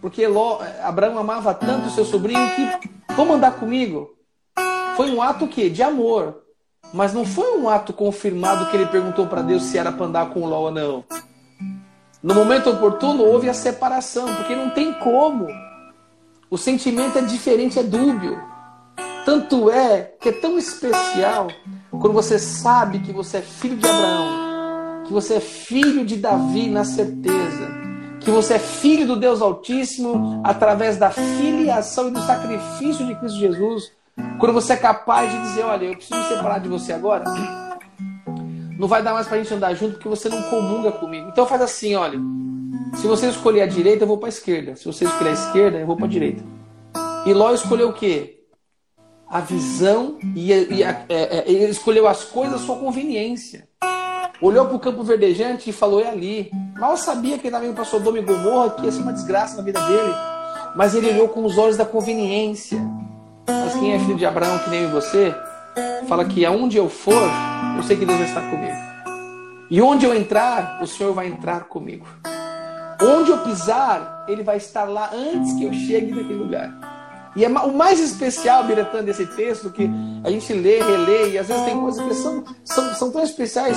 porque 0.00 0.26
Ló, 0.26 0.60
Abraão 0.82 1.18
amava 1.18 1.54
tanto 1.54 1.90
seu 1.90 2.04
sobrinho 2.04 2.48
que, 2.54 2.88
vamos 3.14 3.36
andar 3.36 3.52
comigo. 3.52 4.16
Foi 4.96 5.10
um 5.10 5.20
ato 5.20 5.46
que 5.46 5.68
de 5.68 5.82
amor, 5.82 6.42
mas 6.92 7.12
não 7.12 7.24
foi 7.24 7.58
um 7.58 7.68
ato 7.68 7.92
confirmado 7.92 8.70
que 8.70 8.76
ele 8.76 8.86
perguntou 8.86 9.26
para 9.26 9.42
Deus 9.42 9.64
se 9.64 9.76
era 9.76 9.92
para 9.92 10.06
andar 10.06 10.30
com 10.30 10.40
o 10.40 10.46
Ló 10.46 10.62
ou 10.62 10.70
não. 10.70 11.04
No 12.22 12.34
momento 12.34 12.70
oportuno 12.70 13.22
houve 13.22 13.48
a 13.48 13.54
separação, 13.54 14.34
porque 14.34 14.56
não 14.56 14.70
tem 14.70 14.92
como. 14.94 15.46
O 16.50 16.56
sentimento 16.56 17.18
é 17.18 17.22
diferente, 17.22 17.78
é 17.78 17.82
dúbio. 17.82 18.40
Tanto 19.24 19.70
é 19.70 20.14
que 20.20 20.30
é 20.30 20.32
tão 20.32 20.56
especial 20.56 21.48
quando 21.90 22.12
você 22.12 22.38
sabe 22.38 23.00
que 23.00 23.12
você 23.12 23.38
é 23.38 23.42
filho 23.42 23.76
de 23.76 23.86
Abraão, 23.86 25.04
que 25.04 25.12
você 25.12 25.34
é 25.34 25.40
filho 25.40 26.04
de 26.04 26.16
Davi 26.16 26.68
na 26.68 26.84
certeza, 26.84 27.85
que 28.26 28.30
você 28.32 28.54
é 28.54 28.58
filho 28.58 29.06
do 29.06 29.14
Deus 29.14 29.40
Altíssimo 29.40 30.42
através 30.42 30.96
da 30.96 31.10
filiação 31.10 32.08
e 32.08 32.10
do 32.10 32.20
sacrifício 32.22 33.06
de 33.06 33.14
Cristo 33.14 33.38
Jesus 33.38 33.92
quando 34.40 34.52
você 34.52 34.72
é 34.72 34.76
capaz 34.76 35.30
de 35.30 35.40
dizer, 35.42 35.62
olha, 35.62 35.84
eu 35.84 35.94
preciso 35.94 36.18
me 36.18 36.26
separar 36.26 36.58
de 36.58 36.68
você 36.68 36.92
agora, 36.92 37.22
não 38.76 38.88
vai 38.88 39.00
dar 39.00 39.14
mais 39.14 39.28
pra 39.28 39.38
gente 39.38 39.54
andar 39.54 39.74
junto 39.74 39.92
porque 39.92 40.08
você 40.08 40.28
não 40.28 40.42
comunga 40.50 40.90
comigo. 40.90 41.28
Então 41.28 41.46
faz 41.46 41.62
assim, 41.62 41.94
olha, 41.94 42.18
se 42.96 43.06
você 43.06 43.28
escolher 43.28 43.62
a 43.62 43.66
direita, 43.66 44.02
eu 44.02 44.08
vou 44.08 44.18
para 44.18 44.26
a 44.26 44.30
esquerda. 44.30 44.74
Se 44.74 44.86
você 44.86 45.04
escolher 45.04 45.30
a 45.30 45.34
esquerda, 45.34 45.78
eu 45.78 45.86
vou 45.86 45.96
para 45.96 46.06
a 46.06 46.10
direita. 46.10 46.42
E 47.24 47.32
Ló 47.32 47.54
escolheu 47.54 47.90
o 47.90 47.92
quê? 47.92 48.40
A 49.28 49.40
visão 49.40 50.18
e, 50.34 50.52
a, 50.52 50.56
e 50.62 50.82
a, 50.82 51.04
é, 51.08 51.38
é, 51.38 51.44
ele 51.46 51.70
escolheu 51.70 52.08
as 52.08 52.24
coisas 52.24 52.60
à 52.60 52.64
sua 52.64 52.76
conveniência. 52.76 53.68
Olhou 54.40 54.66
para 54.66 54.76
o 54.76 54.80
campo 54.80 55.02
verdejante 55.02 55.70
e 55.70 55.72
falou: 55.72 56.00
é 56.00 56.08
ali. 56.08 56.50
Mal 56.78 56.96
sabia 56.96 57.38
que 57.38 57.42
ele 57.42 57.48
estava 57.48 57.64
indo 57.64 57.74
para 57.74 57.84
Sodoma 57.84 58.18
e 58.18 58.22
Gomorra, 58.22 58.70
que 58.70 58.84
ia 58.84 58.92
ser 58.92 59.02
uma 59.02 59.12
desgraça 59.12 59.56
na 59.56 59.62
vida 59.62 59.80
dele. 59.80 60.14
Mas 60.74 60.94
ele 60.94 61.10
olhou 61.10 61.28
com 61.28 61.44
os 61.44 61.56
olhos 61.56 61.76
da 61.76 61.84
conveniência. 61.84 62.78
Mas 63.48 63.74
quem 63.74 63.94
é 63.94 63.98
filho 63.98 64.16
de 64.16 64.26
Abraão, 64.26 64.58
que 64.58 64.70
nem 64.70 64.90
você, 64.90 65.34
fala 66.06 66.24
que 66.24 66.44
aonde 66.44 66.76
eu 66.76 66.88
for, 66.88 67.28
eu 67.76 67.82
sei 67.82 67.96
que 67.96 68.04
Deus 68.04 68.18
vai 68.18 68.28
estar 68.28 68.50
comigo. 68.50 68.76
E 69.70 69.80
onde 69.80 70.04
eu 70.04 70.14
entrar, 70.14 70.80
o 70.82 70.86
Senhor 70.86 71.12
vai 71.12 71.26
entrar 71.26 71.64
comigo. 71.64 72.06
Onde 73.02 73.30
eu 73.30 73.38
pisar, 73.38 74.24
Ele 74.28 74.42
vai 74.42 74.58
estar 74.58 74.84
lá 74.84 75.10
antes 75.12 75.54
que 75.54 75.64
eu 75.64 75.72
chegue 75.72 76.12
naquele 76.12 76.34
lugar. 76.34 76.72
E 77.34 77.44
é 77.44 77.48
o 77.48 77.72
mais 77.72 78.00
especial, 78.00 78.64
Biratã, 78.64 79.04
desse 79.04 79.26
texto, 79.26 79.70
que 79.70 79.90
a 80.24 80.30
gente 80.30 80.50
lê, 80.54 80.80
relê, 80.80 81.32
e 81.32 81.38
às 81.38 81.46
vezes 81.48 81.64
tem 81.64 81.78
coisas 81.78 82.02
que 82.02 82.14
são, 82.14 82.44
são, 82.64 82.94
são 82.94 83.10
tão 83.10 83.22
especiais, 83.22 83.76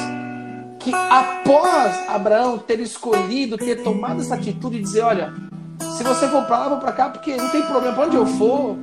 que 0.89 0.95
após 0.95 2.09
Abraão 2.09 2.57
ter 2.57 2.79
escolhido, 2.79 3.57
ter 3.57 3.83
tomado 3.83 4.21
essa 4.21 4.35
atitude 4.35 4.77
de 4.77 4.83
dizer, 4.83 5.01
olha, 5.01 5.33
se 5.79 6.03
você 6.03 6.27
for 6.27 6.45
para 6.45 6.57
lá, 6.57 6.69
vou 6.69 6.77
para 6.79 6.91
cá, 6.91 7.09
porque 7.09 7.35
não 7.35 7.49
tem 7.49 7.61
problema, 7.63 7.95
para 7.95 8.05
onde 8.05 8.17
eu 8.17 8.25
for. 8.25 8.77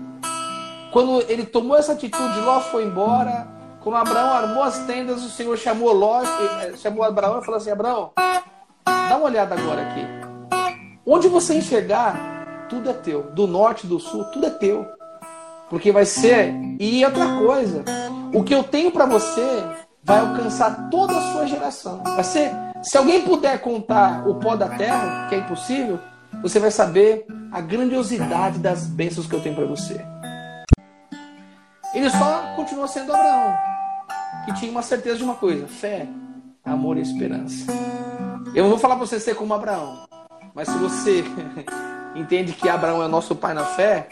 Quando 0.92 1.22
ele 1.28 1.44
tomou 1.44 1.76
essa 1.76 1.92
atitude, 1.92 2.40
Ló 2.40 2.60
foi 2.60 2.84
embora. 2.84 3.46
Quando 3.80 3.96
Abraão 3.96 4.32
armou 4.32 4.62
as 4.62 4.78
tendas, 4.80 5.24
o 5.24 5.28
Senhor 5.28 5.56
chamou 5.56 5.92
Ló, 5.92 6.22
eh, 6.22 6.72
chamou 6.76 7.04
Abraão 7.04 7.40
e 7.40 7.44
falou 7.44 7.58
assim, 7.58 7.70
Abraão, 7.70 8.12
dá 8.16 9.16
uma 9.16 9.26
olhada 9.26 9.54
agora 9.54 9.82
aqui. 9.82 10.04
Onde 11.04 11.28
você 11.28 11.54
enxergar, 11.54 12.66
tudo 12.68 12.90
é 12.90 12.92
teu. 12.92 13.22
Do 13.32 13.46
norte, 13.46 13.86
do 13.86 14.00
sul, 14.00 14.24
tudo 14.24 14.46
é 14.46 14.50
teu. 14.50 14.86
Porque 15.68 15.92
vai 15.92 16.04
ser. 16.04 16.52
E 16.80 17.04
outra 17.04 17.38
coisa, 17.38 17.84
o 18.32 18.42
que 18.42 18.54
eu 18.54 18.64
tenho 18.64 18.90
para 18.90 19.06
você 19.06 19.62
vai 20.06 20.20
alcançar 20.20 20.88
toda 20.88 21.18
a 21.18 21.32
sua 21.32 21.46
geração. 21.46 22.02
Vai 22.04 22.22
ser. 22.22 22.52
Se 22.80 22.96
alguém 22.96 23.22
puder 23.22 23.60
contar 23.60 24.26
o 24.26 24.36
pó 24.36 24.54
da 24.54 24.68
terra, 24.68 25.26
que 25.28 25.34
é 25.34 25.38
impossível, 25.38 25.98
você 26.40 26.60
vai 26.60 26.70
saber 26.70 27.26
a 27.50 27.60
grandiosidade 27.60 28.60
das 28.60 28.86
bênçãos 28.86 29.26
que 29.26 29.34
eu 29.34 29.42
tenho 29.42 29.56
para 29.56 29.66
você. 29.66 30.00
Ele 31.92 32.08
só 32.10 32.54
continuou 32.54 32.86
sendo 32.86 33.12
Abraão, 33.12 33.56
que 34.44 34.54
tinha 34.54 34.70
uma 34.70 34.82
certeza 34.82 35.16
de 35.16 35.24
uma 35.24 35.34
coisa: 35.34 35.66
fé, 35.66 36.06
amor 36.64 36.98
e 36.98 37.00
esperança. 37.00 37.72
Eu 38.54 38.62
não 38.62 38.70
vou 38.70 38.78
falar 38.78 38.94
para 38.94 39.06
você 39.06 39.18
ser 39.18 39.34
como 39.34 39.54
Abraão, 39.54 40.06
mas 40.54 40.68
se 40.68 40.78
você 40.78 41.24
entende 42.14 42.52
que 42.52 42.68
Abraão 42.68 43.02
é 43.02 43.08
nosso 43.08 43.34
pai 43.34 43.54
na 43.54 43.64
fé, 43.64 44.08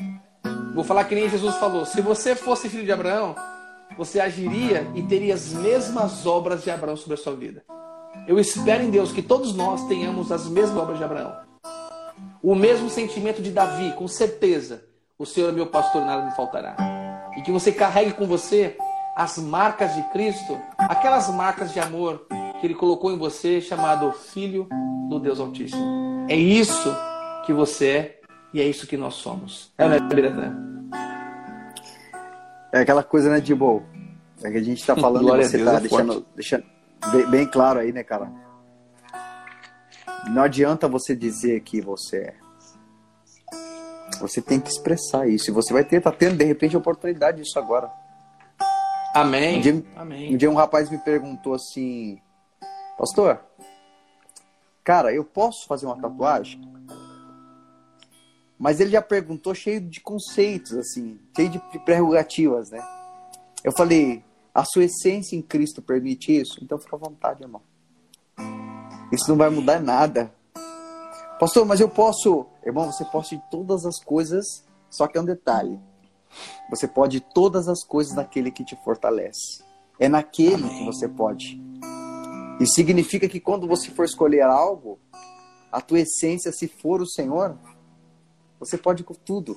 vou 0.75 0.83
falar 0.83 1.05
que 1.05 1.15
nem 1.15 1.29
Jesus 1.29 1.55
falou: 1.57 1.87
se 1.87 2.01
você 2.01 2.35
fosse 2.35 2.69
filho 2.69 2.85
de 2.85 2.93
Abraão, 2.93 3.37
você 3.97 4.21
agiria 4.21 4.87
e 4.95 5.03
teria 5.03 5.35
as 5.35 5.53
mesmas 5.53 6.27
obras 6.27 6.63
de 6.63 6.71
Abraão 6.71 6.97
sobre 6.97 7.15
a 7.15 7.23
sua 7.23 7.35
vida. 7.35 7.65
Eu 8.27 8.39
espero 8.39 8.83
em 8.83 8.91
Deus 8.91 9.13
que 9.13 9.23
todos 9.23 9.55
nós 9.55 9.87
tenhamos 9.87 10.33
as 10.33 10.49
mesmas 10.49 10.79
obras 10.79 10.99
de 10.99 11.05
Abraão. 11.05 11.35
O 12.43 12.55
mesmo 12.55 12.89
sentimento 12.89 13.43
de 13.43 13.51
Davi, 13.51 13.93
com 13.93 14.07
certeza. 14.07 14.85
O 15.19 15.25
Senhor 15.25 15.49
é 15.49 15.53
meu 15.53 15.67
pastor, 15.67 16.05
nada 16.05 16.25
me 16.25 16.33
faltará. 16.33 16.77
E 17.37 17.43
que 17.43 17.53
você 17.53 17.73
carregue 17.73 18.13
com 18.13 18.27
você 18.27 18.77
as 19.17 19.39
marcas 19.39 19.95
de 19.95 20.03
Cristo, 20.11 20.59
aquelas 20.79 21.29
marcas 21.31 21.73
de 21.73 21.81
amor 21.81 22.27
que 22.61 22.67
Ele 22.67 22.75
colocou 22.75 23.13
em 23.13 23.19
você, 23.19 23.61
chamado 23.61 24.13
Filho 24.13 24.69
do 25.09 25.19
Deus 25.21 25.39
Altíssimo. 25.39 26.27
É 26.29 26.37
isso 26.37 26.95
que 27.47 27.53
você 27.53 27.89
é 27.89 28.21
e 28.53 28.61
é 28.61 28.65
isso 28.65 28.87
que 28.87 28.97
nós 28.97 29.15
somos. 29.15 29.73
É, 29.79 29.89
né, 29.89 30.01
Biratã? 30.01 30.74
É 32.75 32.81
aquela 32.81 33.05
coisa, 33.05 33.31
né, 33.31 33.39
de 33.39 33.55
boa. 33.55 33.85
É 34.43 34.51
que 34.51 34.57
a 34.57 34.63
gente 34.63 34.85
tá 34.85 34.97
falando 34.97 35.23
Glória 35.23 35.45
e 35.45 35.49
você 35.49 35.65
tá 35.65 35.75
é 35.75 35.81
deixando, 35.81 36.27
deixando 36.35 36.65
bem, 37.13 37.31
bem 37.31 37.47
claro 37.47 37.79
aí, 37.79 37.93
né, 37.93 38.03
cara? 38.03 38.29
Não 40.29 40.43
adianta 40.43 40.89
você 40.89 41.15
dizer 41.15 41.61
que 41.61 41.81
você 41.81 42.17
é. 42.17 42.35
Você 44.21 44.43
tem 44.43 44.59
que 44.59 44.71
expressar 44.71 45.29
isso. 45.29 45.51
E 45.51 45.55
você 45.55 45.73
vai 45.73 45.85
ter, 45.85 46.01
tá 46.01 46.11
tendo, 46.11 46.37
de 46.37 46.45
repente, 46.45 46.75
a 46.75 46.79
oportunidade 46.81 47.41
disso 47.41 47.57
agora. 47.61 47.89
Amém. 49.15 49.59
Um 49.59 49.61
dia, 49.61 49.75
um 49.75 49.85
Amém. 49.95 50.37
dia 50.37 50.51
um 50.51 50.55
rapaz 50.55 50.91
me 50.91 50.99
perguntou 50.99 51.55
assim, 51.55 52.21
pastor, 52.99 53.41
cara, 54.83 55.15
eu 55.15 55.25
posso 55.25 55.65
fazer 55.69 55.87
uma 55.87 55.97
tatuagem? 55.97 56.61
Mas 58.59 58.81
ele 58.81 58.91
já 58.91 59.03
perguntou 59.03 59.55
cheio 59.55 59.81
de 59.81 60.01
conceitos, 60.01 60.73
assim, 60.73 61.19
cheio 61.35 61.51
de 61.51 61.59
prerrogativas, 61.85 62.71
né? 62.71 62.83
Eu 63.63 63.73
falei, 63.77 64.23
a 64.55 64.65
sua 64.65 64.85
essência 64.85 65.37
em 65.37 65.43
Cristo 65.43 65.83
permite 65.83 66.33
isso? 66.33 66.63
Então 66.63 66.79
fica 66.79 66.97
à 66.97 66.99
vontade, 66.99 67.43
irmão. 67.43 67.63
Isso 69.13 69.29
não 69.29 69.37
vai 69.37 69.51
mudar 69.51 69.81
nada. 69.81 70.33
Pastor, 71.39 71.67
mas 71.67 71.81
eu 71.81 71.89
posso. 71.89 72.47
Irmão, 72.65 72.91
você 72.91 73.05
pode 73.05 73.43
todas 73.51 73.85
as 73.85 73.99
coisas, 74.03 74.65
só 74.89 75.07
que 75.07 75.19
é 75.19 75.21
um 75.21 75.25
detalhe. 75.25 75.79
Você 76.71 76.87
pode 76.87 77.21
todas 77.21 77.69
as 77.69 77.85
coisas 77.85 78.15
naquele 78.15 78.51
que 78.51 78.65
te 78.65 78.77
fortalece. 78.85 79.63
É 79.99 80.09
naquele 80.09 80.65
Amém. 80.65 80.79
que 80.79 80.85
você 80.85 81.09
pode. 81.09 81.61
E 82.61 82.67
significa 82.67 83.29
que 83.29 83.41
quando 83.41 83.67
você 83.67 83.91
for 83.91 84.05
escolher 84.05 84.43
algo, 84.43 84.99
a 85.71 85.81
tua 85.81 86.01
essência, 86.01 86.53
se 86.53 86.69
for 86.69 87.03
o 87.03 87.07
Senhor, 87.07 87.59
você 88.65 88.79
pode 88.79 89.03
com 89.05 89.15
tudo. 89.15 89.57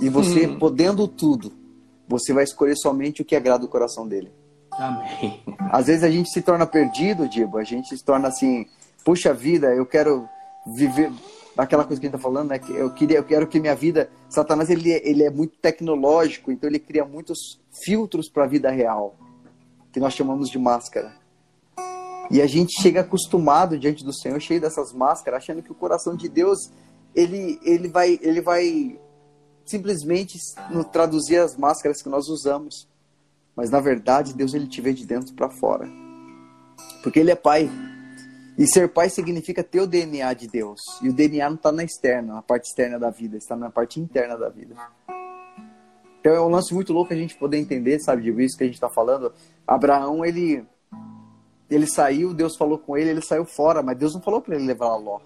E 0.00 0.08
você, 0.08 0.46
Hum. 0.46 0.58
podendo 0.58 1.06
tudo, 1.06 1.52
você 2.08 2.32
vai 2.32 2.44
escolher 2.44 2.76
somente 2.76 3.22
o 3.22 3.24
que 3.24 3.36
agrada 3.36 3.64
o 3.64 3.68
coração 3.68 4.06
dele. 4.06 4.32
Amém. 4.72 5.42
Às 5.70 5.86
vezes 5.86 6.02
a 6.02 6.10
gente 6.10 6.30
se 6.30 6.40
torna 6.42 6.66
perdido, 6.66 7.28
Dibo. 7.28 7.58
A 7.58 7.64
gente 7.64 7.96
se 7.96 8.02
torna 8.04 8.28
assim, 8.28 8.66
puxa 9.04 9.32
vida, 9.34 9.74
eu 9.74 9.84
quero 9.86 10.26
viver 10.66 11.12
aquela 11.56 11.84
coisa 11.84 12.00
que 12.00 12.06
a 12.06 12.08
gente 12.10 12.18
tá 12.18 12.22
falando, 12.22 12.48
né? 12.50 12.58
Que 12.58 12.72
eu 12.72 12.90
queria, 12.94 13.18
eu 13.18 13.24
quero 13.24 13.46
que 13.46 13.60
minha 13.60 13.74
vida, 13.74 14.10
Satanás 14.30 14.70
ele, 14.70 14.90
é- 14.92 15.06
ele 15.08 15.22
é 15.22 15.30
muito 15.30 15.56
tecnológico, 15.58 16.50
então 16.50 16.68
ele 16.70 16.78
cria 16.78 17.04
muitos 17.04 17.60
filtros 17.84 18.30
para 18.30 18.44
a 18.44 18.46
vida 18.46 18.70
real, 18.70 19.14
que 19.92 20.00
nós 20.00 20.14
chamamos 20.14 20.48
de 20.48 20.58
máscara. 20.58 21.12
E 22.30 22.40
a 22.40 22.46
gente 22.46 22.80
chega 22.80 23.00
acostumado 23.02 23.78
diante 23.78 24.02
do 24.04 24.14
Senhor, 24.14 24.40
cheio 24.40 24.60
dessas 24.60 24.92
máscaras, 24.94 25.42
achando 25.42 25.62
que 25.62 25.70
o 25.70 25.74
coração 25.74 26.16
de 26.16 26.28
Deus 26.30 26.70
ele 27.14 27.60
ele 27.62 27.88
vai 27.88 28.18
ele 28.22 28.40
vai 28.40 28.98
simplesmente 29.64 30.38
traduzir 30.92 31.38
as 31.38 31.56
máscaras 31.56 32.02
que 32.02 32.08
nós 32.08 32.28
usamos. 32.28 32.88
Mas 33.54 33.70
na 33.70 33.80
verdade, 33.80 34.34
Deus 34.34 34.54
ele 34.54 34.66
te 34.66 34.80
vê 34.80 34.92
de 34.92 35.06
dentro 35.06 35.34
para 35.34 35.50
fora. 35.50 35.88
Porque 37.02 37.20
ele 37.20 37.30
é 37.30 37.36
pai. 37.36 37.70
E 38.58 38.66
ser 38.66 38.88
pai 38.88 39.08
significa 39.08 39.64
ter 39.64 39.80
o 39.80 39.86
DNA 39.86 40.32
de 40.34 40.46
Deus. 40.46 40.80
E 41.02 41.08
o 41.08 41.12
DNA 41.12 41.48
não 41.48 41.56
está 41.56 41.72
na 41.72 41.84
externa, 41.84 42.34
na 42.34 42.42
parte 42.42 42.66
externa 42.66 42.98
da 42.98 43.10
vida, 43.10 43.36
está 43.36 43.56
na 43.56 43.70
parte 43.70 43.98
interna 43.98 44.36
da 44.36 44.48
vida. 44.48 44.74
Então 46.20 46.32
é 46.32 46.40
um 46.40 46.48
lance 46.48 46.72
muito 46.72 46.92
louco 46.92 47.12
a 47.12 47.16
gente 47.16 47.36
poder 47.36 47.58
entender, 47.58 47.98
sabe, 47.98 48.22
de 48.22 48.44
isso 48.44 48.56
que 48.56 48.62
a 48.62 48.66
gente 48.66 48.76
está 48.76 48.88
falando. 48.88 49.32
Abraão, 49.66 50.24
ele 50.24 50.64
ele 51.68 51.86
saiu, 51.86 52.34
Deus 52.34 52.54
falou 52.56 52.78
com 52.78 52.96
ele, 52.96 53.10
ele 53.10 53.22
saiu 53.22 53.46
fora, 53.46 53.82
mas 53.82 53.96
Deus 53.96 54.14
não 54.14 54.20
falou 54.20 54.42
para 54.42 54.54
ele 54.54 54.66
levar 54.66 54.94
Ló. 54.96 55.20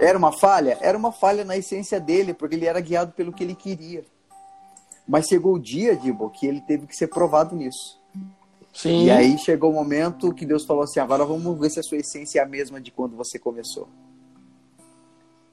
Era 0.00 0.16
uma 0.16 0.32
falha? 0.32 0.78
Era 0.80 0.96
uma 0.96 1.12
falha 1.12 1.44
na 1.44 1.56
essência 1.56 2.00
dele, 2.00 2.32
porque 2.32 2.54
ele 2.54 2.66
era 2.66 2.80
guiado 2.80 3.12
pelo 3.12 3.32
que 3.32 3.44
ele 3.44 3.54
queria. 3.54 4.04
Mas 5.06 5.26
chegou 5.26 5.54
o 5.54 5.58
dia, 5.58 5.96
Dibo, 5.96 6.30
que 6.30 6.46
ele 6.46 6.60
teve 6.60 6.86
que 6.86 6.96
ser 6.96 7.08
provado 7.08 7.54
nisso. 7.54 8.00
Sim. 8.72 9.04
E 9.04 9.10
aí 9.10 9.36
chegou 9.36 9.70
o 9.70 9.74
momento 9.74 10.32
que 10.32 10.46
Deus 10.46 10.64
falou 10.64 10.84
assim: 10.84 11.00
agora 11.00 11.24
vamos 11.24 11.58
ver 11.58 11.70
se 11.70 11.80
a 11.80 11.82
sua 11.82 11.98
essência 11.98 12.40
é 12.40 12.42
a 12.42 12.46
mesma 12.46 12.80
de 12.80 12.90
quando 12.90 13.16
você 13.16 13.38
começou. 13.38 13.88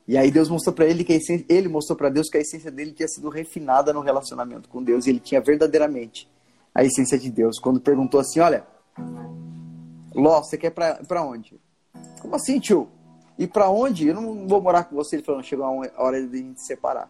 E 0.08 0.18
aí 0.18 0.32
Deus 0.32 0.50
mostrou 0.50 0.74
para 0.74 0.86
ele 0.86 1.04
que 1.04 1.14
a 1.14 1.16
essência, 1.18 1.46
ele 1.50 1.68
mostrou 1.68 1.96
para 1.96 2.10
Deus 2.10 2.30
que 2.30 2.38
a 2.38 2.42
essência 2.42 2.72
dele 2.72 2.94
tinha 2.94 3.08
sido 3.08 3.30
refinada 3.30 3.94
no 3.94 4.02
relacionamento 4.02 4.68
com 4.70 4.82
Deus 4.82 5.06
e 5.06 5.10
ele 5.12 5.20
tinha 5.20 5.40
verdadeiramente 5.42 6.28
a 6.74 6.84
essência 6.84 7.20
de 7.20 7.30
Deus. 7.30 7.60
Quando 7.60 7.82
perguntou 7.82 8.20
assim: 8.20 8.40
olha, 8.40 8.66
Ló, 10.16 10.42
você 10.42 10.58
quer 10.58 10.72
pra 10.72 11.24
onde? 11.24 11.60
Como 12.22 12.36
assim, 12.36 12.60
tio? 12.60 12.88
E 13.40 13.48
pra 13.48 13.70
onde? 13.70 14.06
Eu 14.06 14.14
não 14.14 14.46
vou 14.46 14.62
morar 14.62 14.84
com 14.84 14.96
você. 14.98 15.16
Ele 15.16 15.24
falou: 15.24 15.42
chegou 15.42 15.66
a 15.66 16.04
hora 16.04 16.22
de 16.22 16.38
a 16.38 16.42
gente 16.42 16.60
se 16.60 16.68
separar. 16.68 17.10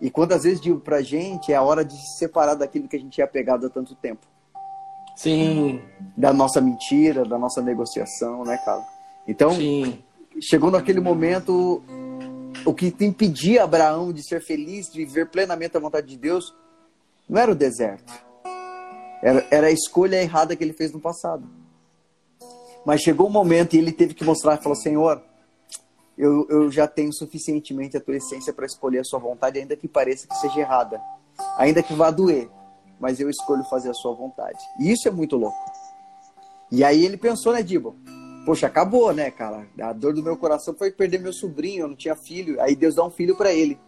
E 0.00 0.10
quantas 0.10 0.44
vezes 0.44 0.58
digo 0.58 0.80
pra 0.80 1.02
gente 1.02 1.52
é 1.52 1.56
a 1.56 1.62
hora 1.62 1.84
de 1.84 1.92
se 1.92 2.18
separar 2.18 2.54
daquilo 2.54 2.88
que 2.88 2.96
a 2.96 2.98
gente 2.98 3.20
é 3.20 3.24
apegado 3.24 3.66
há 3.66 3.68
tanto 3.68 3.94
tempo 3.94 4.26
Sim. 5.14 5.82
da 6.16 6.32
nossa 6.32 6.58
mentira, 6.58 7.22
da 7.22 7.36
nossa 7.36 7.60
negociação, 7.60 8.42
né, 8.42 8.56
cara? 8.64 8.82
Então, 9.28 9.52
Sim. 9.52 10.02
chegou 10.40 10.70
naquele 10.70 11.00
momento, 11.00 11.82
o 12.64 12.72
que 12.72 12.90
te 12.90 13.04
impedia 13.04 13.62
Abraão 13.62 14.10
de 14.10 14.26
ser 14.26 14.40
feliz, 14.40 14.90
de 14.90 15.04
viver 15.04 15.28
plenamente 15.28 15.76
a 15.76 15.80
vontade 15.80 16.06
de 16.06 16.16
Deus, 16.16 16.54
não 17.28 17.38
era 17.38 17.52
o 17.52 17.54
deserto. 17.54 18.10
Era, 19.22 19.46
era 19.50 19.66
a 19.66 19.70
escolha 19.70 20.16
errada 20.22 20.56
que 20.56 20.64
ele 20.64 20.72
fez 20.72 20.90
no 20.92 20.98
passado. 20.98 21.46
Mas 22.84 23.00
chegou 23.02 23.26
um 23.26 23.30
momento 23.30 23.74
e 23.74 23.78
ele 23.78 23.92
teve 23.92 24.14
que 24.14 24.24
mostrar, 24.24 24.56
falou, 24.58 24.76
Senhor, 24.76 25.22
eu, 26.16 26.46
eu 26.48 26.70
já 26.70 26.86
tenho 26.86 27.12
suficientemente 27.12 27.96
a 27.96 28.00
tua 28.00 28.16
essência 28.16 28.52
para 28.52 28.66
escolher 28.66 29.00
a 29.00 29.04
sua 29.04 29.18
vontade, 29.18 29.58
ainda 29.58 29.76
que 29.76 29.88
pareça 29.88 30.26
que 30.26 30.34
seja 30.36 30.60
errada. 30.60 31.00
Ainda 31.56 31.82
que 31.82 31.94
vá 31.94 32.10
doer, 32.10 32.50
mas 32.98 33.18
eu 33.18 33.30
escolho 33.30 33.64
fazer 33.64 33.90
a 33.90 33.94
sua 33.94 34.14
vontade. 34.14 34.58
E 34.78 34.90
isso 34.90 35.08
é 35.08 35.10
muito 35.10 35.36
louco. 35.36 35.58
E 36.70 36.84
aí 36.84 37.04
ele 37.04 37.16
pensou, 37.16 37.52
né, 37.52 37.62
Dibo? 37.62 37.96
Poxa, 38.44 38.66
acabou, 38.66 39.12
né, 39.12 39.30
cara? 39.30 39.66
A 39.80 39.92
dor 39.92 40.14
do 40.14 40.22
meu 40.22 40.36
coração 40.36 40.74
foi 40.74 40.90
perder 40.90 41.18
meu 41.18 41.32
sobrinho, 41.32 41.82
eu 41.82 41.88
não 41.88 41.96
tinha 41.96 42.14
filho. 42.16 42.60
Aí 42.60 42.76
Deus 42.76 42.94
dá 42.94 43.04
um 43.04 43.10
filho 43.10 43.36
para 43.36 43.52
ele. 43.52 43.78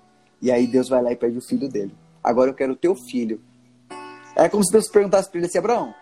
E 0.41 0.51
aí 0.51 0.67
Deus 0.67 0.89
vai 0.89 1.03
lá 1.03 1.13
e 1.13 1.17
pede 1.17 1.39
o 1.39 1.43
filho 1.43 1.69
dele. 1.69 1.95
Agora 2.23 2.51
eu 2.51 2.55
quero 2.55 2.73
o 2.73 2.77
teu 2.77 2.95
filho. 2.95 3.41
É 4.35 4.49
como 4.49 4.65
se 4.65 4.73
Deus 4.73 4.89
perguntasse 4.89 5.29
para 5.29 5.39
ele 5.39 5.47
assim, 5.47 5.59
Abraão, 5.59 5.95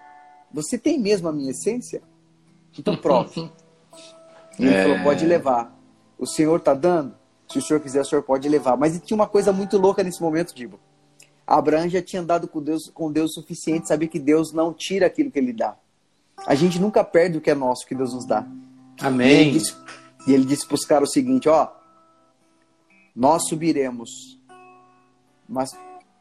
você 0.53 0.79
tem 0.79 0.99
mesmo 0.99 1.29
a 1.29 1.33
minha 1.33 1.51
essência? 1.51 2.03
Então 2.79 2.97
prove. 2.97 3.51
E 4.59 4.65
ele 4.65 4.75
É. 4.75 4.83
falou, 4.85 5.03
pode 5.05 5.27
levar. 5.27 5.77
O 6.19 6.27
Senhor 6.27 6.61
tá 6.61 6.75
dando? 6.75 7.15
Se 7.49 7.59
o 7.59 7.63
senhor 7.63 7.81
quiser, 7.81 8.03
o 8.03 8.05
senhor 8.05 8.23
pode 8.23 8.49
levar. 8.49 8.77
Mas 8.77 9.01
tinha 9.01 9.17
uma 9.17 9.27
coisa 9.27 9.53
muito 9.53 9.77
louca 9.77 10.05
nesse 10.05 10.23
momento, 10.23 10.55
Dibo. 10.55 10.79
Abraão 11.45 11.89
já 11.89 12.01
tinha 12.01 12.23
andado 12.23 12.47
com 12.47 12.63
Deus, 12.63 12.89
com 12.95 13.11
Deus 13.11 13.33
o 13.33 13.41
suficiente, 13.41 13.89
sabia 13.89 14.07
que 14.07 14.21
Deus 14.21 14.53
não 14.53 14.73
tira 14.73 15.07
aquilo 15.07 15.33
que 15.33 15.39
ele 15.41 15.53
dá. 15.53 15.77
A 16.47 16.55
gente 16.55 16.79
nunca 16.79 17.03
perde 17.03 17.39
o 17.39 17.41
que 17.41 17.51
é 17.51 17.55
nosso, 17.55 17.85
que 17.87 17.95
Deus 17.95 18.15
nos 18.15 18.25
dá. 18.25 18.43
E 18.43 19.01
ele 19.01 19.09
Amém. 19.09 19.53
disse, 19.53 19.75
e 20.29 20.33
ele 20.33 20.45
disse 20.45 20.65
para 20.65 20.77
os 20.77 20.85
caras 20.85 21.09
o 21.09 21.13
seguinte: 21.13 21.49
ó, 21.49 21.69
nós 23.17 23.49
subiremos, 23.49 24.39
mas 25.49 25.71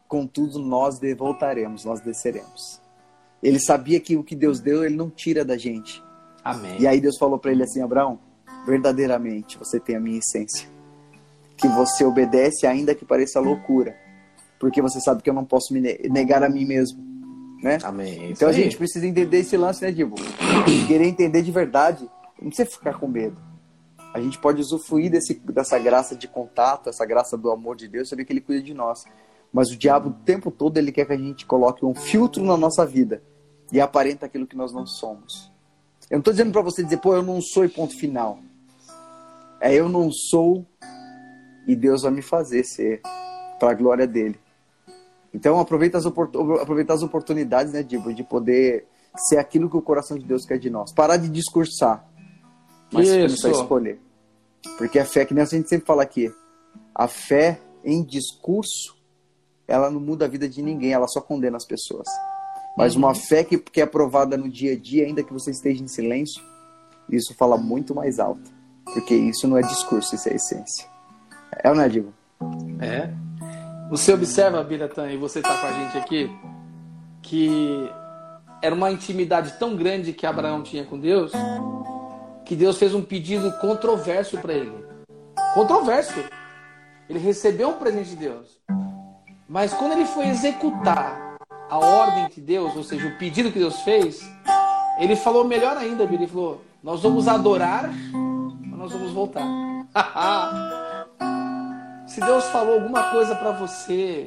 contudo 0.08 0.58
nós 0.58 0.95
voltaremos, 1.16 1.86
nós 1.86 2.02
desceremos. 2.02 2.82
Ele 3.43 3.60
sabia 3.60 4.00
que 4.00 4.16
o 4.18 4.24
que 4.24 4.36
Deus 4.36 4.60
deu, 4.60 4.84
ele 4.84 4.95
não 4.95 5.12
tira 5.12 5.45
da 5.45 5.56
gente. 5.58 6.02
Amém. 6.52 6.78
E 6.80 6.88
aí 6.88 7.00
Deus 7.00 7.18
falou 7.18 7.38
para 7.39 7.52
ele 7.52 7.64
assim: 7.64 7.82
Abraão, 7.82 8.20
verdadeiramente 8.66 9.58
você 9.58 9.80
tem 9.80 9.95
a 9.95 10.00
minha 10.00 10.20
essência. 10.20 10.68
Que 11.58 11.68
você 11.68 12.06
obedece, 12.06 12.66
ainda 12.66 12.95
que 12.95 13.04
pareça 13.04 13.39
loucura. 13.39 13.95
Porque 14.60 14.82
você 14.82 15.00
sabe 15.00 15.22
que 15.22 15.30
eu 15.30 15.34
não 15.34 15.45
posso 15.45 15.74
me 15.74 15.80
ne- 15.82 16.00
negar 16.10 16.43
a 16.43 16.50
mim 16.50 16.66
mesmo. 16.66 17.04
Né? 17.62 17.78
Amém. 17.84 18.32
Então 18.32 18.47
a 18.47 18.54
gente 18.54 18.78
precisa 18.78 19.06
entender 19.06 19.39
esse 19.39 19.58
lance, 19.58 19.82
né, 19.82 19.91
Dibo? 19.91 20.16
Querer 20.88 21.06
entender 21.06 21.41
de 21.41 21.52
verdade, 21.52 22.10
não 22.41 22.47
precisa 22.47 22.70
ficar 22.70 22.97
com 22.97 23.08
medo. 23.08 23.38
A 24.14 24.20
gente 24.22 24.39
pode 24.39 24.62
usufruir 24.62 25.12
desse, 25.12 25.34
dessa 25.36 25.78
graça 25.78 26.16
de 26.16 26.28
contato, 26.28 26.89
essa 26.89 27.06
graça 27.06 27.38
do 27.38 27.52
amor 27.52 27.76
de 27.76 27.88
Deus, 27.88 28.08
saber 28.10 28.24
que 28.26 28.32
Ele 28.34 28.41
cuida 28.41 28.64
de 28.64 28.74
nós. 28.74 29.04
Mas 29.52 29.70
o 29.72 29.78
diabo, 29.78 30.10
o 30.10 30.14
tempo 30.14 30.52
todo, 30.52 30.78
ele 30.78 30.91
quer 30.91 31.06
que 31.06 31.14
a 31.14 31.18
gente 31.18 31.45
coloque 31.45 31.84
um 31.86 31.95
filtro 31.95 32.43
na 32.43 32.56
nossa 32.56 32.86
vida 32.86 33.24
e 33.72 33.82
aparenta 33.82 34.28
aquilo 34.28 34.45
que 34.47 34.56
nós 34.56 34.72
não 34.72 34.86
somos. 34.86 35.49
Eu 36.10 36.16
não 36.16 36.20
estou 36.20 36.34
dizendo 36.34 36.51
para 36.51 36.62
você 36.62 36.84
dizer, 36.84 36.97
pô, 36.97 37.16
eu 37.16 37.24
não 37.24 37.41
sou 37.41 37.64
e 37.64 37.70
ponto 37.70 37.95
final. 37.95 38.39
É 39.62 39.74
eu 39.74 39.88
não 39.88 40.12
sou 40.12 40.66
e 41.68 41.76
Deus 41.76 42.01
vai 42.01 42.12
me 42.12 42.22
fazer 42.22 42.64
ser 42.64 43.01
para 43.60 43.72
a 43.72 43.74
glória 43.74 44.07
dele. 44.07 44.39
Então 45.34 45.60
aproveita 45.60 45.97
as, 45.97 46.05
aproveita 46.05 46.93
as 46.93 47.03
oportunidades, 47.03 47.74
né, 47.74 47.84
Dibo, 47.84 48.14
de 48.14 48.24
poder 48.24 48.88
ser 49.16 49.38
aquilo 49.38 49.70
que 49.70 49.78
o 49.78 49.82
coração 49.82 50.18
de 50.18 50.26
Deus 50.26 50.45
quer 50.45 50.57
de 50.57 50.70
nós. 50.70 50.91
Parar 50.91 51.18
de 51.18 51.30
discursar, 51.30 52.07
mas 52.91 53.07
Isso. 53.07 53.16
começar 53.18 53.47
a 53.49 53.51
escolher. 53.51 53.99
Porque 54.78 54.97
a 54.97 55.05
fé, 55.05 55.26
que 55.26 55.34
nem 55.34 55.43
a 55.43 55.45
gente 55.45 55.70
sempre 55.70 55.86
fala 55.86 56.01
aqui, 56.01 56.34
a 56.95 57.07
fé 57.07 57.62
em 57.84 58.03
discurso, 58.03 58.97
ela 59.68 59.91
não 59.91 59.99
muda 59.99 60.26
a 60.26 60.28
vida 60.28 60.49
de 60.49 60.62
ninguém, 60.62 60.91
ela 60.91 61.07
só 61.07 61.22
condena 61.22 61.57
as 61.57 61.66
pessoas. 61.66 62.07
Mas 62.78 62.96
uma 62.96 63.14
fé 63.14 63.44
que, 63.44 63.58
que 63.58 63.82
é 63.82 63.84
aprovada 63.84 64.38
no 64.38 64.50
dia 64.50 64.74
a 64.74 64.78
dia, 64.78 65.06
ainda 65.06 65.24
que 65.24 65.34
você 65.34 65.52
esteja 65.52 65.84
em 65.84 65.88
silêncio, 65.88 66.42
isso 67.10 67.34
fala 67.36 67.58
muito 67.58 67.94
mais 67.94 68.20
alto. 68.20 68.52
Porque 68.86 69.14
isso 69.14 69.48
não 69.48 69.58
é 69.58 69.62
discurso, 69.62 70.16
isso 70.16 70.30
é 70.30 70.36
essência. 70.36 70.88
É 71.64 71.70
ou 71.70 71.76
não 71.76 71.84
é, 71.84 71.90
Dibo? 71.90 72.14
É. 72.80 73.10
Você 73.90 74.14
observa, 74.14 74.64
Biratan, 74.64 75.12
e 75.12 75.18
você 75.18 75.40
está 75.40 75.58
com 75.58 75.68
a 75.68 75.72
gente 75.72 75.98
aqui, 75.98 76.32
que 77.22 77.90
era 78.62 78.74
uma 78.74 78.92
intimidade 78.92 79.54
tão 79.58 79.76
grande 79.76 80.14
que 80.14 80.26
Abraão 80.26 80.62
tinha 80.62 80.86
com 80.86 81.00
Deus, 81.00 81.32
que 82.46 82.56
Deus 82.56 82.78
fez 82.78 82.94
um 82.94 83.02
pedido 83.02 83.52
controverso 83.60 84.38
para 84.38 84.54
ele. 84.54 84.74
Controverso. 85.54 86.20
Ele 87.10 87.20
recebeu 87.20 87.70
um 87.70 87.74
presente 87.74 88.12
de 88.12 88.16
Deus. 88.16 88.60
Mas 89.48 89.74
quando 89.74 89.94
ele 89.94 90.06
foi 90.06 90.28
executar 90.28 91.29
a 91.70 91.78
ordem 91.78 92.28
de 92.30 92.42
Deus, 92.42 92.76
ou 92.76 92.84
seja, 92.84 93.08
o 93.08 93.18
pedido 93.18 93.52
que 93.52 93.60
Deus 93.60 93.80
fez, 93.82 94.28
ele 94.98 95.16
falou 95.16 95.46
melhor 95.46 95.78
ainda. 95.78 96.04
Ele 96.04 96.28
falou: 96.28 96.62
Nós 96.84 97.02
vamos 97.02 97.28
adorar, 97.28 97.90
mas 97.90 98.80
nós 98.80 98.92
vamos 98.92 99.12
voltar. 99.12 99.44
Se 102.08 102.20
Deus 102.20 102.46
falou 102.46 102.76
alguma 102.76 103.12
coisa 103.12 103.36
para 103.36 103.52
você 103.52 104.26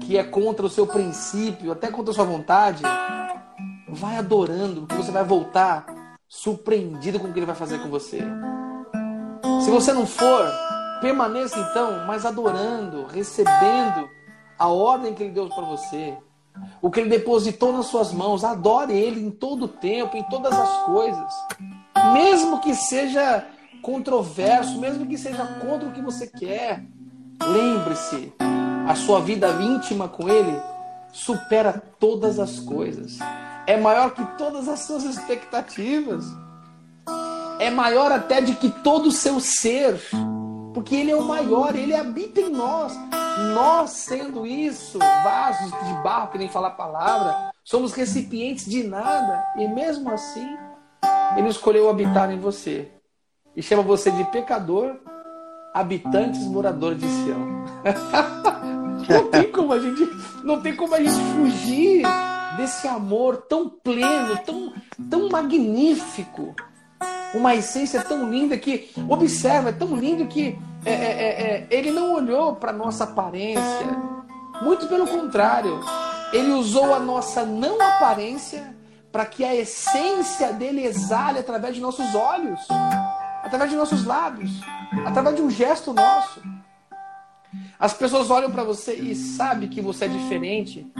que 0.00 0.16
é 0.16 0.24
contra 0.24 0.64
o 0.64 0.70
seu 0.70 0.86
princípio, 0.86 1.70
até 1.70 1.90
contra 1.90 2.12
a 2.12 2.14
sua 2.14 2.24
vontade, 2.24 2.82
vai 3.88 4.16
adorando, 4.16 4.82
porque 4.82 5.02
você 5.02 5.10
vai 5.12 5.22
voltar 5.22 5.84
surpreendido 6.26 7.20
com 7.20 7.28
o 7.28 7.32
que 7.32 7.38
ele 7.38 7.46
vai 7.46 7.54
fazer 7.54 7.78
com 7.80 7.90
você. 7.90 8.22
Se 9.60 9.70
você 9.70 9.92
não 9.92 10.06
for, 10.06 10.50
permaneça 11.00 11.58
então, 11.58 12.06
mas 12.06 12.24
adorando, 12.24 13.04
recebendo 13.04 14.08
a 14.62 14.68
ordem 14.68 15.12
que 15.12 15.24
ele 15.24 15.32
deu 15.32 15.48
para 15.48 15.64
você, 15.64 16.16
o 16.80 16.88
que 16.88 17.00
ele 17.00 17.10
depositou 17.10 17.72
nas 17.72 17.86
suas 17.86 18.12
mãos. 18.12 18.44
Adore 18.44 18.92
ele 18.92 19.20
em 19.20 19.30
todo 19.30 19.64
o 19.64 19.68
tempo, 19.68 20.16
em 20.16 20.22
todas 20.22 20.56
as 20.56 20.84
coisas, 20.84 21.32
mesmo 22.12 22.60
que 22.60 22.72
seja 22.72 23.44
controverso, 23.82 24.78
mesmo 24.78 25.04
que 25.04 25.18
seja 25.18 25.44
contra 25.60 25.88
o 25.88 25.92
que 25.92 26.00
você 26.00 26.28
quer. 26.28 26.84
Lembre-se, 27.42 28.32
a 28.86 28.94
sua 28.94 29.20
vida 29.20 29.48
íntima 29.60 30.08
com 30.08 30.28
ele 30.28 30.56
supera 31.12 31.82
todas 31.98 32.38
as 32.38 32.60
coisas. 32.60 33.18
É 33.66 33.76
maior 33.76 34.14
que 34.14 34.24
todas 34.38 34.68
as 34.68 34.78
suas 34.80 35.02
expectativas. 35.02 36.24
É 37.58 37.68
maior 37.68 38.12
até 38.12 38.40
de 38.40 38.54
que 38.54 38.70
todo 38.70 39.06
o 39.06 39.12
seu 39.12 39.40
ser. 39.40 40.00
Porque 40.72 40.96
ele 40.96 41.10
é 41.10 41.16
o 41.16 41.22
maior, 41.22 41.74
ele 41.74 41.94
habita 41.94 42.40
em 42.40 42.50
nós. 42.50 42.92
Nós, 43.54 43.90
sendo 43.90 44.46
isso, 44.46 44.98
vasos 44.98 45.70
de 45.70 45.94
barro, 46.02 46.30
que 46.30 46.38
nem 46.38 46.48
falar 46.48 46.68
a 46.68 46.72
palavra, 46.72 47.52
somos 47.64 47.92
recipientes 47.92 48.66
de 48.66 48.82
nada. 48.82 49.44
E 49.56 49.66
mesmo 49.68 50.10
assim, 50.10 50.56
ele 51.36 51.48
escolheu 51.48 51.88
habitar 51.88 52.30
em 52.30 52.38
você. 52.38 52.90
E 53.54 53.62
chama 53.62 53.82
você 53.82 54.10
de 54.10 54.24
pecador, 54.24 54.96
habitantes, 55.74 56.40
moradores 56.42 56.98
de 56.98 57.06
Sião. 57.06 57.64
não 59.08 59.30
tem 59.30 59.50
como 59.50 59.72
a 59.72 59.78
gente, 59.78 60.08
não 60.42 60.60
tem 60.60 60.74
como 60.74 60.94
a 60.94 60.98
gente 60.98 61.14
fugir 61.34 62.02
desse 62.56 62.86
amor 62.88 63.38
tão 63.48 63.68
pleno, 63.68 64.36
tão, 64.44 64.72
tão 65.10 65.28
magnífico. 65.28 66.54
Uma 67.34 67.54
essência 67.54 68.02
tão 68.02 68.30
linda 68.30 68.58
que, 68.58 68.90
observa, 69.08 69.70
é 69.70 69.72
tão 69.72 69.96
lindo 69.96 70.26
que 70.26 70.58
é, 70.84 70.90
é, 70.90 70.94
é, 70.94 71.42
é, 71.42 71.66
ele 71.70 71.90
não 71.90 72.12
olhou 72.12 72.56
para 72.56 72.72
nossa 72.72 73.04
aparência. 73.04 73.62
Muito 74.60 74.86
pelo 74.86 75.06
contrário, 75.06 75.80
ele 76.32 76.50
usou 76.50 76.94
a 76.94 76.98
nossa 76.98 77.44
não 77.44 77.80
aparência 77.80 78.74
para 79.10 79.26
que 79.26 79.44
a 79.44 79.54
essência 79.54 80.52
dele 80.52 80.84
exale 80.84 81.38
através 81.38 81.74
de 81.74 81.80
nossos 81.80 82.14
olhos, 82.14 82.60
através 83.42 83.70
de 83.70 83.76
nossos 83.76 84.04
lábios, 84.04 84.50
através 85.04 85.36
de 85.36 85.42
um 85.42 85.50
gesto 85.50 85.92
nosso. 85.92 86.42
As 87.78 87.92
pessoas 87.92 88.30
olham 88.30 88.50
para 88.50 88.64
você 88.64 88.94
e 88.94 89.14
sabem 89.14 89.68
que 89.68 89.80
você 89.80 90.06
é 90.06 90.08
diferente, 90.08 90.90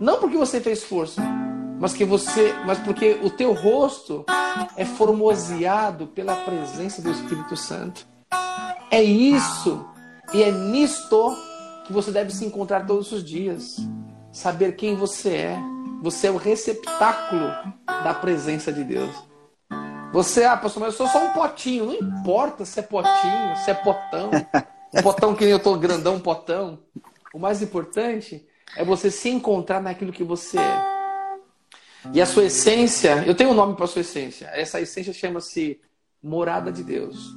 não 0.00 0.18
porque 0.18 0.36
você 0.36 0.60
fez 0.60 0.84
força, 0.84 1.22
mas 1.80 1.94
que 1.94 2.04
você, 2.04 2.52
mas 2.66 2.78
porque 2.78 3.18
o 3.22 3.30
teu 3.30 3.54
rosto 3.54 4.26
é 4.76 4.84
formoseado 4.84 6.06
pela 6.08 6.36
presença 6.36 7.00
do 7.00 7.10
Espírito 7.10 7.56
Santo. 7.56 8.06
É 8.90 9.02
isso 9.02 9.88
e 10.34 10.42
é 10.42 10.52
nisto 10.52 11.34
que 11.86 11.92
você 11.92 12.10
deve 12.10 12.32
se 12.32 12.44
encontrar 12.44 12.86
todos 12.86 13.10
os 13.12 13.24
dias. 13.24 13.78
Saber 14.30 14.76
quem 14.76 14.94
você 14.94 15.30
é. 15.30 15.58
Você 16.02 16.26
é 16.26 16.30
o 16.30 16.36
receptáculo 16.36 17.50
da 17.86 18.12
presença 18.12 18.70
de 18.70 18.84
Deus. 18.84 19.14
Você, 20.12 20.44
ah, 20.44 20.58
pastor, 20.58 20.82
mas 20.82 20.92
eu 20.92 20.98
sou 20.98 21.08
só 21.08 21.24
um 21.24 21.32
potinho. 21.32 21.86
Não 21.86 21.94
importa 21.94 22.66
se 22.66 22.78
é 22.78 22.82
potinho, 22.82 23.56
se 23.64 23.70
é 23.70 23.74
potão. 23.74 24.30
Potão 25.04 25.36
que 25.36 25.44
nem 25.44 25.52
eu 25.52 25.60
tô 25.60 25.76
grandão, 25.76 26.18
potão. 26.18 26.80
O 27.32 27.38
mais 27.38 27.62
importante 27.62 28.44
é 28.76 28.84
você 28.84 29.08
se 29.08 29.28
encontrar 29.28 29.80
naquilo 29.80 30.10
que 30.10 30.24
você 30.24 30.58
é. 30.58 30.89
E 32.12 32.20
a 32.20 32.26
sua 32.26 32.44
essência, 32.44 33.24
eu 33.26 33.34
tenho 33.34 33.50
um 33.50 33.54
nome 33.54 33.74
para 33.74 33.84
a 33.84 33.88
sua 33.88 34.00
essência. 34.00 34.46
Essa 34.52 34.80
essência 34.80 35.12
chama-se 35.12 35.80
morada 36.22 36.72
de 36.72 36.82
Deus. 36.82 37.30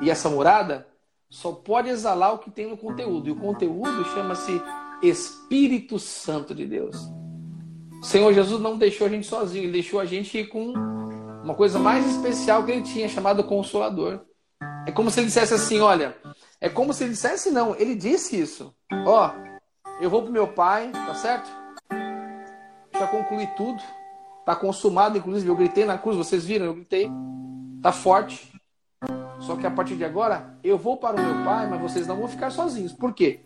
E 0.00 0.10
essa 0.10 0.28
morada 0.28 0.86
só 1.30 1.52
pode 1.52 1.88
exalar 1.88 2.34
o 2.34 2.38
que 2.38 2.50
tem 2.50 2.68
no 2.68 2.76
conteúdo. 2.76 3.28
E 3.28 3.32
o 3.32 3.36
conteúdo 3.36 4.04
chama-se 4.06 4.60
Espírito 5.02 5.98
Santo 5.98 6.54
de 6.54 6.66
Deus. 6.66 6.96
O 8.00 8.04
Senhor 8.04 8.32
Jesus 8.32 8.60
não 8.60 8.76
deixou 8.76 9.06
a 9.06 9.10
gente 9.10 9.26
sozinho, 9.26 9.64
ele 9.64 9.72
deixou 9.72 9.98
a 9.98 10.04
gente 10.04 10.44
com 10.44 10.72
uma 11.42 11.54
coisa 11.54 11.78
mais 11.78 12.06
especial 12.06 12.64
que 12.64 12.70
ele 12.70 12.82
tinha, 12.82 13.08
chamado 13.08 13.44
Consolador. 13.44 14.20
É 14.86 14.92
como 14.92 15.10
se 15.10 15.20
ele 15.20 15.26
dissesse 15.26 15.54
assim: 15.54 15.80
olha, 15.80 16.16
é 16.60 16.68
como 16.68 16.92
se 16.92 17.04
ele 17.04 17.12
dissesse, 17.12 17.50
não, 17.50 17.74
ele 17.76 17.94
disse 17.94 18.40
isso. 18.40 18.74
Ó, 19.06 19.30
eu 20.00 20.08
vou 20.08 20.22
pro 20.22 20.32
meu 20.32 20.48
pai, 20.48 20.90
tá 20.92 21.14
certo? 21.14 21.50
Já 22.92 23.06
concluí 23.08 23.46
tudo. 23.56 23.82
Tá 24.48 24.56
consumado, 24.56 25.18
inclusive 25.18 25.46
eu 25.46 25.54
gritei 25.54 25.84
na 25.84 25.98
cruz, 25.98 26.16
vocês 26.16 26.42
viram, 26.42 26.64
eu 26.64 26.72
gritei. 26.72 27.10
Tá 27.82 27.92
forte. 27.92 28.50
Só 29.40 29.54
que 29.56 29.66
a 29.66 29.70
partir 29.70 29.94
de 29.94 30.06
agora, 30.06 30.58
eu 30.64 30.78
vou 30.78 30.96
para 30.96 31.20
o 31.20 31.22
meu 31.22 31.44
pai, 31.44 31.66
mas 31.66 31.78
vocês 31.78 32.06
não 32.06 32.16
vão 32.16 32.28
ficar 32.28 32.48
sozinhos. 32.48 32.94
Por 32.94 33.12
quê? 33.12 33.40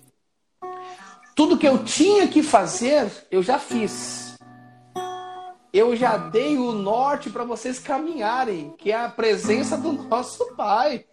Tudo 1.35 1.59
que 1.59 1.67
eu 1.67 1.83
tinha 1.83 2.29
que 2.29 2.41
fazer, 2.41 3.11
eu 3.33 3.43
já 3.43 3.59
fiz. 3.59 4.39
Eu 5.73 5.97
já 5.97 6.17
dei 6.17 6.57
o 6.57 6.71
norte 6.71 7.31
para 7.31 7.43
vocês 7.43 7.81
caminharem, 7.81 8.73
que 8.79 8.93
é 8.93 9.05
a 9.05 9.09
presença 9.09 9.77
do 9.77 9.93
nosso 9.93 10.55
Pai. 10.55 11.05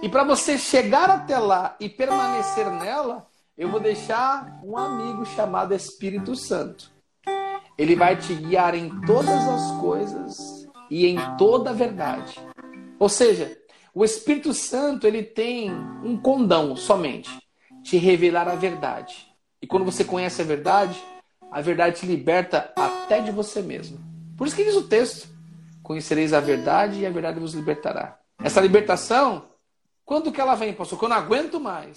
E 0.00 0.08
para 0.08 0.22
você 0.22 0.56
chegar 0.56 1.10
até 1.10 1.36
lá 1.36 1.74
e 1.80 1.88
permanecer 1.88 2.70
nela, 2.70 3.26
eu 3.58 3.68
vou 3.68 3.80
deixar 3.80 4.60
um 4.62 4.78
amigo 4.78 5.26
chamado 5.26 5.74
Espírito 5.74 6.36
Santo. 6.36 6.92
Ele 7.76 7.96
vai 7.96 8.16
te 8.16 8.34
guiar 8.34 8.74
em 8.74 8.88
todas 9.02 9.28
as 9.28 9.80
coisas 9.80 10.68
e 10.90 11.06
em 11.06 11.16
toda 11.36 11.70
a 11.70 11.72
verdade. 11.72 12.38
Ou 12.98 13.08
seja, 13.08 13.56
o 13.94 14.04
Espírito 14.04 14.54
Santo 14.54 15.06
ele 15.06 15.22
tem 15.22 15.70
um 16.04 16.16
condão 16.16 16.76
somente, 16.76 17.30
te 17.82 17.96
revelar 17.96 18.48
a 18.48 18.54
verdade. 18.54 19.26
E 19.60 19.66
quando 19.66 19.84
você 19.84 20.04
conhece 20.04 20.42
a 20.42 20.44
verdade, 20.44 21.02
a 21.50 21.60
verdade 21.60 22.00
te 22.00 22.06
liberta 22.06 22.72
até 22.76 23.20
de 23.20 23.30
você 23.30 23.60
mesmo. 23.60 23.98
Por 24.36 24.46
isso 24.46 24.56
que 24.56 24.64
diz 24.64 24.74
o 24.74 24.88
texto: 24.88 25.28
Conhecereis 25.82 26.32
a 26.32 26.40
verdade 26.40 27.00
e 27.00 27.06
a 27.06 27.10
verdade 27.10 27.40
vos 27.40 27.54
libertará. 27.54 28.18
Essa 28.42 28.60
libertação, 28.60 29.44
quando 30.04 30.32
que 30.32 30.40
ela 30.40 30.54
vem, 30.54 30.72
pastor? 30.72 30.98
Quando 30.98 31.12
eu 31.12 31.18
não 31.18 31.24
aguento 31.24 31.60
mais. 31.60 31.96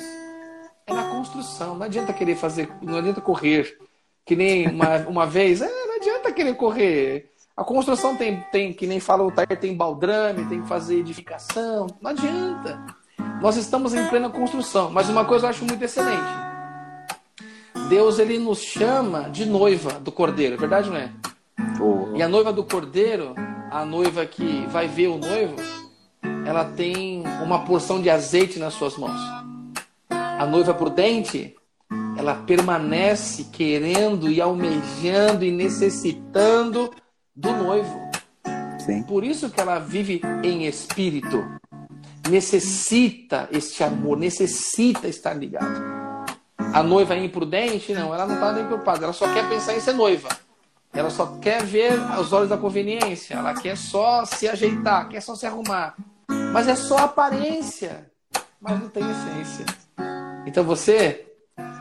É 0.87 0.93
na 0.93 1.09
construção. 1.09 1.75
Não 1.75 1.85
adianta 1.85 2.13
querer 2.13 2.35
fazer, 2.35 2.69
não 2.81 2.97
adianta 2.97 3.21
correr. 3.21 3.77
Que 4.25 4.35
nem 4.35 4.67
uma, 4.67 4.97
uma 5.07 5.25
vez, 5.25 5.61
é, 5.61 5.67
não 5.67 5.95
adianta 5.97 6.31
querer 6.31 6.55
correr. 6.55 7.31
A 7.55 7.63
construção 7.63 8.17
tem, 8.17 8.41
tem, 8.51 8.73
que 8.73 8.85
nem 8.87 8.99
fala 8.99 9.23
o 9.23 9.31
Tair, 9.31 9.57
tem 9.59 9.75
baldrame, 9.75 10.45
tem 10.45 10.61
que 10.61 10.67
fazer 10.67 10.99
edificação. 10.99 11.87
Não 12.01 12.11
adianta. 12.11 12.83
Nós 13.41 13.55
estamos 13.55 13.93
em 13.93 14.05
plena 14.07 14.29
construção. 14.29 14.89
Mas 14.89 15.07
uma 15.07 15.23
coisa 15.23 15.45
eu 15.45 15.49
acho 15.51 15.65
muito 15.65 15.83
excelente. 15.83 16.45
Deus 17.89 18.17
ele 18.17 18.39
nos 18.39 18.59
chama 18.59 19.29
de 19.29 19.45
noiva 19.45 19.99
do 19.99 20.11
cordeiro, 20.11 20.55
é 20.55 20.57
verdade 20.57 20.89
não 20.89 20.97
é? 20.97 21.11
E 22.15 22.23
a 22.23 22.27
noiva 22.27 22.51
do 22.51 22.63
cordeiro, 22.63 23.35
a 23.69 23.85
noiva 23.85 24.25
que 24.25 24.65
vai 24.67 24.87
ver 24.87 25.07
o 25.07 25.17
noivo, 25.17 25.55
ela 26.45 26.65
tem 26.65 27.23
uma 27.43 27.63
porção 27.63 28.01
de 28.01 28.09
azeite 28.09 28.57
nas 28.57 28.73
suas 28.73 28.97
mãos. 28.97 29.19
A 30.09 30.45
noiva 30.45 30.73
prudente, 30.73 31.55
ela 32.25 32.33
permanece 32.33 33.43
querendo 33.51 34.31
e 34.31 34.41
almejando 34.41 35.45
e 35.45 35.51
necessitando 35.51 36.91
do 37.35 37.51
noivo. 37.51 38.09
Sim. 38.79 39.03
Por 39.03 39.23
isso 39.23 39.49
que 39.51 39.61
ela 39.61 39.77
vive 39.77 40.21
em 40.43 40.65
espírito. 40.65 41.45
Necessita 42.27 43.47
este 43.51 43.83
amor, 43.83 44.17
necessita 44.17 45.07
estar 45.07 45.35
ligado. 45.35 45.79
A 46.57 46.81
noiva 46.81 47.13
é 47.13 47.23
imprudente? 47.23 47.93
Não, 47.93 48.11
ela 48.11 48.25
não 48.25 48.33
está 48.33 48.51
nem 48.53 48.65
preocupada. 48.65 49.03
Ela 49.03 49.13
só 49.13 49.31
quer 49.31 49.47
pensar 49.47 49.75
em 49.75 49.79
ser 49.79 49.93
noiva. 49.93 50.29
Ela 50.91 51.11
só 51.11 51.37
quer 51.39 51.63
ver 51.63 51.93
os 52.19 52.33
olhos 52.33 52.49
da 52.49 52.57
conveniência. 52.57 53.35
Ela 53.35 53.53
quer 53.53 53.77
só 53.77 54.25
se 54.25 54.47
ajeitar, 54.47 55.09
quer 55.09 55.21
só 55.21 55.35
se 55.35 55.45
arrumar. 55.45 55.95
Mas 56.51 56.67
é 56.67 56.75
só 56.75 56.97
aparência. 56.97 58.09
Mas 58.59 58.79
não 58.79 58.89
tem 58.89 59.03
essência. 59.03 59.65
Então 60.47 60.63
você, 60.63 61.24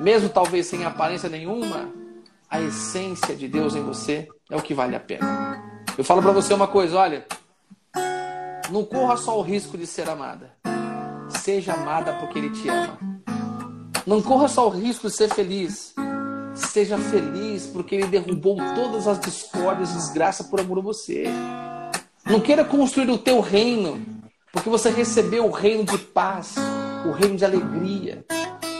mesmo 0.00 0.28
talvez 0.28 0.66
sem 0.66 0.84
aparência 0.84 1.28
nenhuma, 1.28 1.90
a 2.50 2.60
essência 2.60 3.34
de 3.34 3.48
Deus 3.48 3.74
em 3.74 3.82
você 3.82 4.28
é 4.50 4.56
o 4.56 4.62
que 4.62 4.74
vale 4.74 4.94
a 4.94 5.00
pena. 5.00 5.84
Eu 5.96 6.04
falo 6.04 6.22
para 6.22 6.32
você 6.32 6.52
uma 6.52 6.68
coisa, 6.68 6.96
olha, 6.96 7.26
não 8.70 8.84
corra 8.84 9.16
só 9.16 9.38
o 9.38 9.42
risco 9.42 9.76
de 9.76 9.86
ser 9.86 10.08
amada. 10.08 10.52
Seja 11.28 11.74
amada 11.74 12.14
porque 12.14 12.38
ele 12.38 12.50
te 12.50 12.68
ama. 12.68 12.98
Não 14.06 14.20
corra 14.20 14.48
só 14.48 14.66
o 14.66 14.70
risco 14.70 15.08
de 15.08 15.14
ser 15.14 15.32
feliz. 15.32 15.94
Seja 16.54 16.96
feliz 16.96 17.66
porque 17.66 17.96
ele 17.96 18.06
derrubou 18.06 18.56
todas 18.74 19.08
as 19.08 19.18
discórdias 19.18 19.90
e 19.90 19.94
desgraça 19.94 20.44
por 20.44 20.60
amor 20.60 20.78
a 20.78 20.82
você. 20.82 21.24
Não 22.24 22.40
queira 22.40 22.64
construir 22.64 23.10
o 23.10 23.18
teu 23.18 23.40
reino, 23.40 24.00
porque 24.52 24.70
você 24.70 24.88
recebeu 24.90 25.46
o 25.46 25.50
reino 25.50 25.84
de 25.84 25.98
paz, 25.98 26.54
o 27.06 27.10
reino 27.10 27.36
de 27.36 27.44
alegria. 27.44 28.24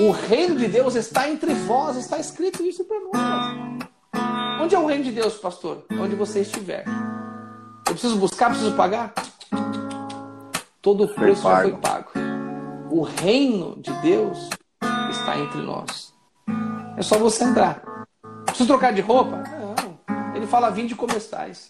O 0.01 0.11
reino 0.11 0.57
de 0.57 0.67
Deus 0.67 0.97
está 0.97 1.29
entre 1.29 1.55
vós, 1.55 1.97
está 1.97 2.19
escrito 2.19 2.65
isso 2.65 2.85
para 2.85 2.99
nós. 2.99 4.61
Onde 4.61 4.75
é 4.75 4.79
o 4.79 4.87
reino 4.87 5.05
de 5.05 5.13
Deus, 5.13 5.35
pastor? 5.35 5.85
Onde 5.93 6.17
você 6.17 6.41
estiver. 6.41 6.85
Eu 7.87 7.93
preciso 7.93 8.17
buscar, 8.17 8.51
preciso 8.51 8.75
pagar? 8.75 9.13
Todo 10.83 11.05
o 11.05 11.09
preço 11.09 11.43
já 11.43 11.63
foi 11.63 11.77
pago. 11.77 12.11
O 12.91 13.03
reino 13.03 13.81
de 13.81 13.93
Deus 14.01 14.51
está 15.11 15.39
entre 15.39 15.61
nós. 15.61 16.13
É 16.97 17.03
só 17.03 17.17
você 17.17 17.45
entrar. 17.45 17.81
Preciso 18.47 18.67
trocar 18.67 18.93
de 18.93 19.01
roupa? 19.01 19.45
Não. 19.45 20.35
Ele 20.35 20.47
fala, 20.47 20.71
vinde 20.71 20.97
como 20.97 21.17
estáis. 21.17 21.69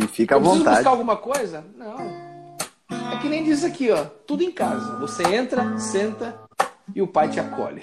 E 0.00 0.06
fica 0.08 0.34
à 0.34 0.38
vontade. 0.38 0.64
Preciso 0.64 0.76
buscar 0.76 0.90
alguma 0.90 1.16
coisa? 1.16 1.64
Não. 1.76 1.96
É 3.12 3.18
que 3.20 3.28
nem 3.28 3.44
diz 3.44 3.62
aqui, 3.62 3.92
ó, 3.92 4.04
tudo 4.26 4.42
em 4.42 4.50
casa. 4.50 4.98
Você 4.98 5.22
entra, 5.22 5.78
senta 5.78 6.41
e 6.94 7.00
o 7.00 7.06
pai 7.06 7.28
te 7.28 7.40
acolhe. 7.40 7.82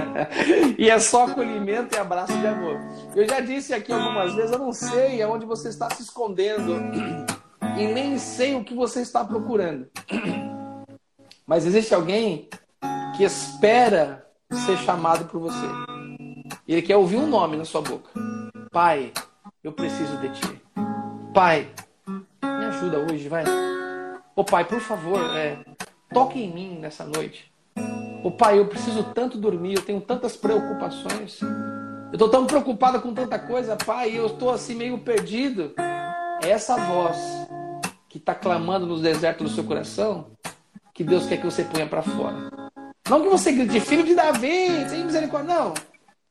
e 0.78 0.88
é 0.88 0.98
só 0.98 1.26
acolhimento 1.26 1.94
e 1.94 1.98
abraço 1.98 2.36
de 2.38 2.46
amor. 2.46 2.80
Eu 3.14 3.28
já 3.28 3.40
disse 3.40 3.74
aqui 3.74 3.92
algumas 3.92 4.34
vezes, 4.34 4.52
eu 4.52 4.58
não 4.58 4.72
sei 4.72 5.22
aonde 5.22 5.46
você 5.46 5.68
está 5.68 5.90
se 5.90 6.02
escondendo 6.02 6.76
e 7.78 7.86
nem 7.86 8.18
sei 8.18 8.54
o 8.54 8.64
que 8.64 8.74
você 8.74 9.00
está 9.00 9.24
procurando. 9.24 9.88
Mas 11.46 11.66
existe 11.66 11.94
alguém 11.94 12.48
que 13.16 13.24
espera 13.24 14.26
ser 14.50 14.76
chamado 14.78 15.26
por 15.26 15.40
você. 15.40 15.66
Ele 16.66 16.82
quer 16.82 16.96
ouvir 16.96 17.16
um 17.16 17.26
nome 17.26 17.56
na 17.56 17.64
sua 17.64 17.82
boca. 17.82 18.10
Pai, 18.70 19.12
eu 19.62 19.72
preciso 19.72 20.16
de 20.18 20.30
ti. 20.30 20.62
Pai, 21.34 21.68
me 22.42 22.64
ajuda 22.66 22.98
hoje, 22.98 23.28
vai. 23.28 23.44
Ô 24.34 24.44
pai, 24.44 24.64
por 24.64 24.80
favor, 24.80 25.20
é, 25.36 25.58
toque 26.12 26.40
em 26.40 26.52
mim 26.52 26.78
nessa 26.78 27.04
noite. 27.04 27.51
Ô 28.24 28.30
pai, 28.30 28.58
eu 28.58 28.66
preciso 28.66 29.02
tanto 29.02 29.36
dormir, 29.36 29.74
eu 29.74 29.82
tenho 29.82 30.00
tantas 30.00 30.36
preocupações. 30.36 31.40
Eu 31.40 32.12
estou 32.12 32.28
tão 32.28 32.46
preocupada 32.46 33.00
com 33.00 33.12
tanta 33.12 33.38
coisa, 33.38 33.76
pai, 33.76 34.16
eu 34.16 34.26
estou 34.26 34.50
assim 34.50 34.76
meio 34.76 34.98
perdido. 34.98 35.72
Essa 36.40 36.76
voz 36.76 37.18
que 38.08 38.18
está 38.18 38.34
clamando 38.34 38.86
nos 38.86 39.00
desertos 39.00 39.50
do 39.50 39.54
seu 39.54 39.64
coração 39.64 40.30
que 40.94 41.02
Deus 41.02 41.26
quer 41.26 41.38
que 41.38 41.44
você 41.44 41.64
ponha 41.64 41.86
para 41.86 42.02
fora. 42.02 42.50
Não 43.08 43.22
que 43.22 43.28
você 43.28 43.50
grite, 43.50 43.80
filho 43.80 44.04
de 44.04 44.14
Davi, 44.14 44.86
tem 44.88 45.04
misericórdia. 45.04 45.54
Não. 45.54 45.74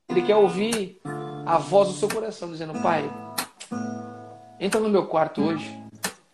Ele 0.08 0.22
quer 0.22 0.36
ouvir 0.36 1.02
a 1.46 1.58
voz 1.58 1.90
do 1.90 1.94
seu 1.96 2.08
coração 2.08 2.52
dizendo: 2.52 2.82
Pai, 2.82 3.12
entra 4.60 4.80
no 4.80 4.90
meu 4.90 5.08
quarto 5.08 5.42
hoje. 5.42 5.78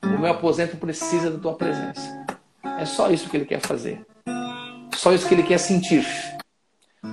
O 0.03 0.19
meu 0.19 0.31
aposento 0.31 0.77
precisa 0.77 1.31
da 1.31 1.39
tua 1.39 1.55
presença. 1.55 2.25
É 2.79 2.85
só 2.85 3.09
isso 3.09 3.29
que 3.29 3.37
ele 3.37 3.45
quer 3.45 3.59
fazer. 3.59 4.05
Só 5.07 5.13
isso 5.13 5.25
que 5.29 5.35
ele 5.35 5.43
quer 5.43 5.57
sentir. 5.57 6.05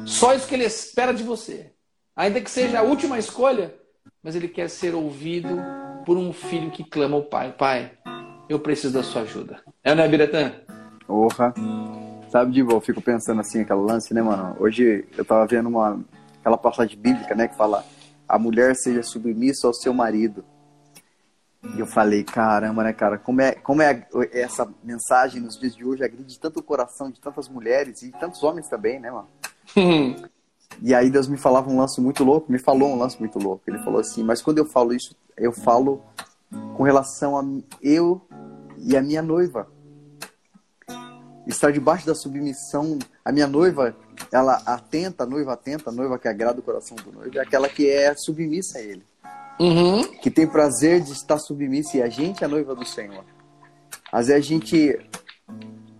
Só 0.05 0.35
isso 0.35 0.49
que 0.49 0.55
ele 0.57 0.65
espera 0.65 1.15
de 1.15 1.23
você. 1.23 1.71
Ainda 2.17 2.41
que 2.41 2.51
seja 2.51 2.81
a 2.81 2.83
última 2.83 3.21
escolha, 3.21 3.73
mas 4.21 4.35
ele 4.35 4.49
quer 4.49 4.69
ser 4.69 4.97
ouvido 4.97 5.63
por 6.05 6.17
um 6.17 6.33
filho 6.33 6.73
que 6.73 6.83
clama 6.83 7.15
ao 7.15 7.23
pai: 7.23 7.55
Pai, 7.57 7.93
eu 8.49 8.59
preciso 8.59 8.93
da 8.93 9.05
sua 9.05 9.23
ajuda. 9.23 9.61
É, 9.85 9.95
né, 9.95 10.09
Biratã? 10.09 10.55
Orra. 11.07 11.55
Sabe, 12.31 12.51
Divo, 12.51 12.73
eu 12.73 12.81
fico 12.81 13.01
pensando 13.01 13.41
assim, 13.41 13.61
aquele 13.61 13.79
lance, 13.79 14.13
né, 14.13 14.21
mano? 14.21 14.57
Hoje 14.59 15.07
eu 15.17 15.25
tava 15.25 15.47
vendo 15.47 15.69
uma, 15.69 16.05
aquela 16.41 16.59
passagem 16.59 16.99
bíblica, 16.99 17.37
né, 17.37 17.47
que 17.47 17.57
fala 17.57 17.85
a 18.29 18.37
mulher 18.37 18.75
seja 18.75 19.05
submissa 19.05 19.69
ao 19.69 19.73
seu 19.73 19.95
marido. 19.95 20.45
E 21.77 21.81
eu 21.81 21.87
falei, 21.87 22.23
caramba, 22.23 22.85
né, 22.85 22.93
cara, 22.93 23.19
como 23.19 23.41
é, 23.41 23.53
como 23.53 23.83
é 23.83 24.07
essa 24.33 24.69
mensagem 24.83 25.41
nos 25.41 25.59
dias 25.59 25.75
de 25.75 25.85
hoje 25.85 26.05
agride 26.05 26.39
tanto 26.39 26.61
o 26.61 26.63
coração 26.63 27.11
de 27.11 27.19
tantas 27.21 27.49
mulheres 27.49 28.03
e 28.03 28.13
tantos 28.13 28.43
homens 28.43 28.69
também, 28.69 29.01
né, 29.01 29.11
mano? 29.11 29.29
e 30.83 30.95
aí 30.95 31.11
Deus 31.11 31.27
me 31.27 31.37
falava 31.37 31.71
um 31.71 31.79
lance 31.79 32.01
muito 32.01 32.23
louco, 32.23 32.53
me 32.53 32.59
falou 32.59 32.91
um 32.91 32.99
lance 32.99 33.19
muito 33.19 33.39
louco. 33.39 33.63
Ele 33.67 33.79
falou 33.79 34.01
assim, 34.01 34.23
mas 34.23 34.43
quando 34.43 34.59
eu 34.59 34.67
falo 34.67 34.93
isso, 34.93 35.17
eu 35.37 35.53
falo 35.53 36.03
com 36.77 36.83
relação 36.83 37.39
a 37.39 37.45
eu 37.83 38.21
e 38.79 38.97
a 38.97 39.03
minha 39.03 39.23
noiva 39.23 39.67
estar 41.47 41.73
debaixo 41.73 42.07
da 42.07 42.15
submissão. 42.15 42.99
A 43.25 43.33
minha 43.33 43.47
noiva, 43.47 43.97
ela 44.33 44.63
atenta, 44.67 45.25
a 45.25 45.27
noiva 45.27 45.55
atenta, 45.55 45.91
a 45.91 45.93
noiva 45.93 46.19
que 46.19 46.29
agrada 46.29 46.61
o 46.61 46.63
coração 46.63 46.97
do 46.97 47.13
noivo, 47.13 47.39
é 47.39 47.43
aquela 47.43 47.69
que 47.69 47.89
é 47.89 48.15
submissa 48.15 48.79
a 48.79 48.83
ele. 48.83 49.05
Uhum. 49.59 50.03
Que 50.19 50.31
tem 50.31 50.47
prazer 50.47 51.01
de 51.01 51.13
estar 51.13 51.39
submissa 51.39 51.99
e 51.99 52.03
a 52.03 52.09
gente 52.09 52.43
é 52.43 52.47
a 52.47 52.51
noiva 52.51 52.75
do 52.75 52.85
Senhor. 52.85 53.25
Às 54.11 54.27
vezes 54.27 54.45
a 54.45 54.49
gente 54.49 54.99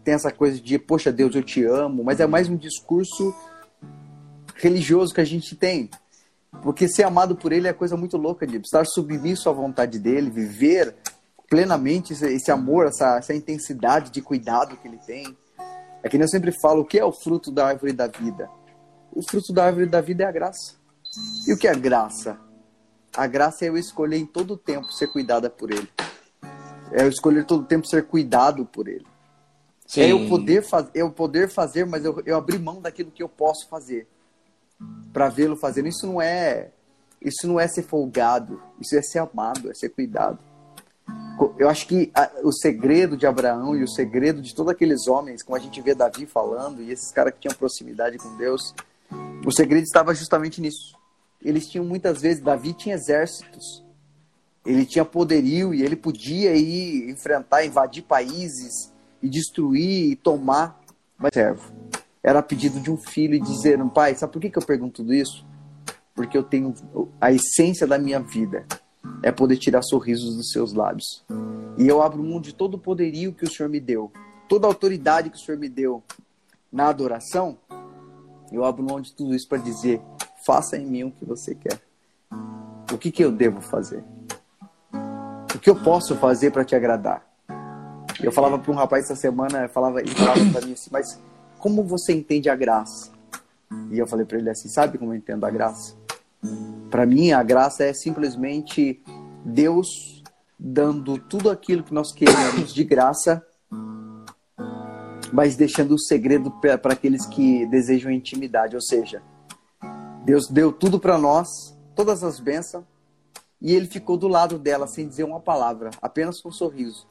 tem 0.03 0.15
essa 0.15 0.31
coisa 0.31 0.61
de, 0.61 0.79
poxa 0.79 1.13
Deus, 1.13 1.35
eu 1.35 1.43
te 1.43 1.65
amo, 1.65 2.05
mas 2.05 2.21
é 2.21 2.27
mais 2.27 2.49
um 2.49 2.57
discurso 2.57 3.35
religioso 4.57 5.15
que 5.15 5.21
a 5.21 5.25
gente 5.25 5.57
tem. 5.57 5.89
Porque 6.63 6.89
ser 6.89 7.05
amado 7.05 7.35
por 7.35 7.53
ele 7.53 7.67
é 7.67 7.73
coisa 7.73 7.97
muito 7.97 8.17
louca 8.17 8.47
de 8.47 8.57
estar 8.59 8.85
submisso 8.85 9.49
à 9.49 9.53
vontade 9.53 9.99
dele, 9.99 10.31
viver 10.31 10.95
plenamente 11.49 12.13
esse 12.13 12.51
amor, 12.51 12.87
essa, 12.87 13.19
essa 13.19 13.35
intensidade 13.35 14.11
de 14.11 14.21
cuidado 14.21 14.77
que 14.77 14.87
ele 14.87 14.99
tem. 14.99 15.37
É 16.03 16.09
que 16.09 16.17
eu 16.17 16.29
sempre 16.29 16.53
falo, 16.61 16.83
o 16.83 16.85
que 16.85 16.99
é 16.99 17.05
o 17.05 17.13
fruto 17.13 17.51
da 17.51 17.69
árvore 17.69 17.93
da 17.93 18.07
vida? 18.07 18.49
O 19.13 19.23
fruto 19.23 19.53
da 19.53 19.65
árvore 19.65 19.87
da 19.87 20.01
vida 20.01 20.25
é 20.25 20.27
a 20.27 20.33
graça. 20.33 20.75
E 21.47 21.53
o 21.53 21.57
que 21.57 21.67
é 21.67 21.75
graça? 21.75 22.39
A 23.17 23.27
graça 23.27 23.65
é 23.65 23.69
eu 23.69 23.77
escolher 23.77 24.17
em 24.17 24.27
todo 24.27 24.57
tempo 24.57 24.93
ser 24.93 25.09
cuidada 25.09 25.49
por 25.49 25.71
ele. 25.71 25.89
É 26.93 27.03
eu 27.03 27.09
escolher 27.09 27.45
todo 27.45 27.65
tempo 27.65 27.87
ser 27.87 28.07
cuidado 28.07 28.65
por 28.65 28.89
ele. 28.89 29.07
Sim. 29.87 30.01
É 30.01 30.13
eu 30.13 30.29
poder, 30.29 30.63
faz, 30.63 30.89
eu 30.95 31.11
poder 31.11 31.49
fazer, 31.49 31.85
mas 31.85 32.05
eu, 32.05 32.21
eu 32.25 32.37
abrir 32.37 32.59
mão 32.59 32.81
daquilo 32.81 33.11
que 33.11 33.23
eu 33.23 33.29
posso 33.29 33.69
fazer 33.69 34.07
para 35.13 35.29
vê-lo 35.29 35.57
fazendo. 35.57 35.89
Isso 35.89 36.07
não 36.07 36.21
é 36.21 36.71
isso 37.21 37.47
não 37.47 37.59
é 37.59 37.67
ser 37.67 37.83
folgado, 37.83 38.61
isso 38.79 38.95
é 38.95 39.01
ser 39.01 39.19
amado, 39.19 39.71
é 39.71 39.75
ser 39.75 39.89
cuidado. 39.89 40.39
Eu 41.59 41.69
acho 41.69 41.87
que 41.87 42.11
a, 42.15 42.31
o 42.43 42.53
segredo 42.53 43.17
de 43.17 43.27
Abraão 43.27 43.75
e 43.75 43.83
o 43.83 43.89
segredo 43.89 44.43
de 44.43 44.55
todos 44.55 44.71
aqueles 44.71 45.09
homens, 45.09 45.43
como 45.43 45.57
a 45.57 45.59
gente 45.59 45.81
vê 45.81 45.95
Davi 45.95 46.27
falando, 46.27 46.83
e 46.83 46.93
esses 46.93 47.11
caras 47.11 47.33
que 47.33 47.41
tinham 47.41 47.57
proximidade 47.57 48.19
com 48.19 48.37
Deus, 48.37 48.75
o 49.45 49.51
segredo 49.51 49.85
estava 49.85 50.15
justamente 50.15 50.61
nisso. 50.61 50.95
Eles 51.45 51.69
tinham 51.69 51.85
muitas 51.85 52.23
vezes, 52.23 52.43
Davi 52.43 52.73
tinha 52.73 52.95
exércitos, 52.95 53.85
ele 54.65 54.87
tinha 54.87 55.05
poderio 55.05 55.75
e 55.75 55.83
ele 55.83 55.97
podia 55.97 56.57
ir 56.57 57.11
enfrentar, 57.11 57.65
invadir 57.65 58.03
países 58.03 58.93
e 59.23 59.29
destruir 59.29 60.13
e 60.13 60.17
tomar. 60.17 60.81
Mas 61.19 61.31
servo, 61.35 61.73
era 62.23 62.43
pedido 62.43 62.81
de 62.81 62.91
um 62.91 62.97
filho 62.97 63.35
e 63.35 63.41
dizer, 63.41 63.79
pai, 63.91 64.15
sabe 64.15 64.33
por 64.33 64.41
que, 64.41 64.51
que 64.51 64.59
eu 64.59 64.65
pergunto 64.65 65.03
tudo 65.03 65.13
isso? 65.13 65.45
Porque 66.15 66.39
eu 66.39 66.43
tenho 66.43 66.73
a 67.21 67.31
essência 67.31 67.87
da 67.87 67.99
minha 67.99 68.21
vida 68.21 68.67
é 69.23 69.31
poder 69.31 69.57
tirar 69.57 69.83
sorrisos 69.83 70.37
dos 70.37 70.51
seus 70.51 70.73
lábios. 70.73 71.25
E 71.77 71.87
eu 71.87 72.03
abro 72.03 72.23
mão 72.23 72.41
de 72.41 72.55
todo 72.55 72.75
o 72.75 72.79
poderio 72.79 73.33
que 73.33 73.45
o 73.45 73.51
Senhor 73.51 73.69
me 73.69 73.81
deu, 73.81 74.11
toda 74.49 74.67
a 74.67 74.71
autoridade 74.71 75.31
que 75.31 75.37
o 75.37 75.41
Senhor 75.41 75.59
me 75.59 75.69
deu 75.69 76.03
na 76.73 76.89
adoração. 76.89 77.59
Eu 78.53 78.65
abro 78.65 78.83
mão 78.83 79.01
de 79.01 79.13
tudo 79.13 79.35
isso 79.35 79.49
para 79.49 79.59
dizer: 79.59 80.01
faça 80.47 80.77
em 80.77 80.87
mim 80.87 81.05
o 81.05 81.11
que 81.11 81.25
você 81.25 81.55
quer. 81.55 81.81
O 82.93 82.99
que, 82.99 83.11
que 83.11 83.25
eu 83.25 83.33
devo 83.33 83.61
fazer? 83.61 84.05
O 85.55 85.59
que 85.59 85.71
eu 85.71 85.77
posso 85.77 86.17
fazer 86.17 86.51
para 86.51 86.65
te 86.65 86.75
agradar? 86.75 87.25
Eu 88.23 88.31
falava 88.31 88.59
para 88.59 88.71
um 88.71 88.75
rapaz 88.75 89.05
essa 89.05 89.17
semana, 89.17 89.69
falava, 89.69 90.01
ele 90.01 90.15
falava 90.15 90.41
para 90.53 90.67
mim 90.67 90.73
assim, 90.73 90.91
mas 90.93 91.21
como 91.59 91.83
você 91.83 92.13
entende 92.13 92.49
a 92.49 92.55
graça? 92.55 93.11
E 93.91 93.99
eu 93.99 94.07
falei 94.07 94.25
para 94.25 94.39
ele 94.39 94.51
assim, 94.51 94.69
sabe 94.69 94.99
como 94.99 95.13
eu 95.13 95.17
entendo 95.17 95.45
a 95.45 95.51
graça? 95.51 95.97
Para 96.91 97.07
mim, 97.07 97.33
a 97.33 97.43
graça 97.43 97.85
é 97.85 97.93
simplesmente 97.93 99.03
Deus 99.45 100.23
dando 100.59 101.19
tudo 101.19 101.51
aquilo 101.51 101.83
que 101.83 101.93
nós 101.93 102.13
queremos 102.13 102.73
de 102.73 102.85
graça, 102.85 103.45
mas 105.33 105.57
deixando 105.57 105.95
o 105.95 105.99
segredo 105.99 106.51
para 106.51 106.93
aqueles 106.93 107.27
que 107.27 107.67
desejam 107.67 108.13
intimidade. 108.13 108.77
Ou 108.77 108.83
seja, 108.83 109.23
Deus 110.25 110.49
deu 110.49 110.73
tudo 110.73 110.99
para 110.99 111.19
nós, 111.19 111.77
todas 111.95 112.25
as 112.25 112.41
bênçãos, 112.41 112.85
e 113.61 113.75
ele 113.75 113.87
ficou 113.87 114.17
do 114.17 114.27
lado 114.27 114.59
dela 114.59 114.87
sem 114.87 115.07
dizer 115.07 115.25
uma 115.25 115.39
palavra, 115.39 115.91
apenas 116.01 116.41
com 116.41 116.49
um 116.49 116.53
sorriso. 116.53 117.07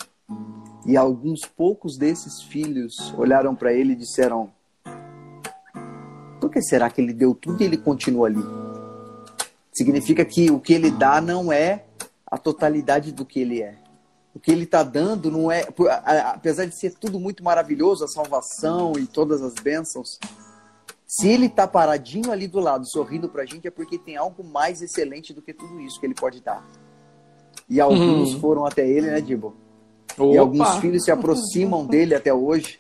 E 0.86 0.98
alguns 0.98 1.42
poucos 1.42 1.96
desses 1.96 2.42
filhos 2.42 3.14
olharam 3.16 3.56
para 3.56 3.72
ele 3.72 3.94
e 3.94 3.96
disseram: 3.96 4.52
Por 6.42 6.50
que 6.50 6.62
será 6.62 6.90
que 6.90 7.00
ele 7.00 7.14
deu 7.14 7.36
tudo 7.36 7.62
e 7.62 7.66
ele 7.66 7.78
continua 7.78 8.28
ali? 8.28 8.44
Significa 9.72 10.26
que 10.26 10.50
o 10.50 10.60
que 10.60 10.74
ele 10.74 10.90
dá 10.90 11.22
não 11.22 11.54
é 11.54 11.86
a 12.26 12.38
totalidade 12.38 13.12
do 13.12 13.26
que 13.26 13.40
ele 13.40 13.62
é. 13.62 13.76
O 14.34 14.40
que 14.40 14.52
ele 14.52 14.64
está 14.64 14.82
dando 14.82 15.30
não 15.30 15.52
é, 15.52 15.64
apesar 16.34 16.66
de 16.66 16.76
ser 16.76 16.96
tudo 16.96 17.20
muito 17.20 17.44
maravilhoso, 17.44 18.04
a 18.04 18.08
salvação 18.08 18.94
e 18.98 19.06
todas 19.06 19.44
as 19.44 19.54
bênçãos, 19.54 20.20
se 21.08 21.28
ele 21.28 21.46
está 21.46 21.68
paradinho 21.68 22.32
ali 22.32 22.48
do 22.48 22.60
lado, 22.60 22.90
sorrindo 22.90 23.30
para 23.30 23.44
a 23.44 23.46
gente, 23.46 23.68
é 23.68 23.72
porque 23.72 23.98
tem 23.98 24.18
algo 24.18 24.44
mais 24.44 24.82
excelente 24.82 25.34
do 25.34 25.42
que 25.42 25.54
tudo 25.54 25.80
isso 25.80 26.00
que 26.00 26.06
ele 26.06 26.16
pode 26.16 26.42
dar. 26.42 26.66
E 27.70 27.80
alguns 27.80 28.34
uhum. 28.34 28.40
foram 28.40 28.66
até 28.66 28.88
ele, 28.88 29.08
né, 29.08 29.22
Dibo? 29.22 29.56
Opa. 30.18 30.34
E 30.34 30.38
alguns 30.38 30.76
filhos 30.78 31.04
se 31.04 31.12
aproximam 31.12 31.86
dele 31.86 32.16
até 32.16 32.34
hoje. 32.34 32.80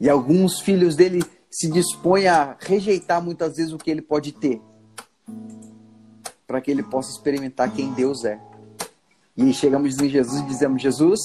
E 0.00 0.08
alguns 0.08 0.60
filhos 0.60 0.94
dele 0.94 1.24
se 1.50 1.70
dispõem 1.70 2.28
a 2.28 2.56
rejeitar 2.58 3.22
muitas 3.22 3.56
vezes 3.56 3.72
o 3.72 3.78
que 3.78 3.90
ele 3.90 4.02
pode 4.02 4.32
ter. 4.32 4.60
Para 6.46 6.60
que 6.60 6.70
ele 6.70 6.82
possa 6.82 7.10
experimentar 7.10 7.72
quem 7.72 7.92
Deus 7.92 8.24
é. 8.24 8.40
E 9.36 9.52
chegamos 9.52 9.98
em 9.98 10.08
Jesus 10.08 10.40
e 10.40 10.46
dizemos: 10.46 10.82
Jesus, 10.82 11.20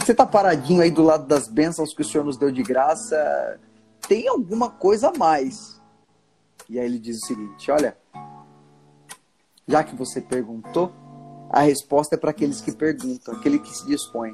você 0.00 0.12
está 0.12 0.26
paradinho 0.26 0.82
aí 0.82 0.90
do 0.90 1.02
lado 1.02 1.26
das 1.26 1.48
bênçãos 1.48 1.94
que 1.94 2.02
o 2.02 2.04
Senhor 2.04 2.24
nos 2.24 2.36
deu 2.36 2.50
de 2.50 2.62
graça. 2.62 3.58
Tem 4.08 4.28
alguma 4.28 4.70
coisa 4.70 5.08
a 5.08 5.18
mais. 5.18 5.80
E 6.68 6.78
aí 6.78 6.86
ele 6.86 6.98
diz 6.98 7.16
o 7.18 7.26
seguinte: 7.26 7.70
Olha, 7.70 7.96
já 9.66 9.82
que 9.82 9.94
você 9.94 10.20
perguntou, 10.20 10.92
a 11.50 11.60
resposta 11.60 12.14
é 12.14 12.18
para 12.18 12.30
aqueles 12.30 12.60
que 12.60 12.72
perguntam, 12.72 13.34
aquele 13.34 13.58
que 13.58 13.76
se 13.76 13.86
dispõe. 13.86 14.32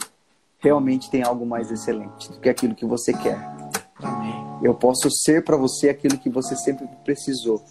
Realmente 0.59 1.11
tem 1.11 1.23
algo 1.23 1.45
mais 1.45 1.71
excelente 1.71 2.31
do 2.31 2.39
que 2.39 2.49
aquilo 2.49 2.75
que 2.75 2.87
você 2.87 3.13
quer. 3.13 3.39
Amém. 3.97 4.35
Eu 4.63 4.75
posso 4.75 5.11
ser 5.11 5.45
para 5.45 5.57
você 5.57 5.89
aquilo 5.89 6.19
que 6.19 6.31
você 6.31 6.55
sempre 6.57 6.87
precisou. 7.05 7.65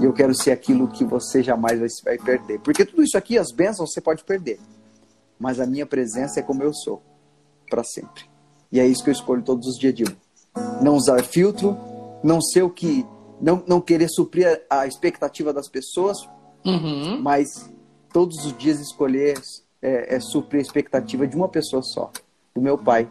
E 0.00 0.04
eu 0.04 0.12
quero 0.12 0.34
ser 0.34 0.50
aquilo 0.50 0.88
que 0.88 1.04
você 1.04 1.42
jamais 1.42 1.80
vai 2.02 2.18
perder. 2.18 2.58
Porque 2.60 2.84
tudo 2.84 3.04
isso 3.04 3.16
aqui, 3.16 3.38
as 3.38 3.52
bênçãos, 3.52 3.92
você 3.92 4.00
pode 4.00 4.24
perder. 4.24 4.58
Mas 5.38 5.60
a 5.60 5.66
minha 5.66 5.86
presença 5.86 6.40
é 6.40 6.42
como 6.42 6.64
eu 6.64 6.74
sou, 6.74 7.00
para 7.70 7.84
sempre. 7.84 8.24
E 8.72 8.80
é 8.80 8.86
isso 8.86 9.04
que 9.04 9.10
eu 9.10 9.14
escolho 9.14 9.42
todos 9.42 9.68
os 9.68 9.78
dias 9.78 9.94
de 9.94 10.04
Não 10.82 10.94
usar 10.94 11.22
filtro, 11.22 11.76
não 12.22 12.40
ser 12.40 12.62
o 12.62 12.70
que. 12.70 13.06
Não, 13.40 13.62
não 13.66 13.80
querer 13.80 14.08
suprir 14.08 14.62
a, 14.68 14.80
a 14.80 14.86
expectativa 14.86 15.52
das 15.52 15.68
pessoas, 15.68 16.18
uhum. 16.64 17.20
mas 17.22 17.70
todos 18.12 18.44
os 18.44 18.56
dias 18.56 18.80
escolher 18.80 19.40
é, 19.80 20.16
é 20.16 20.20
suprir 20.20 20.58
a 20.58 20.62
expectativa 20.62 21.26
de 21.26 21.36
uma 21.36 21.48
pessoa 21.48 21.82
só, 21.82 22.10
do 22.54 22.60
meu 22.60 22.76
pai. 22.76 23.08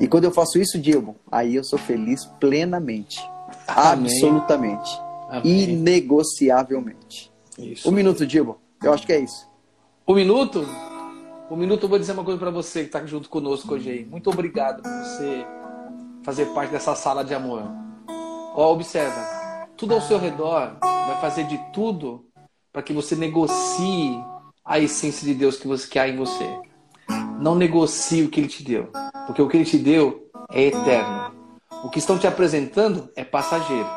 E 0.00 0.08
quando 0.08 0.24
eu 0.24 0.32
faço 0.32 0.58
isso, 0.58 0.78
Diego, 0.78 1.14
aí 1.30 1.54
eu 1.54 1.64
sou 1.64 1.78
feliz 1.78 2.24
plenamente. 2.40 3.20
Amém. 3.68 4.10
Absolutamente. 4.10 4.98
Amém. 5.28 5.70
Inegociavelmente. 5.70 7.30
Isso. 7.58 7.88
Um 7.88 7.92
minuto, 7.92 8.26
Diego. 8.26 8.58
Eu 8.82 8.92
acho 8.92 9.06
que 9.06 9.12
é 9.12 9.20
isso. 9.20 9.46
Um 10.08 10.14
minuto? 10.14 10.66
Um 11.50 11.56
minuto 11.56 11.84
eu 11.84 11.88
vou 11.88 11.98
dizer 11.98 12.12
uma 12.12 12.24
coisa 12.24 12.38
para 12.38 12.50
você 12.50 12.80
que 12.80 12.86
está 12.86 13.04
junto 13.06 13.28
conosco 13.28 13.74
hoje 13.74 13.90
aí. 13.90 14.04
Muito 14.04 14.30
obrigado 14.30 14.82
por 14.82 14.90
você 14.90 15.46
fazer 16.24 16.46
parte 16.46 16.70
dessa 16.70 16.94
sala 16.94 17.24
de 17.24 17.34
amor. 17.34 17.62
Ó, 18.54 18.72
observa. 18.72 19.68
Tudo 19.76 19.94
ao 19.94 20.00
seu 20.00 20.18
redor 20.18 20.76
vai 20.80 21.20
fazer 21.20 21.44
de 21.44 21.58
tudo 21.72 22.24
para 22.72 22.82
que 22.82 22.92
você 22.92 23.16
negocie 23.16 24.18
a 24.64 24.78
essência 24.78 25.26
de 25.26 25.34
Deus 25.34 25.56
que 25.56 25.66
você 25.66 25.88
quer 25.88 26.08
em 26.08 26.16
você. 26.16 26.48
Não 27.40 27.54
negocie 27.54 28.22
o 28.22 28.28
que 28.28 28.40
ele 28.40 28.48
te 28.48 28.62
deu, 28.62 28.90
porque 29.26 29.42
o 29.42 29.48
que 29.48 29.56
ele 29.56 29.64
te 29.64 29.78
deu 29.78 30.30
é 30.50 30.62
eterno. 30.62 31.32
O 31.84 31.90
que 31.90 31.98
estão 31.98 32.18
te 32.18 32.26
apresentando 32.26 33.10
é 33.16 33.24
passageiro. 33.24 33.88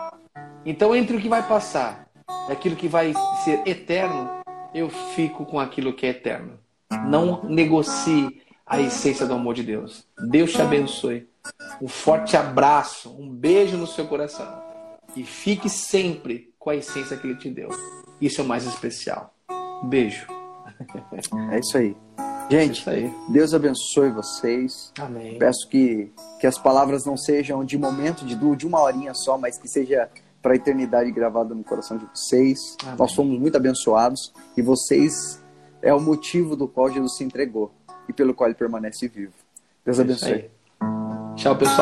Então, 0.66 0.96
entre 0.96 1.16
o 1.16 1.22
que 1.22 1.30
vai 1.30 1.48
passar 1.48 2.08
e 2.50 2.52
aquilo 2.52 2.76
que 2.76 2.88
vai 2.88 3.14
ser 3.44 3.62
eterno, 3.68 4.30
eu 4.74 4.90
fico 4.90 5.46
com 5.46 5.60
aquilo 5.60 5.94
que 5.94 6.08
é 6.08 6.10
eterno. 6.10 6.60
Não 7.08 7.44
negocie 7.44 8.42
a 8.66 8.82
essência 8.82 9.28
do 9.28 9.36
amor 9.36 9.54
de 9.54 9.62
Deus. 9.62 10.08
Deus 10.28 10.52
te 10.52 10.62
abençoe. 10.62 11.28
Um 11.82 11.88
forte 11.88 12.38
abraço, 12.38 13.16
um 13.20 13.30
beijo 13.30 13.78
no 13.78 13.88
seu 13.88 14.08
coração. 14.08 14.64
E 15.16 15.24
fique 15.24 15.70
sempre 15.70 16.54
com 16.60 16.70
a 16.70 16.76
essência 16.76 17.16
que 17.18 17.28
ele 17.28 17.38
te 17.38 17.50
deu. 17.50 17.70
Isso 18.20 18.42
é 18.42 18.44
o 18.44 18.48
mais 18.48 18.66
especial. 18.66 19.34
Beijo. 19.84 20.28
É 21.52 21.60
isso 21.60 21.78
aí. 21.78 21.96
Gente, 22.50 22.54
é 22.54 22.66
isso 22.66 22.90
aí. 22.90 23.14
Deus 23.30 23.54
abençoe 23.54 24.12
vocês. 24.12 24.92
Amém. 25.00 25.38
Peço 25.40 25.68
que, 25.70 26.12
que 26.40 26.46
as 26.46 26.58
palavras 26.58 27.06
não 27.06 27.18
sejam 27.18 27.64
de 27.64 27.78
momento, 27.78 28.26
de, 28.26 28.36
de 28.56 28.68
uma 28.68 28.82
horinha 28.82 29.14
só, 29.14 29.38
mas 29.38 29.58
que 29.58 29.68
seja 29.68 30.10
para 30.42 30.54
a 30.54 30.56
eternidade 30.56 31.12
gravada 31.12 31.56
no 31.56 31.64
coração 31.64 31.98
de 31.98 32.06
vocês. 32.06 32.60
Amém. 32.84 32.96
Nós 33.00 33.14
fomos 33.14 33.40
muito 33.40 33.58
abençoados 33.58 34.32
e 34.56 34.62
vocês 34.62 35.42
é 35.82 35.94
o 35.94 36.00
motivo 36.00 36.56
do 36.56 36.68
qual 36.68 36.92
Jesus 36.92 37.18
se 37.18 37.24
entregou 37.24 37.72
e 38.08 38.14
pelo 38.14 38.34
qual 38.34 38.48
ele 38.48 38.56
permanece 38.56 39.08
vivo. 39.08 39.34
Deus 39.84 39.98
é 39.98 40.02
abençoe. 40.02 40.50
Tchau, 41.36 41.54
pessoal. 41.56 41.74